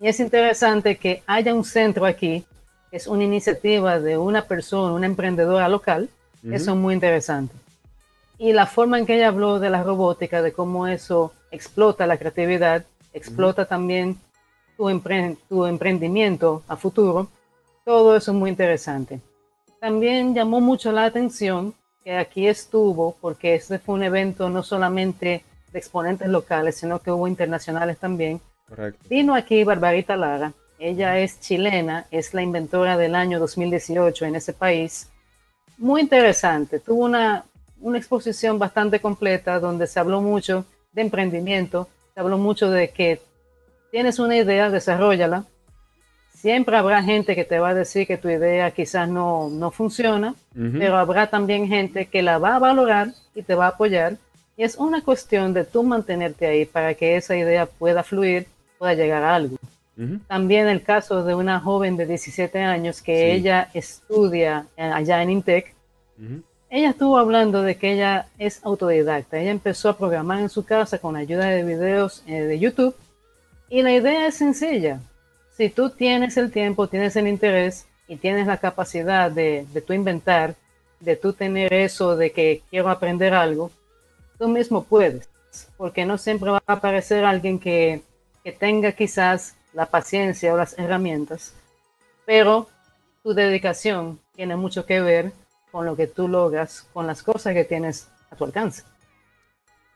Y 0.00 0.08
es 0.08 0.20
interesante 0.20 0.96
que 0.96 1.22
haya 1.26 1.54
un 1.54 1.64
centro 1.64 2.06
aquí, 2.06 2.44
que 2.90 2.96
es 2.96 3.06
una 3.06 3.24
iniciativa 3.24 3.98
de 3.98 4.16
una 4.16 4.42
persona, 4.42 4.94
una 4.94 5.06
emprendedora 5.06 5.68
local, 5.68 6.08
eso 6.44 6.70
es 6.70 6.76
muy 6.76 6.94
interesante. 6.94 7.54
Y 8.38 8.52
la 8.52 8.66
forma 8.66 8.98
en 8.98 9.06
que 9.06 9.16
ella 9.16 9.28
habló 9.28 9.58
de 9.58 9.70
la 9.70 9.82
robótica, 9.82 10.42
de 10.42 10.52
cómo 10.52 10.86
eso 10.86 11.32
explota 11.50 12.06
la 12.06 12.16
creatividad, 12.16 12.84
explota 13.12 13.66
también 13.66 14.18
tu, 14.76 14.90
tu 15.48 15.66
emprendimiento 15.66 16.62
a 16.68 16.76
futuro, 16.76 17.28
todo 17.84 18.16
eso 18.16 18.30
es 18.32 18.36
muy 18.36 18.50
interesante. 18.50 19.20
También 19.80 20.34
llamó 20.34 20.60
mucho 20.60 20.92
la 20.92 21.04
atención 21.04 21.74
que 22.04 22.16
aquí 22.16 22.46
estuvo, 22.46 23.16
porque 23.20 23.54
este 23.54 23.78
fue 23.78 23.96
un 23.96 24.02
evento 24.02 24.48
no 24.48 24.62
solamente 24.62 25.44
de 25.72 25.78
exponentes 25.78 26.28
locales, 26.28 26.76
sino 26.76 27.00
que 27.00 27.10
hubo 27.10 27.26
internacionales 27.28 27.98
también. 27.98 28.40
Correcto. 28.68 29.04
Vino 29.08 29.34
aquí 29.34 29.64
Barbarita 29.64 30.16
Lara, 30.16 30.52
ella 30.78 31.18
es 31.18 31.40
chilena, 31.40 32.06
es 32.10 32.34
la 32.34 32.42
inventora 32.42 32.96
del 32.96 33.14
año 33.14 33.38
2018 33.38 34.26
en 34.26 34.36
ese 34.36 34.52
país. 34.52 35.08
Muy 35.78 36.00
interesante, 36.00 36.80
tuvo 36.80 37.04
una, 37.04 37.44
una 37.80 37.98
exposición 37.98 38.58
bastante 38.58 39.00
completa 39.00 39.60
donde 39.60 39.86
se 39.86 40.00
habló 40.00 40.20
mucho 40.20 40.64
de 40.92 41.02
emprendimiento, 41.02 41.88
se 42.14 42.20
habló 42.20 42.38
mucho 42.38 42.70
de 42.70 42.90
que 42.90 43.20
tienes 43.92 44.18
una 44.18 44.36
idea, 44.36 44.70
desarrollala. 44.70 45.44
Siempre 46.34 46.76
habrá 46.76 47.02
gente 47.04 47.36
que 47.36 47.44
te 47.44 47.60
va 47.60 47.68
a 47.68 47.74
decir 47.74 48.06
que 48.06 48.16
tu 48.16 48.28
idea 48.28 48.72
quizás 48.72 49.08
no, 49.08 49.48
no 49.48 49.70
funciona, 49.70 50.34
pero 50.52 50.96
habrá 50.96 51.28
también 51.28 51.68
gente 51.68 52.06
que 52.06 52.20
la 52.22 52.38
va 52.38 52.56
a 52.56 52.58
valorar 52.58 53.08
y 53.36 53.42
te 53.42 53.54
va 53.54 53.66
a 53.66 53.68
apoyar. 53.68 54.16
Y 54.56 54.64
es 54.64 54.76
una 54.76 55.02
cuestión 55.02 55.52
de 55.54 55.64
tú 55.64 55.84
mantenerte 55.84 56.46
ahí 56.46 56.64
para 56.64 56.94
que 56.94 57.16
esa 57.16 57.36
idea 57.36 57.66
pueda 57.66 58.02
fluir, 58.02 58.48
pueda 58.78 58.94
llegar 58.94 59.22
a 59.22 59.36
algo. 59.36 59.56
También 60.26 60.66
el 60.68 60.82
caso 60.82 61.22
de 61.22 61.34
una 61.34 61.60
joven 61.60 61.96
de 61.96 62.06
17 62.06 62.58
años 62.58 63.02
que 63.02 63.14
Sí. 63.14 63.22
ella 63.36 63.68
estudia 63.72 64.66
eh, 64.76 64.82
allá 64.82 65.22
en 65.22 65.30
Intec. 65.30 65.74
Ujú. 66.18 66.42
Ella 66.70 66.90
estuvo 66.90 67.18
hablando 67.18 67.62
de 67.62 67.76
que 67.76 67.92
ella 67.92 68.26
es 68.38 68.64
autodidacta. 68.64 69.38
Ella 69.38 69.50
empezó 69.52 69.90
a 69.90 69.96
programar 69.98 70.40
en 70.40 70.48
su 70.48 70.64
casa 70.64 70.98
con 70.98 71.14
ayuda 71.14 71.44
de 71.46 71.62
videos 71.62 72.24
eh, 72.26 72.40
de 72.42 72.58
YouTube. 72.58 72.96
Y 73.72 73.80
la 73.80 73.90
idea 73.94 74.26
es 74.26 74.34
sencilla. 74.34 75.00
Si 75.56 75.70
tú 75.70 75.88
tienes 75.88 76.36
el 76.36 76.52
tiempo, 76.52 76.88
tienes 76.88 77.16
el 77.16 77.26
interés 77.26 77.86
y 78.06 78.16
tienes 78.16 78.46
la 78.46 78.58
capacidad 78.58 79.30
de, 79.30 79.66
de 79.72 79.80
tú 79.80 79.94
inventar, 79.94 80.56
de 81.00 81.16
tú 81.16 81.32
tener 81.32 81.72
eso 81.72 82.14
de 82.14 82.32
que 82.32 82.62
quiero 82.68 82.90
aprender 82.90 83.32
algo, 83.32 83.70
tú 84.38 84.46
mismo 84.46 84.84
puedes. 84.84 85.26
Porque 85.78 86.04
no 86.04 86.18
siempre 86.18 86.50
va 86.50 86.62
a 86.66 86.72
aparecer 86.74 87.24
alguien 87.24 87.58
que, 87.58 88.02
que 88.44 88.52
tenga 88.52 88.92
quizás 88.92 89.56
la 89.72 89.86
paciencia 89.86 90.52
o 90.52 90.58
las 90.58 90.78
herramientas, 90.78 91.54
pero 92.26 92.68
tu 93.22 93.32
dedicación 93.32 94.20
tiene 94.36 94.54
mucho 94.54 94.84
que 94.84 95.00
ver 95.00 95.32
con 95.70 95.86
lo 95.86 95.96
que 95.96 96.08
tú 96.08 96.28
logras, 96.28 96.86
con 96.92 97.06
las 97.06 97.22
cosas 97.22 97.54
que 97.54 97.64
tienes 97.64 98.06
a 98.30 98.36
tu 98.36 98.44
alcance. 98.44 98.82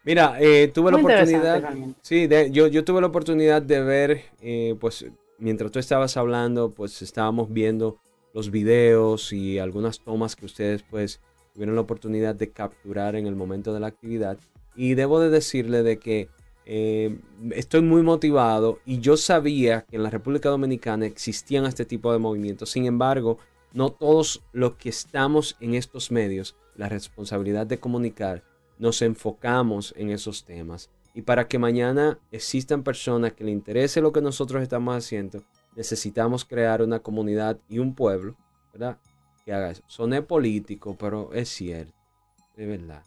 Mira, 0.07 0.36
eh, 0.40 0.68
tuve 0.68 0.92
la 0.92 0.98
Muy 0.98 1.11
interesante, 1.11 1.48
oportunidad, 1.59 1.96
sí, 2.00 2.28
de- 2.28 2.50
yo, 2.52 2.68
yo 2.68 2.84
tuve 2.84 3.00
la 3.00 3.09
oportunidad 3.09 3.61
de 3.61 3.82
ver, 3.82 4.22
eh, 4.40 4.76
pues 4.78 5.04
mientras 5.38 5.72
tú 5.72 5.80
estabas 5.80 6.16
hablando, 6.16 6.70
pues 6.70 7.02
estábamos 7.02 7.52
viendo 7.52 7.98
los 8.32 8.52
videos 8.52 9.32
y 9.32 9.59
algunas 9.59 9.98
tomas 9.98 10.36
que 10.36 10.46
ustedes 10.46 10.84
pues 10.84 11.20
tuvieron 11.52 11.74
la 11.74 11.80
oportunidad 11.80 12.36
de 12.36 12.52
capturar 12.52 13.16
en 13.16 13.26
el 13.26 13.34
momento 13.34 13.74
de 13.74 13.80
la 13.80 13.88
actividad. 13.88 14.38
Y 14.76 14.94
debo 14.94 15.18
de 15.18 15.28
decirle 15.30 15.82
de 15.82 15.98
que 15.98 16.28
eh, 16.66 17.18
estoy 17.50 17.82
muy 17.82 18.02
motivado 18.02 18.78
y 18.86 19.00
yo 19.00 19.16
sabía 19.16 19.86
que 19.90 19.96
en 19.96 20.04
la 20.04 20.11
República 20.11 20.50
Dominicana 20.50 21.07
existían 21.07 21.64
este 21.66 21.84
tipo 21.84 22.12
de 22.12 22.18
movimientos. 22.20 22.70
Sin 22.70 22.86
embargo, 22.86 23.38
no 23.72 23.90
todos 23.90 24.42
los 24.52 24.76
que 24.76 24.88
estamos 24.90 25.57
en 25.61 25.74
estos 25.74 26.12
medios, 26.12 26.54
la 26.76 26.88
responsabilidad 26.88 27.66
de 27.66 27.78
comunicar, 27.78 28.44
nos 28.78 29.02
enfocamos 29.02 29.94
en 29.96 30.10
esos 30.10 30.44
temas. 30.44 30.90
Y 31.14 31.22
para 31.22 31.48
que 31.48 31.58
mañana 31.58 32.18
existan 32.30 32.82
personas 32.82 33.32
que 33.32 33.44
le 33.44 33.50
interese 33.50 34.00
lo 34.00 34.12
que 34.12 34.20
nosotros 34.20 34.62
estamos 34.62 34.94
haciendo, 34.94 35.42
necesitamos 35.74 36.44
crear 36.44 36.82
una 36.82 37.00
comunidad 37.00 37.58
y 37.68 37.78
un 37.78 37.94
pueblo, 37.94 38.36
¿verdad? 38.72 38.98
Que 39.44 39.52
haga 39.52 39.70
eso. 39.70 39.82
Soné 39.86 40.22
político, 40.22 40.96
pero 40.98 41.32
es 41.32 41.48
cierto. 41.48 41.94
De 42.56 42.66
verdad. 42.66 43.02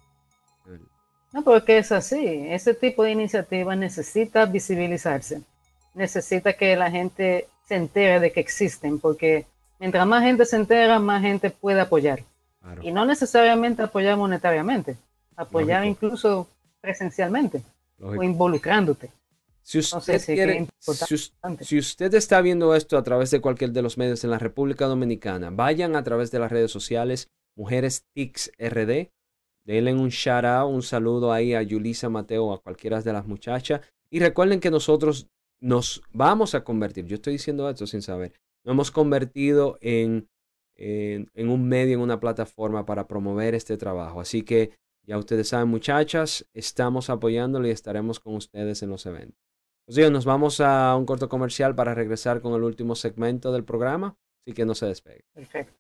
de 0.66 0.72
verdad. 0.72 0.88
No, 1.34 1.44
porque 1.44 1.78
es 1.78 1.92
así. 1.92 2.46
Ese 2.48 2.74
tipo 2.74 3.04
de 3.04 3.12
iniciativa 3.12 3.76
necesita 3.76 4.46
visibilizarse. 4.46 5.44
Necesita 5.94 6.54
que 6.54 6.76
la 6.76 6.90
gente 6.90 7.48
se 7.66 7.76
entere 7.76 8.20
de 8.20 8.32
que 8.32 8.40
existen, 8.40 9.00
porque 9.00 9.46
mientras 9.80 10.08
más 10.08 10.24
gente 10.24 10.46
se 10.46 10.56
entera, 10.56 10.98
más 10.98 11.22
gente 11.22 11.52
puede 11.52 11.82
apoyar. 11.82 12.24
Claro. 12.62 12.82
Y 12.84 12.92
no 12.92 13.06
necesariamente 13.06 13.84
apoyar 13.84 14.18
monetariamente, 14.18 14.98
apoyar 15.42 15.84
Lógico. 15.86 16.06
incluso 16.08 16.48
presencialmente 16.82 17.64
Lógico. 17.98 18.22
o 18.22 18.24
involucrándote. 18.24 19.12
Si 19.62 19.78
usted, 19.80 20.24
quiere- 20.26 20.58
que 20.58 20.64
es 20.92 20.98
si, 20.98 21.14
us- 21.14 21.28
importante. 21.28 21.66
si 21.66 21.78
usted 21.78 22.14
está 22.16 22.42
viendo 22.42 22.74
esto 22.74 22.98
a 22.98 23.04
través 23.04 23.30
de 23.32 23.40
cualquier 23.40 23.72
de 23.72 23.82
los 23.84 23.98
medios 23.98 24.24
en 24.24 24.32
la 24.32 24.40
República 24.40 24.86
Dominicana, 24.88 25.52
vayan 25.52 25.96
a 25.96 26.04
través 26.04 26.32
de 26.32 26.40
las 26.40 26.52
redes 26.52 26.72
sociales 26.72 27.28
Mujeres 27.56 28.04
TICS 28.14 28.52
RD, 28.58 29.12
denle 29.66 29.94
un 29.94 30.10
shout 30.10 30.46
out, 30.46 30.74
un 30.74 30.82
saludo 30.82 31.32
ahí 31.34 31.54
a 31.54 31.62
Yulisa 31.62 32.10
Mateo, 32.10 32.52
a 32.54 32.62
cualquiera 32.62 33.02
de 33.02 33.14
las 33.14 33.28
muchachas. 33.28 33.82
Y 34.10 34.20
recuerden 34.20 34.60
que 34.60 34.72
nosotros 34.72 35.28
nos 35.62 36.02
vamos 36.14 36.56
a 36.56 36.64
convertir, 36.64 37.06
yo 37.06 37.16
estoy 37.16 37.34
diciendo 37.34 37.70
esto 37.70 37.86
sin 37.86 38.02
saber, 38.02 38.32
nos 38.64 38.74
hemos 38.74 38.92
convertido 38.92 39.78
en, 39.82 40.28
en, 40.78 41.30
en 41.36 41.50
un 41.50 41.68
medio, 41.68 41.96
en 41.96 42.02
una 42.02 42.20
plataforma 42.20 42.86
para 42.86 43.08
promover 43.08 43.54
este 43.54 43.78
trabajo. 43.78 44.22
Así 44.22 44.42
que 44.44 44.72
ya 45.10 45.18
ustedes 45.18 45.50
saben, 45.50 45.70
muchachas, 45.70 46.48
estamos 46.54 47.10
apoyándolo 47.10 47.68
y 47.68 47.72
estaremos 47.72 48.20
con 48.20 48.36
ustedes 48.36 48.84
en 48.84 48.92
los 48.92 49.08
eventos. 49.08 49.40
Pues 49.88 49.96
digo, 49.96 50.12
nos 50.12 50.24
vamos 50.24 50.62
a 50.62 50.96
un 50.96 51.08
corto 51.08 51.28
comercial 51.28 51.74
para 51.74 51.96
regresar 51.96 52.42
con 52.42 52.54
el 52.54 52.62
último 52.62 52.94
segmento 52.94 53.52
del 53.52 53.64
programa, 53.64 54.16
así 54.46 54.54
que 54.54 54.66
no 54.66 54.76
se 54.76 54.86
despegue. 54.86 55.26
Perfecto. 55.34 55.74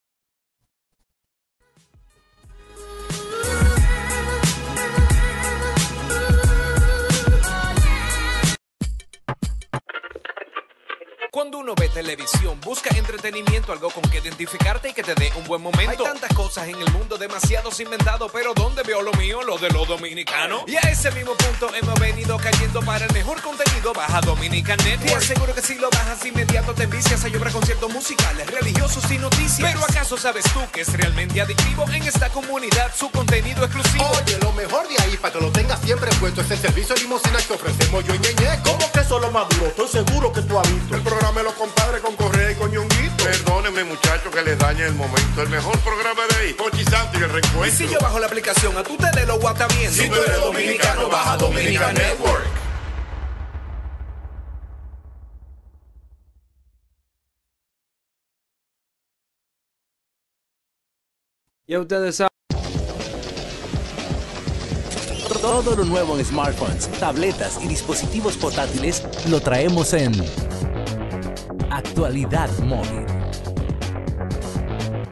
Uno 11.59 11.75
ve 11.75 11.89
televisión, 11.89 12.57
busca 12.61 12.89
entretenimiento, 12.95 13.73
algo 13.73 13.89
con 13.89 14.01
que 14.03 14.19
identificarte 14.19 14.91
y 14.91 14.93
que 14.93 15.03
te 15.03 15.13
dé 15.13 15.29
un 15.35 15.43
buen 15.43 15.61
momento. 15.61 15.91
Hay 15.91 15.97
tantas 15.97 16.33
cosas 16.33 16.69
en 16.69 16.75
el 16.75 16.89
mundo, 16.93 17.17
demasiados 17.17 17.77
inventados, 17.81 18.31
pero 18.31 18.53
¿dónde 18.53 18.81
veo 18.83 19.01
lo 19.01 19.11
mío? 19.13 19.43
Lo 19.43 19.57
de 19.57 19.69
los 19.69 19.85
dominicanos. 19.85 20.63
Y 20.67 20.77
a 20.77 20.89
ese 20.89 21.11
mismo 21.11 21.35
punto 21.35 21.69
hemos 21.75 21.99
venido 21.99 22.37
cayendo 22.37 22.81
para 22.83 23.05
el 23.05 23.11
mejor 23.11 23.41
contenido. 23.41 23.91
Baja 23.93 24.21
Dominican 24.21 24.77
Network. 24.85 25.09
Te 25.09 25.15
aseguro 25.15 25.53
que 25.53 25.61
si 25.61 25.75
lo 25.75 25.89
bajas 25.89 26.25
inmediato 26.25 26.73
te 26.73 26.83
envicias. 26.83 27.25
Hay 27.25 27.35
obras, 27.35 27.51
conciertos 27.51 27.91
musicales, 27.91 28.49
religiosos 28.49 29.11
y 29.11 29.17
noticias. 29.17 29.69
Pero 29.69 29.83
¿acaso 29.83 30.15
sabes 30.15 30.45
tú 30.53 30.61
que 30.71 30.81
es 30.81 30.93
realmente 30.93 31.41
adictivo 31.41 31.83
en 31.89 32.03
esta 32.03 32.29
comunidad 32.29 32.95
su 32.95 33.11
contenido 33.11 33.65
exclusivo? 33.65 34.09
Oye, 34.23 34.37
lo 34.41 34.53
mejor 34.53 34.87
de 34.87 34.95
ahí 35.03 35.17
para 35.17 35.33
que 35.33 35.41
lo 35.41 35.51
tengas 35.51 35.81
siempre 35.81 36.09
puesto 36.21 36.39
es 36.39 36.51
el 36.51 36.59
servicio 36.59 36.95
de 36.95 37.01
limosina 37.01 37.37
que 37.45 37.51
ofrecemos 37.51 38.05
yo 38.05 38.15
y 38.15 38.19
Ñeñeco. 38.19 38.63
¿Cómo 38.63 38.91
que 38.93 39.01
eso 39.01 39.17
es 39.17 39.21
lo 39.23 39.31
más 39.31 39.49
duro? 39.49 39.67
Estoy 39.67 39.89
seguro 39.89 40.31
que 40.31 40.41
tú 40.43 40.57
has 40.57 40.73
visto. 40.73 40.95
El 40.95 41.01
programa 41.01 41.41
de 41.41 41.48
los 41.49 41.57
compadres 41.57 42.01
con 42.01 42.15
Correa 42.15 42.51
y 42.51 42.55
con 42.55 42.71
Ñonguito. 42.71 43.23
Perdónenme, 43.23 43.83
muchachos, 43.83 44.33
que 44.33 44.41
les 44.43 44.57
dañe 44.57 44.85
el 44.85 44.93
momento. 44.93 45.41
El 45.41 45.49
mejor 45.49 45.77
programa 45.79 46.21
de 46.29 46.35
ahí, 46.35 46.53
Pochi 46.53 46.83
Santo 46.85 47.17
y 47.19 47.23
el 47.23 47.29
Y 47.29 47.33
reencuentro. 47.33 47.77
si 47.77 47.87
yo 47.87 47.99
bajo 47.99 48.19
la 48.19 48.27
aplicación, 48.27 48.77
a 48.77 48.83
tú 48.83 48.95
te 48.97 49.09
de 49.19 49.25
lo 49.25 49.39
guata 49.39 49.67
bien. 49.67 49.91
Si 49.91 50.07
tú 50.07 50.15
eres 50.15 50.39
dominicano, 50.41 51.09
baja 51.09 51.37
Dominican 51.37 51.93
Network. 51.95 52.45
Ya 61.67 61.79
ustedes 61.79 62.15
saben. 62.15 62.29
Todo 65.41 65.75
lo 65.75 65.85
nuevo 65.85 66.17
en 66.17 66.25
smartphones, 66.25 66.89
tabletas 66.99 67.59
y 67.63 67.67
dispositivos 67.67 68.35
portátiles 68.35 69.03
lo 69.29 69.39
traemos 69.39 69.93
en 69.93 70.11
Actualidad 71.69 72.49
Móvil. 72.59 73.05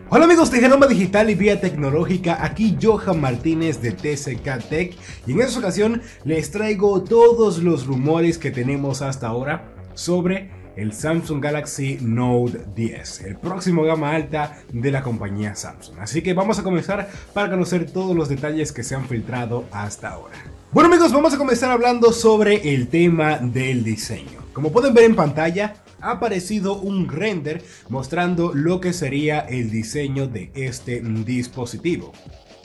Hola 0.10 0.26
amigos 0.26 0.50
de 0.52 0.60
Genoma 0.60 0.88
Digital 0.88 1.30
y 1.30 1.36
Vía 1.36 1.60
Tecnológica, 1.60 2.44
aquí 2.44 2.78
Johan 2.82 3.20
Martínez 3.20 3.82
de 3.82 3.92
TCK 3.92 4.68
Tech 4.70 4.98
y 5.26 5.34
en 5.34 5.42
esta 5.42 5.60
ocasión 5.60 6.02
les 6.24 6.50
traigo 6.52 7.04
todos 7.04 7.60
los 7.60 7.86
rumores 7.86 8.38
que 8.38 8.52
tenemos 8.52 9.02
hasta 9.02 9.28
ahora 9.28 9.74
sobre 9.96 10.52
el 10.78 10.94
Samsung 10.94 11.44
Galaxy 11.44 11.98
Note 12.02 12.62
10, 12.76 13.22
el 13.22 13.36
próximo 13.36 13.84
gama 13.84 14.12
alta 14.12 14.60
de 14.72 14.92
la 14.92 15.04
compañía 15.04 15.56
Samsung. 15.56 16.00
Así 16.00 16.22
que 16.22 16.34
vamos 16.34 16.60
a 16.60 16.64
comenzar 16.64 17.10
para 17.34 17.50
conocer 17.50 17.92
todos 17.92 18.16
los 18.16 18.30
detalles 18.30 18.72
que 18.72 18.84
se 18.84 18.96
han 18.96 19.08
filtrado 19.08 19.66
hasta 19.72 20.10
ahora. 20.10 20.36
Bueno 20.72 20.88
amigos, 20.88 21.12
vamos 21.12 21.34
a 21.34 21.38
comenzar 21.38 21.72
hablando 21.72 22.14
sobre 22.14 22.74
el 22.74 22.88
tema 22.88 23.38
del 23.38 23.84
diseño. 23.84 24.40
Como 24.54 24.72
pueden 24.72 24.94
ver 24.94 25.06
en 25.06 25.16
pantalla, 25.16 25.76
ha 26.02 26.12
aparecido 26.12 26.80
un 26.80 27.10
render 27.10 27.64
mostrando 27.90 28.54
lo 28.54 28.80
que 28.80 28.94
sería 28.94 29.40
el 29.40 29.70
diseño 29.70 30.28
de 30.28 30.52
este 30.54 31.02
dispositivo. 31.02 32.14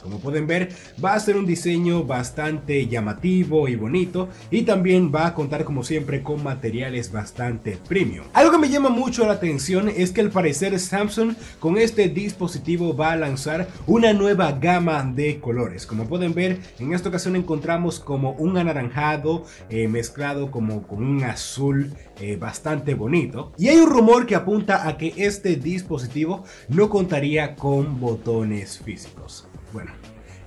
Como 0.02 0.18
pueden 0.18 0.46
ver, 0.46 0.70
va 1.02 1.14
a 1.14 1.20
ser 1.20 1.36
un 1.36 1.46
diseño 1.46 2.04
bastante 2.04 2.86
llamativo 2.86 3.68
y 3.68 3.76
bonito 3.76 4.28
y 4.50 4.62
también 4.62 5.12
va 5.14 5.26
a 5.26 5.34
contar 5.34 5.64
como 5.64 5.84
siempre 5.84 6.22
con 6.22 6.42
materiales 6.42 7.12
bastante 7.12 7.78
premium. 7.88 8.24
Algo 8.32 8.52
que 8.52 8.58
me 8.58 8.68
llama 8.68 8.88
mucho 8.90 9.26
la 9.26 9.34
atención 9.34 9.88
es 9.88 10.10
que 10.12 10.20
al 10.20 10.30
parecer 10.30 10.78
Samsung 10.78 11.34
con 11.60 11.78
este 11.78 12.08
dispositivo 12.08 12.96
va 12.96 13.12
a 13.12 13.16
lanzar 13.16 13.68
una 13.86 14.12
nueva 14.12 14.52
gama 14.52 15.02
de 15.04 15.40
colores. 15.40 15.86
Como 15.86 16.06
pueden 16.06 16.34
ver, 16.34 16.58
en 16.78 16.92
esta 16.92 17.08
ocasión 17.08 17.36
encontramos 17.36 18.00
como 18.00 18.32
un 18.32 18.56
anaranjado 18.56 19.44
eh, 19.68 19.88
mezclado 19.88 20.50
como 20.50 20.86
con 20.86 21.04
un 21.04 21.22
azul 21.24 21.92
eh, 22.20 22.36
bastante 22.36 22.94
bonito. 22.94 23.52
Y 23.58 23.68
hay 23.68 23.78
un 23.78 23.90
rumor 23.90 24.26
que 24.26 24.34
apunta 24.34 24.86
a 24.88 24.96
que 24.96 25.12
este 25.16 25.56
dispositivo 25.56 26.44
no 26.68 26.88
contaría 26.88 27.54
con 27.54 28.00
botones 28.00 28.78
físicos. 28.78 29.46
Bueno, 29.72 29.92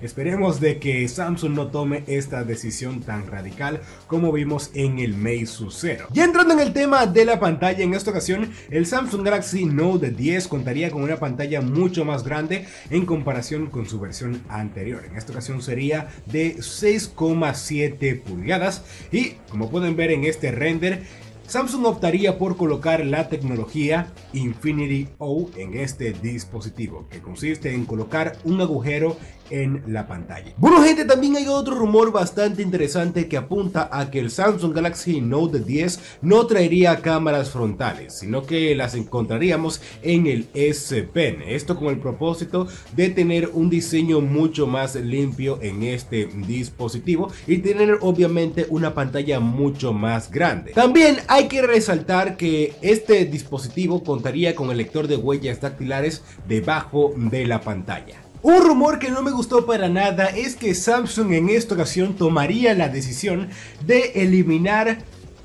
Esperemos 0.02 0.60
de 0.60 0.78
que 0.78 1.08
Samsung 1.08 1.54
no 1.54 1.68
tome 1.68 2.04
esta 2.06 2.44
decisión 2.44 3.00
tan 3.00 3.26
radical 3.26 3.80
como 4.06 4.30
vimos 4.30 4.70
en 4.74 4.98
el 4.98 5.14
Meizu 5.14 5.70
Zero. 5.70 6.08
Y 6.12 6.20
entrando 6.20 6.52
en 6.52 6.60
el 6.60 6.74
tema 6.74 7.06
de 7.06 7.24
la 7.24 7.40
pantalla, 7.40 7.82
en 7.82 7.94
esta 7.94 8.10
ocasión 8.10 8.52
el 8.70 8.84
Samsung 8.84 9.24
Galaxy 9.24 9.64
Note 9.64 10.10
10 10.10 10.48
contaría 10.48 10.90
con 10.90 11.02
una 11.02 11.16
pantalla 11.16 11.62
mucho 11.62 12.04
más 12.04 12.24
grande 12.24 12.66
en 12.90 13.06
comparación 13.06 13.68
con 13.68 13.88
su 13.88 13.98
versión 13.98 14.42
anterior. 14.50 15.02
En 15.08 15.16
esta 15.16 15.32
ocasión 15.32 15.62
sería 15.62 16.08
de 16.26 16.56
6,7 16.56 18.20
pulgadas 18.20 18.84
y 19.10 19.30
como 19.48 19.70
pueden 19.70 19.96
ver 19.96 20.10
en 20.10 20.24
este 20.24 20.50
render 20.50 21.04
Samsung 21.48 21.86
optaría 21.86 22.38
por 22.38 22.56
colocar 22.56 23.06
la 23.06 23.28
tecnología 23.28 24.12
Infinity 24.32 25.08
O 25.18 25.48
en 25.56 25.74
este 25.74 26.12
dispositivo, 26.12 27.06
que 27.08 27.20
consiste 27.20 27.72
en 27.72 27.84
colocar 27.84 28.36
un 28.42 28.60
agujero 28.60 29.16
en 29.50 29.82
la 29.86 30.06
pantalla. 30.06 30.52
Bueno 30.56 30.82
gente, 30.82 31.04
también 31.04 31.36
hay 31.36 31.48
otro 31.48 31.74
rumor 31.74 32.12
bastante 32.12 32.62
interesante 32.62 33.28
que 33.28 33.36
apunta 33.36 33.88
a 33.92 34.10
que 34.10 34.18
el 34.18 34.30
Samsung 34.30 34.74
Galaxy 34.74 35.20
Note 35.20 35.60
10 35.60 36.00
no 36.22 36.46
traería 36.46 37.00
cámaras 37.00 37.50
frontales, 37.50 38.18
sino 38.18 38.44
que 38.44 38.74
las 38.74 38.94
encontraríamos 38.94 39.80
en 40.02 40.26
el 40.26 40.46
S 40.54 41.02
Pen. 41.02 41.42
Esto 41.46 41.76
con 41.76 41.88
el 41.88 41.98
propósito 41.98 42.66
de 42.94 43.10
tener 43.10 43.50
un 43.52 43.70
diseño 43.70 44.20
mucho 44.20 44.66
más 44.66 44.94
limpio 44.94 45.58
en 45.62 45.82
este 45.82 46.26
dispositivo 46.46 47.30
y 47.46 47.58
tener 47.58 47.98
obviamente 48.00 48.66
una 48.70 48.94
pantalla 48.94 49.40
mucho 49.40 49.92
más 49.92 50.30
grande. 50.30 50.72
También 50.72 51.18
hay 51.28 51.48
que 51.48 51.62
resaltar 51.62 52.36
que 52.36 52.74
este 52.82 53.24
dispositivo 53.24 54.02
contaría 54.02 54.54
con 54.54 54.70
el 54.70 54.78
lector 54.78 55.08
de 55.08 55.16
huellas 55.16 55.60
dactilares 55.60 56.22
debajo 56.48 57.12
de 57.16 57.46
la 57.46 57.60
pantalla. 57.60 58.25
Un 58.46 58.62
rumor 58.64 59.00
que 59.00 59.10
no 59.10 59.24
me 59.24 59.32
gustó 59.32 59.66
para 59.66 59.88
nada 59.88 60.26
es 60.26 60.54
que 60.54 60.72
Samsung 60.72 61.32
en 61.32 61.48
esta 61.48 61.74
ocasión 61.74 62.14
tomaría 62.14 62.74
la 62.74 62.88
decisión 62.88 63.48
de 63.84 64.12
eliminar 64.14 64.98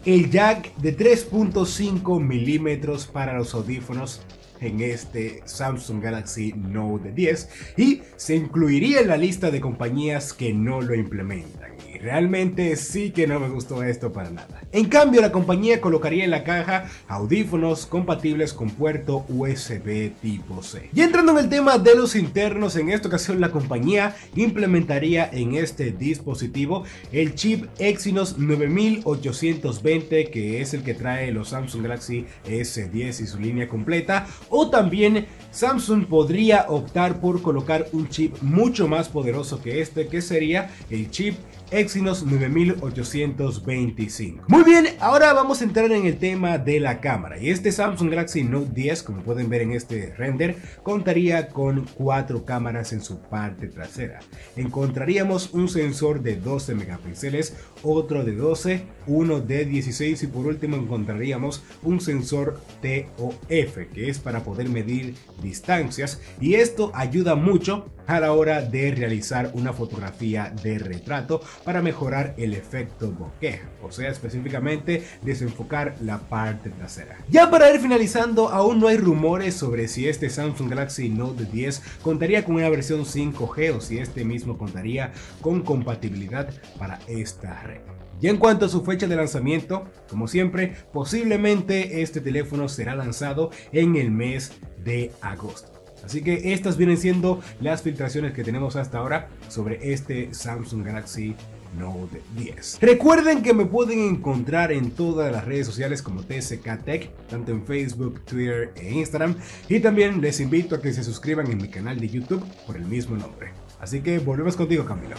el 0.06 0.30
jack 0.30 0.76
de 0.76 0.96
3.5 0.96 2.22
milímetros 2.22 3.08
para 3.08 3.34
los 3.34 3.56
audífonos 3.56 4.22
en 4.60 4.82
este 4.82 5.42
Samsung 5.46 6.00
Galaxy 6.00 6.54
Note 6.54 7.12
10 7.12 7.50
y 7.78 8.04
se 8.18 8.36
incluiría 8.36 9.00
en 9.00 9.08
la 9.08 9.18
lista 9.18 9.50
de 9.50 9.62
compañías 9.62 10.32
que 10.32 10.54
no 10.54 10.80
lo 10.80 10.94
implementan. 10.94 11.81
Realmente 12.02 12.76
sí 12.78 13.12
que 13.12 13.28
no 13.28 13.40
me 13.40 13.48
gustó 13.50 13.84
esto 13.84 14.12
para 14.12 14.32
nada. 14.32 14.64
En 14.72 14.86
cambio, 14.86 15.22
la 15.22 15.32
compañía 15.32 15.80
colocaría 15.80 16.24
en 16.24 16.32
la 16.32 16.44
caja 16.44 16.86
audífonos 17.08 17.86
compatibles 17.86 18.54
con 18.54 18.72
puerto 18.72 19.24
USB 19.30 20.12
tipo 20.20 20.64
C. 20.64 20.90
Y 20.96 21.02
entrando 21.02 21.34
en 21.34 21.38
el 21.38 21.50
tema 21.50 21.78
de 21.78 21.96
los 21.96 22.16
internos, 22.16 22.76
en 22.76 22.90
esta 22.90 23.08
ocasión 23.08 23.40
la 23.40 23.52
compañía 23.52 24.16
implementaría 24.36 25.30
en 25.32 25.54
este 25.56 25.92
dispositivo 25.92 26.86
el 27.12 27.36
chip 27.36 27.66
Exynos 27.78 28.40
9820 28.40 30.32
que 30.32 30.62
es 30.62 30.74
el 30.74 30.84
que 30.84 30.96
trae 30.96 31.32
los 31.32 31.50
Samsung 31.50 31.84
Galaxy 31.84 32.26
S10 32.48 33.22
y 33.22 33.28
su 33.28 33.40
línea 33.40 33.68
completa 33.68 34.26
o 34.50 34.70
también 34.70 35.28
Samsung 35.52 36.06
podría 36.08 36.66
optar 36.70 37.20
por 37.20 37.42
colocar 37.42 37.88
un 37.92 38.10
chip 38.10 38.42
mucho 38.42 38.88
más 38.88 39.10
poderoso 39.10 39.62
que 39.62 39.82
este 39.82 40.08
que 40.08 40.22
sería 40.22 40.72
el 40.90 41.12
chip 41.12 41.36
Exynos 41.72 42.24
9825. 42.26 44.44
Muy 44.50 44.64
bien, 44.66 44.88
ahora 45.00 45.32
vamos 45.32 45.62
a 45.62 45.64
entrar 45.64 45.90
en 45.94 46.06
el 46.06 46.18
tema 46.18 46.58
de 46.58 46.82
la 46.82 47.00
cámara. 47.00 47.40
Y 47.40 47.50
este 47.50 47.72
Samsung 47.72 48.10
Galaxy 48.10 48.44
Note 48.44 48.72
10, 48.74 49.04
como 49.04 49.22
pueden 49.22 49.48
ver 49.48 49.62
en 49.62 49.72
este 49.72 50.14
render, 50.18 50.58
contaría 50.84 51.48
con 51.48 51.86
cuatro 51.96 52.44
cámaras 52.44 52.92
en 52.92 53.00
su 53.00 53.22
parte 53.22 53.70
trasera. 53.70 54.20
Encontraríamos 54.58 55.54
un 55.54 55.70
sensor 55.70 56.22
de 56.22 56.36
12 56.36 56.76
megapíxeles, 56.76 57.56
otro 57.84 58.26
de 58.26 58.36
12, 58.36 58.84
uno 59.08 59.40
de 59.40 59.64
16 59.64 60.24
y 60.24 60.28
por 60.28 60.48
último 60.48 60.76
encontraríamos 60.76 61.64
un 61.84 62.02
sensor 62.02 62.60
TOF, 62.82 63.78
que 63.94 64.10
es 64.10 64.20
para 64.20 64.44
poder 64.44 64.68
medir 64.68 65.16
distancias 65.42 66.20
y 66.42 66.56
esto 66.56 66.92
ayuda 66.94 67.36
mucho 67.36 67.86
a 68.16 68.20
la 68.20 68.34
hora 68.34 68.62
de 68.62 68.92
realizar 68.92 69.52
una 69.54 69.74
fotografía 69.74 70.54
de 70.64 70.78
retrato 70.80 71.42
para 71.64 71.82
mejorar 71.82 72.34
el 72.38 72.54
efecto 72.54 73.12
bokeh, 73.12 73.62
o 73.82 73.92
sea 73.92 74.10
específicamente 74.10 75.06
desenfocar 75.22 75.96
la 76.02 76.20
parte 76.20 76.70
trasera. 76.70 77.18
Ya 77.30 77.50
para 77.50 77.74
ir 77.74 77.80
finalizando, 77.80 78.50
aún 78.50 78.80
no 78.80 78.88
hay 78.88 78.98
rumores 78.98 79.56
sobre 79.56 79.88
si 79.88 80.08
este 80.08 80.30
Samsung 80.30 80.70
Galaxy 80.70 81.10
Note 81.10 81.46
10 81.46 81.82
contaría 82.02 82.44
con 82.44 82.56
una 82.56 82.70
versión 82.70 83.06
5G 83.06 83.76
o 83.78 83.82
si 83.82 84.00
este 84.00 84.26
mismo 84.26 84.58
contaría 84.58 85.12
con 85.42 85.62
compatibilidad 85.62 86.50
para 86.78 87.00
esta 87.08 87.62
red. 87.64 87.82
Y 88.22 88.28
en 88.28 88.38
cuanto 88.38 88.66
a 88.66 88.70
su 88.70 88.84
fecha 88.84 89.08
de 89.08 89.16
lanzamiento, 89.16 89.86
como 90.08 90.28
siempre, 90.28 90.76
posiblemente 90.94 92.02
este 92.04 92.22
teléfono 92.22 92.70
será 92.70 92.96
lanzado 92.96 93.50
en 93.72 93.96
el 93.96 94.12
mes 94.12 94.52
de 94.84 95.12
agosto. 95.22 95.71
Así 96.04 96.22
que 96.22 96.54
estas 96.54 96.78
vienen 96.78 96.98
siendo 96.98 97.42
las 97.60 97.82
filtraciones 97.82 98.34
que 98.34 98.44
tenemos 98.44 98.76
hasta 98.76 98.98
ahora 98.98 99.30
sobre 99.50 99.94
este 99.94 100.34
Samsung 100.34 100.84
Galaxy 100.86 101.36
Note 101.78 102.22
10. 102.36 102.80
Recuerden 102.82 103.42
que 103.42 103.54
me 103.54 103.66
pueden 103.66 104.00
encontrar 104.00 104.72
en 104.72 104.92
todas 104.92 105.32
las 105.32 105.46
redes 105.46 105.66
sociales 105.66 106.02
como 106.02 106.22
TSK 106.22 106.84
Tech, 106.84 107.10
tanto 107.30 107.52
en 107.52 107.66
Facebook, 107.66 108.22
Twitter 108.26 108.72
e 108.76 108.92
Instagram. 108.92 109.36
Y 109.70 109.80
también 109.80 110.22
les 110.22 110.40
invito 110.40 110.76
a 110.76 110.82
que 110.82 110.92
se 110.94 111.04
suscriban 111.04 111.50
en 111.50 111.58
mi 111.58 111.70
canal 111.70 112.00
de 112.00 112.10
YouTube 112.10 112.44
por 112.66 112.76
el 112.76 112.86
mismo 112.86 113.16
nombre. 113.16 113.52
Así 113.80 114.02
que 114.02 114.20
volvemos 114.20 114.56
contigo, 114.56 114.86
Camilo. 114.86 115.16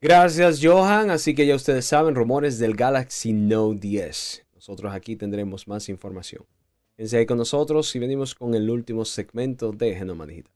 Gracias, 0.00 0.60
Johan. 0.62 1.10
Así 1.10 1.34
que 1.34 1.46
ya 1.46 1.54
ustedes 1.54 1.86
saben, 1.86 2.14
rumores 2.14 2.58
del 2.58 2.76
Galaxy 2.76 3.32
Note 3.32 3.78
10. 3.80 4.46
Nosotros 4.54 4.94
aquí 4.94 5.16
tendremos 5.16 5.66
más 5.66 5.88
información. 5.88 6.44
Quédense 6.96 7.18
ahí 7.18 7.26
con 7.26 7.38
nosotros 7.38 7.92
y 7.96 7.98
venimos 7.98 8.36
con 8.36 8.54
el 8.54 8.70
último 8.70 9.04
segmento 9.04 9.72
de 9.72 9.96
Genoma 9.96 10.26
Digital. 10.26 10.52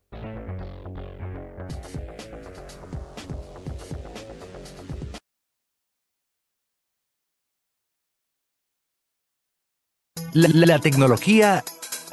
La, 10.33 10.49
la 10.67 10.79
tecnología 10.79 11.65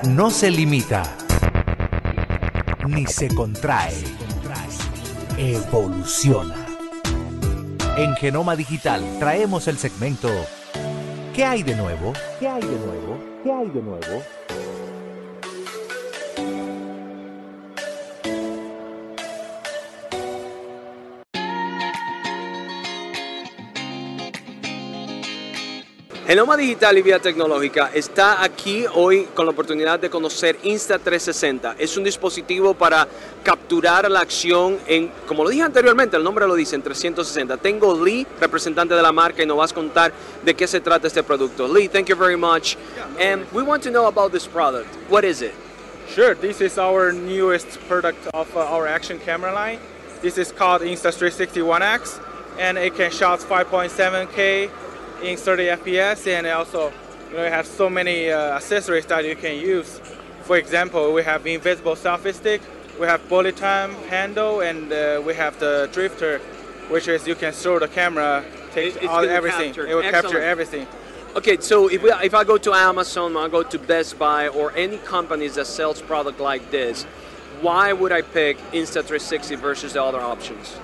no 0.08 0.32
se 0.32 0.50
limita 0.50 1.04
ni 2.88 3.06
se 3.06 3.28
contrae, 3.28 3.94
evoluciona. 5.38 6.66
En 7.98 8.16
Genoma 8.16 8.56
Digital 8.56 9.04
traemos 9.20 9.68
el 9.68 9.78
segmento 9.78 10.30
¿Qué 11.36 11.44
hay 11.44 11.64
de 11.64 11.76
nuevo? 11.76 12.14
¿Qué 12.40 12.48
hay 12.48 12.62
de 12.62 12.80
nuevo? 12.80 13.20
¿Qué 13.44 13.52
hay 13.52 13.68
de 13.68 13.82
nuevo? 13.82 14.24
Genoma 26.28 26.58
Digital 26.58 26.98
y 26.98 27.04
Vía 27.04 27.20
Tecnológica 27.20 27.92
está 27.94 28.44
aquí 28.44 28.84
hoy 28.96 29.28
con 29.36 29.46
la 29.46 29.52
oportunidad 29.52 30.00
de 30.00 30.10
conocer 30.10 30.58
Insta360. 30.64 31.76
Es 31.78 31.98
un 31.98 32.04
dispositivo 32.04 32.74
para 32.74 33.08
capturar 33.44 34.10
la 34.10 34.22
acción 34.22 34.80
en, 34.88 35.12
como 35.28 35.44
lo 35.44 35.52
dije 35.52 35.62
anteriormente, 35.62 36.18
el 36.18 36.24
nombre 36.24 36.48
lo 36.48 36.56
dice, 36.56 36.76
en 36.76 36.82
360. 36.82 37.58
Tengo 37.58 38.04
Lee, 38.04 38.26
representante 38.42 38.96
de 38.96 39.04
la 39.04 39.12
marca, 39.12 39.44
y 39.44 39.46
nos 39.46 39.58
vas 39.58 39.72
a 39.72 39.76
contar 39.76 40.12
de 40.44 40.56
qué 40.56 40.66
se 40.66 40.80
trata 40.80 41.06
este 41.06 41.22
producto. 41.22 41.68
Lee, 41.68 41.88
thank 41.88 42.08
you 42.08 42.16
very 42.16 42.36
much. 42.36 42.76
And 43.20 43.46
we 43.54 43.62
want 43.62 43.84
to 43.84 43.92
know 43.92 44.08
about 44.08 44.32
this 44.32 44.48
product. 44.48 44.88
What 45.10 45.24
is 45.26 45.44
it? 45.44 45.54
Sure, 46.10 46.34
this 46.34 46.60
is 46.60 46.80
our 46.80 47.14
newest 47.14 47.78
product 47.88 48.28
of 48.34 48.48
uh, 48.58 48.62
our 48.62 48.88
action 48.88 49.20
camera 49.20 49.54
line. 49.54 49.78
This 50.24 50.40
is 50.40 50.52
called 50.52 50.82
Insta360 50.82 51.62
1X, 51.62 52.20
and 52.58 52.80
it 52.80 52.96
can 52.96 53.12
shoot 53.12 53.42
5.7K 53.42 54.72
in 55.22 55.38
30 55.38 55.63
FPS 55.63 56.28
and 56.28 56.47
also 56.47 56.91
you 57.30 57.38
know 57.38 57.43
we 57.43 57.49
have 57.49 57.66
so 57.66 57.89
many 57.89 58.32
uh, 58.32 58.55
accessories 58.55 59.05
that 59.07 59.26
you 59.26 59.36
can 59.36 59.59
use. 59.59 59.99
For 60.43 60.57
example, 60.57 61.13
we 61.13 61.24
have 61.24 61.47
invisible 61.47 61.95
selfie 61.95 62.34
stick 62.34 62.61
we 62.99 63.07
have 63.07 63.28
bullet 63.28 63.57
time 63.57 63.93
handle, 64.09 64.61
and 64.61 64.91
uh, 64.91 65.22
we 65.26 65.34
have 65.34 65.59
the 65.59 65.89
drifter, 65.91 66.39
which 66.89 67.07
is 67.07 67.28
you 67.28 67.36
can 67.36 67.51
throw 67.51 67.80
the 67.80 67.88
camera, 67.88 68.43
take 68.74 68.95
It- 68.95 69.09
all, 69.09 69.28
everything. 69.28 69.74
capture. 69.74 69.88
It 69.88 69.95
will 69.95 70.03
capture 70.03 70.41
everything. 70.41 70.88
Okay, 71.36 71.57
so 71.59 71.89
if, 71.89 72.01
we, 72.01 72.11
if 72.24 72.34
I 72.34 72.45
go 72.45 72.57
to 72.57 72.74
Amazon, 72.74 73.36
I 73.36 73.49
go 73.49 73.63
to 73.63 73.80
Best 73.80 74.18
Buy, 74.18 74.47
or 74.47 74.72
any 74.76 74.97
companies 74.99 75.55
that 75.55 75.68
sells 75.68 76.01
product 76.01 76.39
like 76.39 76.72
this, 76.72 77.03
why 77.61 77.91
would 77.91 78.13
I 78.13 78.22
pick 78.22 78.57
Insta360 78.72 79.57
versus 79.57 79.93
the 79.93 80.03
other 80.03 80.22
options? 80.22 80.78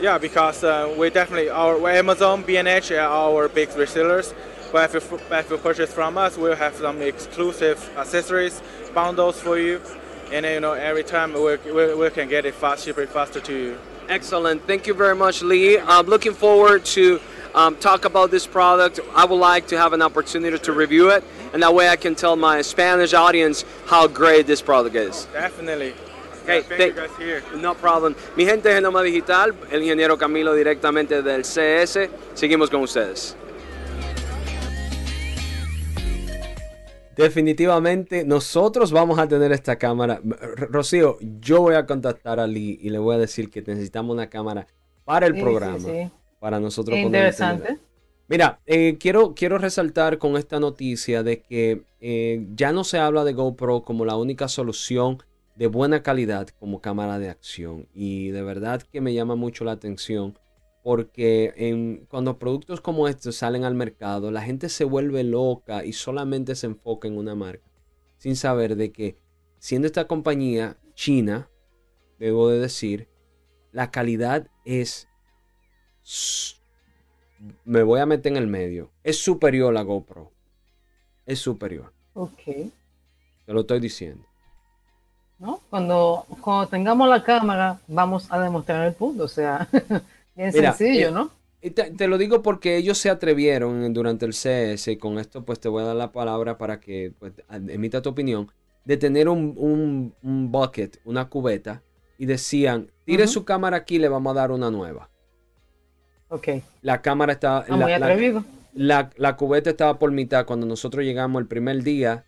Yeah, 0.00 0.18
because 0.18 0.62
uh, 0.62 0.94
we 0.96 1.10
definitely 1.10 1.50
our 1.50 1.88
Amazon, 1.88 2.42
B&H 2.42 2.92
are 2.92 3.00
our 3.00 3.48
big 3.48 3.68
resellers. 3.70 4.32
But 4.70 4.94
if 4.94 5.10
you, 5.10 5.18
if 5.30 5.50
you 5.50 5.56
purchase 5.58 5.92
from 5.92 6.18
us, 6.18 6.36
we'll 6.36 6.54
have 6.54 6.76
some 6.76 7.02
exclusive 7.02 7.78
accessories 7.96 8.62
bundles 8.94 9.40
for 9.40 9.58
you, 9.58 9.80
and 10.32 10.44
you 10.46 10.60
know 10.60 10.72
every 10.72 11.04
time 11.04 11.32
we, 11.32 11.56
we, 11.56 11.94
we 11.94 12.10
can 12.10 12.28
get 12.28 12.44
it 12.44 12.54
fast, 12.54 12.84
cheaper, 12.84 13.06
faster 13.06 13.40
to 13.40 13.52
you. 13.52 13.78
Excellent. 14.08 14.66
Thank 14.66 14.86
you 14.86 14.94
very 14.94 15.16
much, 15.16 15.42
Lee. 15.42 15.78
I'm 15.78 16.06
looking 16.06 16.32
forward 16.32 16.84
to 16.96 17.20
um, 17.54 17.76
talk 17.76 18.04
about 18.04 18.30
this 18.30 18.46
product. 18.46 19.00
I 19.14 19.24
would 19.24 19.36
like 19.36 19.66
to 19.68 19.78
have 19.78 19.92
an 19.92 20.02
opportunity 20.02 20.58
to 20.58 20.72
review 20.72 21.10
it, 21.10 21.24
and 21.52 21.62
that 21.62 21.74
way 21.74 21.88
I 21.88 21.96
can 21.96 22.14
tell 22.14 22.36
my 22.36 22.62
Spanish 22.62 23.14
audience 23.14 23.64
how 23.86 24.06
great 24.06 24.46
this 24.46 24.62
product 24.62 24.94
is. 24.96 25.26
Definitely. 25.32 25.94
Okay, 26.48 26.62
Thank 26.62 26.78
thank- 26.78 26.94
you 26.96 27.02
guys 27.02 27.10
here. 27.18 27.42
No 27.60 27.74
problem. 27.74 28.14
Mi 28.34 28.46
gente 28.46 28.70
de 28.70 28.76
Genoma 28.76 29.02
Digital, 29.02 29.54
el 29.70 29.82
ingeniero 29.82 30.16
Camilo 30.16 30.54
directamente 30.54 31.20
del 31.22 31.42
CS. 31.44 32.08
Seguimos 32.32 32.70
con 32.70 32.80
ustedes. 32.80 33.36
Definitivamente 37.16 38.24
nosotros 38.24 38.92
vamos 38.92 39.18
a 39.18 39.26
tener 39.28 39.52
esta 39.52 39.76
cámara. 39.76 40.20
Rocío, 40.70 41.18
yo 41.40 41.60
voy 41.60 41.74
a 41.74 41.84
contactar 41.84 42.40
a 42.40 42.46
Lee 42.46 42.78
y 42.80 42.88
le 42.90 42.98
voy 42.98 43.16
a 43.16 43.18
decir 43.18 43.50
que 43.50 43.60
necesitamos 43.60 44.14
una 44.14 44.30
cámara 44.30 44.66
para 45.04 45.26
el 45.26 45.34
Sí, 45.34 45.40
programa. 45.42 45.78
sí. 45.80 46.10
Para 46.38 46.60
nosotros 46.60 46.94
Qué 46.96 47.02
poder 47.02 47.20
interesante. 47.26 47.62
tener- 47.66 47.80
Mira, 48.28 48.60
eh, 48.66 48.96
quiero, 49.00 49.34
quiero 49.34 49.58
resaltar 49.58 50.16
con 50.18 50.36
esta 50.36 50.60
noticia 50.60 51.22
de 51.22 51.40
que 51.42 51.82
eh, 52.00 52.46
ya 52.54 52.72
no 52.72 52.84
se 52.84 52.98
habla 52.98 53.24
de 53.24 53.32
GoPro 53.32 53.82
como 53.82 54.04
la 54.04 54.16
única 54.16 54.46
solución 54.48 55.22
de 55.58 55.66
buena 55.66 56.04
calidad 56.04 56.48
como 56.60 56.80
cámara 56.80 57.18
de 57.18 57.30
acción. 57.30 57.88
Y 57.92 58.28
de 58.28 58.42
verdad 58.42 58.80
que 58.82 59.00
me 59.00 59.12
llama 59.12 59.34
mucho 59.34 59.64
la 59.64 59.72
atención 59.72 60.38
porque 60.84 61.52
en- 61.56 62.06
cuando 62.08 62.38
productos 62.38 62.80
como 62.80 63.08
estos 63.08 63.34
salen 63.34 63.64
al 63.64 63.74
mercado, 63.74 64.30
la 64.30 64.40
gente 64.42 64.68
se 64.68 64.84
vuelve 64.84 65.24
loca 65.24 65.84
y 65.84 65.92
solamente 65.92 66.54
se 66.54 66.66
enfoca 66.68 67.08
en 67.08 67.18
una 67.18 67.34
marca, 67.34 67.68
sin 68.18 68.36
saber 68.36 68.76
de 68.76 68.92
que 68.92 69.16
siendo 69.58 69.86
esta 69.86 70.06
compañía 70.06 70.78
china, 70.94 71.50
debo 72.20 72.48
de 72.48 72.60
decir, 72.60 73.08
la 73.72 73.90
calidad 73.90 74.46
es 74.64 75.08
me 77.64 77.82
voy 77.82 77.98
a 78.00 78.06
meter 78.06 78.32
en 78.32 78.38
el 78.38 78.46
medio. 78.46 78.92
Es 79.02 79.18
superior 79.18 79.70
a 79.70 79.74
la 79.74 79.82
GoPro. 79.82 80.32
Es 81.26 81.40
superior. 81.40 81.92
Ok. 82.14 82.42
Te 82.44 83.52
lo 83.52 83.60
estoy 83.60 83.80
diciendo. 83.80 84.27
¿No? 85.38 85.60
Cuando, 85.70 86.24
cuando 86.40 86.66
tengamos 86.68 87.08
la 87.08 87.22
cámara, 87.22 87.78
vamos 87.86 88.26
a 88.30 88.40
demostrar 88.40 88.86
el 88.86 88.94
punto. 88.94 89.24
O 89.24 89.28
sea, 89.28 89.68
bien 90.36 90.50
Mira, 90.52 90.72
sencillo, 90.72 91.08
eh, 91.08 91.12
¿no? 91.12 91.30
Y 91.60 91.70
te, 91.70 91.90
te 91.90 92.06
lo 92.08 92.18
digo 92.18 92.42
porque 92.42 92.76
ellos 92.76 92.98
se 92.98 93.10
atrevieron 93.10 93.92
durante 93.92 94.26
el 94.26 94.32
CS, 94.34 94.88
y 94.92 94.96
con 94.96 95.18
esto 95.18 95.44
pues 95.44 95.58
te 95.60 95.68
voy 95.68 95.82
a 95.82 95.86
dar 95.86 95.96
la 95.96 96.12
palabra 96.12 96.56
para 96.58 96.78
que 96.80 97.12
pues, 97.18 97.32
emita 97.68 98.00
tu 98.02 98.10
opinión, 98.10 98.50
de 98.84 98.96
tener 98.96 99.28
un, 99.28 99.54
un- 99.56 100.14
un 100.22 100.52
bucket, 100.52 100.98
una 101.04 101.28
cubeta, 101.28 101.82
y 102.16 102.26
decían, 102.26 102.90
tire 103.04 103.26
su 103.26 103.44
cámara 103.44 103.76
aquí, 103.78 103.98
le 103.98 104.08
vamos 104.08 104.30
a 104.32 104.40
dar 104.40 104.50
una 104.52 104.70
nueva. 104.70 105.10
Ok. 106.28 106.48
La 106.82 107.00
cámara 107.02 107.32
está... 107.32 107.64
Ah, 107.68 107.76
muy 107.76 107.90
la, 107.90 107.98
la- 107.98 108.06
atrevido. 108.06 108.44
la- 108.72 109.10
la 109.16 109.36
cubeta 109.36 109.70
estaba 109.70 109.98
por 109.98 110.12
mitad 110.12 110.46
cuando 110.46 110.66
nosotros 110.66 111.04
llegamos 111.04 111.40
el 111.40 111.48
primer 111.48 111.82
día 111.82 112.24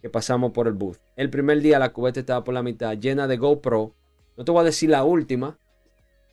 que 0.00 0.10
pasamos 0.10 0.52
por 0.52 0.66
el 0.66 0.74
booth. 0.74 0.98
El 1.16 1.30
primer 1.30 1.60
día 1.60 1.78
la 1.78 1.92
cubeta 1.92 2.20
estaba 2.20 2.42
por 2.44 2.54
la 2.54 2.62
mitad, 2.62 2.96
llena 2.96 3.26
de 3.26 3.36
GoPro. 3.36 3.94
No 4.36 4.44
te 4.44 4.52
voy 4.52 4.62
a 4.62 4.64
decir 4.64 4.90
la 4.90 5.04
última, 5.04 5.58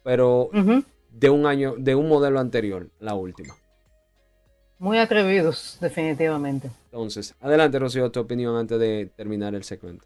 pero 0.03 0.49
de 1.11 1.29
un 1.29 1.45
año, 1.45 1.75
de 1.77 1.95
un 1.95 2.07
modelo 2.07 2.39
anterior, 2.39 2.87
la 2.99 3.15
última. 3.15 3.55
Muy 4.79 4.99
atrevidos, 4.99 5.77
definitivamente. 5.81 6.69
Entonces, 6.85 7.35
adelante, 7.41 7.79
Rocío, 7.79 8.11
tu 8.11 8.19
opinión 8.19 8.55
antes 8.55 8.79
de 8.79 9.11
terminar 9.15 9.55
el 9.55 9.63
segmento. 9.63 10.05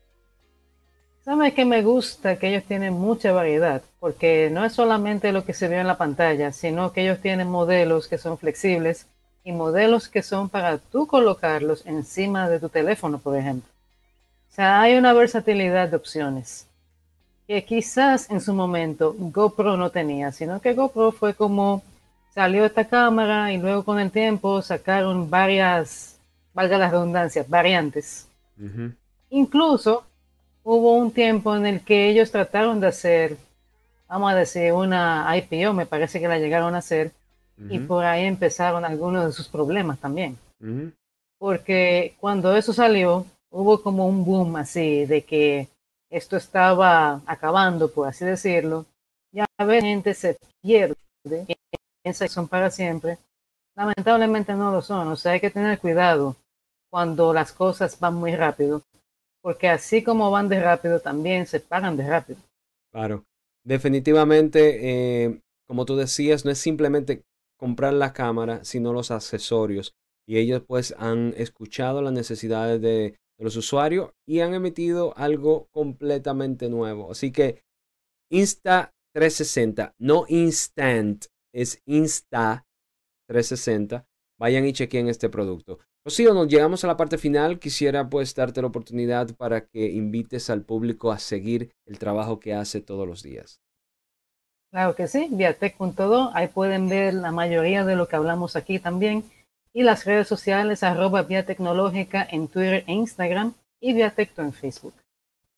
¿Sabes 1.24 1.54
que 1.54 1.66
me 1.66 1.84
gusta? 1.84 2.38
Que 2.40 2.50
ellos 2.50 2.64
tienen 2.64 2.94
mucha 2.94 3.32
variedad, 3.32 3.84
porque 4.00 4.50
no 4.52 4.66
es 4.66 4.74
solamente 4.74 5.32
lo 5.32 5.46
que 5.46 5.54
se 5.54 5.68
vio 5.68 5.80
en 5.80 5.88
la 5.88 5.98
pantalla, 5.98 6.52
sino 6.52 6.94
que 6.94 7.04
ellos 7.04 7.20
tienen 7.20 7.48
modelos 7.48 8.08
que 8.08 8.18
son 8.18 8.40
flexibles 8.40 9.08
y 9.44 9.52
modelos 9.52 10.08
que 10.08 10.22
son 10.22 10.50
para 10.50 10.78
tú 10.78 11.08
colocarlos 11.08 11.86
encima 11.86 12.50
de 12.50 12.60
tu 12.60 12.70
teléfono, 12.70 13.18
por 13.18 13.38
ejemplo. 13.38 13.70
O 14.52 14.54
sea, 14.54 14.82
hay 14.82 14.96
una 14.96 15.14
versatilidad 15.14 15.90
de 15.90 15.96
opciones 15.96 16.68
que 17.48 17.66
quizás 17.66 18.30
en 18.30 18.40
su 18.40 18.54
momento 18.54 19.16
GoPro 19.18 19.76
no 19.78 19.90
tenía, 19.90 20.32
sino 20.32 20.62
que 20.62 20.74
GoPro 20.74 21.12
fue 21.12 21.34
como 21.34 21.84
salió 22.34 22.66
esta 22.66 22.86
cámara 22.86 23.52
y 23.52 23.58
luego 23.58 23.84
con 23.84 24.00
el 24.00 24.12
tiempo 24.12 24.62
sacaron 24.62 25.30
varias, 25.30 26.18
valga 26.54 26.78
la 26.78 26.90
redundancia, 26.90 27.46
variantes. 27.48 28.28
Incluso 29.30 30.06
hubo 30.64 30.96
un 30.96 31.12
tiempo 31.12 31.56
en 31.56 31.66
el 31.66 31.82
que 31.82 32.10
ellos 32.10 32.32
trataron 32.32 32.80
de 32.80 32.88
hacer, 32.88 33.38
vamos 34.08 34.32
a 34.32 34.36
decir, 34.36 34.72
una 34.72 35.30
IPO, 35.36 35.74
me 35.74 35.86
parece 35.86 36.20
que 36.20 36.28
la 36.28 36.38
llegaron 36.38 36.76
a 36.76 36.80
hacer, 36.80 37.12
y 37.58 37.80
por 37.80 38.06
ahí 38.06 38.26
empezaron 38.26 38.86
algunos 38.86 39.26
de 39.26 39.32
sus 39.32 39.48
problemas 39.48 40.00
también. 40.00 40.38
Porque 41.38 42.16
cuando 42.20 42.56
eso 42.56 42.74
salió, 42.74 43.26
hubo 43.52 43.82
como 43.82 44.08
un 44.08 44.26
boom 44.26 44.56
así 44.56 45.06
de 45.06 45.24
que 45.24 45.68
esto 46.10 46.38
estaba 46.38 47.22
acabando, 47.26 47.92
por 47.92 48.08
así 48.08 48.26
decirlo. 48.26 48.86
Ya 49.34 49.46
a 49.58 49.66
veces 49.66 49.84
gente 49.84 50.14
se 50.14 50.38
pierde, 50.62 50.96
piensa 52.04 52.26
que 52.26 52.30
son 52.30 52.48
para 52.48 52.70
siempre. 52.70 53.18
Lamentablemente 53.76 54.54
no 54.54 54.72
lo 54.72 54.82
son, 54.82 55.08
o 55.08 55.16
sea, 55.16 55.34
hay 55.34 55.40
que 55.40 55.50
tener 55.50 55.80
cuidado 55.80 56.36
cuando 56.92 57.34
las 57.34 57.54
cosas 57.54 57.98
van 58.00 58.16
muy 58.16 58.36
rápido, 58.36 58.82
porque 59.42 59.70
así 59.70 60.04
como 60.04 60.30
van 60.30 60.50
de 60.50 60.62
rápido, 60.62 61.00
también 61.00 61.48
se 61.48 61.62
pagan 61.62 61.96
de 61.96 62.08
rápido. 62.08 62.40
Claro. 62.92 63.24
Definitivamente, 63.64 65.24
eh, 65.24 65.40
como 65.68 65.86
tú 65.86 65.96
decías, 65.96 66.44
no 66.44 66.52
es 66.52 66.58
simplemente 66.58 67.22
comprar 67.62 67.94
la 67.94 68.12
cámara, 68.12 68.64
sino 68.64 68.92
los 68.92 69.12
accesorios. 69.12 69.94
Y 70.28 70.40
ellos 70.40 70.64
pues 70.68 70.96
han 70.98 71.36
escuchado 71.38 72.02
las 72.02 72.12
necesidades 72.12 72.82
de, 72.82 73.20
los 73.38 73.56
usuarios 73.56 74.12
y 74.28 74.42
han 74.42 74.54
emitido 74.54 75.16
algo 75.18 75.68
completamente 75.72 76.70
nuevo. 76.70 77.12
Así 77.12 77.32
que 77.32 77.64
Insta 78.32 78.94
360, 79.14 79.96
no 80.00 80.26
Instant, 80.28 81.26
es 81.54 81.82
Insta 81.86 82.68
360. 83.28 84.06
Vayan 84.40 84.66
y 84.66 84.74
chequen 84.74 85.08
este 85.08 85.30
producto. 85.30 85.80
Rocío, 86.06 86.34
nos 86.34 86.48
llegamos 86.48 86.84
a 86.84 86.88
la 86.88 86.98
parte 86.98 87.18
final. 87.18 87.60
Quisiera 87.60 88.10
pues 88.10 88.34
darte 88.34 88.62
la 88.62 88.68
oportunidad 88.68 89.36
para 89.36 89.68
que 89.68 89.92
invites 89.92 90.50
al 90.50 90.64
público 90.64 91.12
a 91.12 91.20
seguir 91.20 91.72
el 91.88 92.00
trabajo 92.00 92.40
que 92.40 92.54
hace 92.54 92.82
todos 92.82 93.08
los 93.08 93.22
días. 93.22 93.62
Claro 94.72 94.96
que 94.96 95.08
sí, 95.08 95.28
viatec.do, 95.30 96.32
ahí 96.34 96.48
pueden 96.48 96.88
ver 96.88 97.14
la 97.14 97.32
mayoría 97.32 97.84
de 97.84 97.98
lo 97.98 98.08
que 98.08 98.16
hablamos 98.16 98.56
aquí 98.56 98.80
también. 98.80 99.26
Y 99.74 99.84
las 99.84 100.06
redes 100.06 100.28
sociales, 100.28 100.82
arroba 100.84 101.24
Vía 101.24 101.46
Tecnológica 101.46 102.26
en 102.30 102.48
Twitter 102.48 102.86
e 102.88 102.94
Instagram 102.94 103.54
y 103.82 103.94
Viatecto 103.94 104.42
en 104.42 104.54
Facebook. 104.54 104.94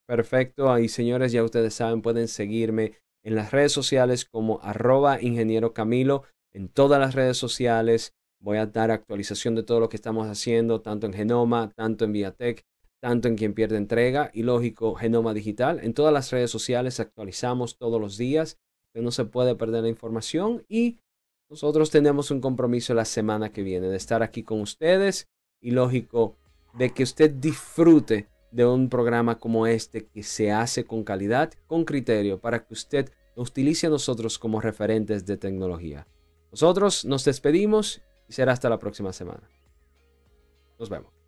Perfecto, 0.08 0.72
ahí 0.72 0.90
señores, 0.90 1.32
ya 1.32 1.44
ustedes 1.44 1.76
saben, 1.76 2.02
pueden 2.02 2.28
seguirme 2.28 2.94
en 3.24 3.36
las 3.36 3.52
redes 3.52 3.72
sociales 3.72 4.26
como 4.26 4.60
arroba 4.62 5.22
ingeniero 5.22 5.74
Camilo, 5.74 6.24
en 6.52 6.68
todas 6.68 7.00
las 7.00 7.14
redes 7.14 7.38
sociales. 7.38 8.14
Voy 8.42 8.58
a 8.58 8.66
dar 8.66 8.92
actualización 8.92 9.56
de 9.56 9.64
todo 9.64 9.80
lo 9.80 9.90
que 9.90 9.96
estamos 9.96 10.28
haciendo, 10.28 10.82
tanto 10.82 11.06
en 11.06 11.14
Genoma, 11.14 11.72
tanto 11.76 12.04
en 12.04 12.14
Viatec, 12.14 12.66
tanto 13.00 13.28
en 13.28 13.36
Quien 13.36 13.54
Pierde 13.54 13.78
Entrega 13.78 14.32
y 14.34 14.44
lógico 14.44 14.96
Genoma 14.96 15.34
Digital. 15.34 15.80
En 15.84 15.94
todas 15.94 16.14
las 16.14 16.32
redes 16.32 16.50
sociales 16.52 17.00
actualizamos 17.00 17.78
todos 17.78 18.02
los 18.02 18.18
días. 18.18 18.58
No 18.94 19.12
se 19.12 19.26
puede 19.26 19.56
perder 19.56 19.84
la 19.84 19.90
información 19.90 20.64
y 20.68 21.00
nosotros 21.50 21.90
tenemos 21.90 22.32
un 22.32 22.42
compromiso 22.42 22.94
la 22.94 23.06
semana 23.06 23.52
que 23.52 23.64
viene 23.64 23.88
de 23.88 23.98
estar 23.98 24.24
aquí 24.24 24.44
con 24.44 24.62
ustedes 24.62 25.28
y 25.62 25.72
lógico 25.72 26.36
de 26.74 26.92
que 26.92 27.04
usted 27.04 27.32
disfrute 27.32 28.28
de 28.52 28.66
un 28.66 28.90
programa 28.90 29.40
como 29.40 29.66
este 29.68 30.06
que 30.06 30.24
se 30.24 30.52
hace 30.52 30.86
con 30.86 31.04
calidad, 31.04 31.54
con 31.68 31.86
criterio, 31.86 32.40
para 32.40 32.66
que 32.66 32.74
usted 32.74 33.12
nos 33.36 33.50
utilice 33.50 33.88
a 33.88 33.90
nosotros 33.90 34.38
como 34.38 34.62
referentes 34.62 35.26
de 35.26 35.38
tecnología. 35.38 36.08
Nosotros 36.52 37.04
nos 37.04 37.26
despedimos 37.26 38.02
y 38.28 38.34
será 38.34 38.54
hasta 38.54 38.70
la 38.70 38.80
próxima 38.80 39.12
semana. 39.12 39.50
Nos 40.78 40.90
vemos. 40.90 41.23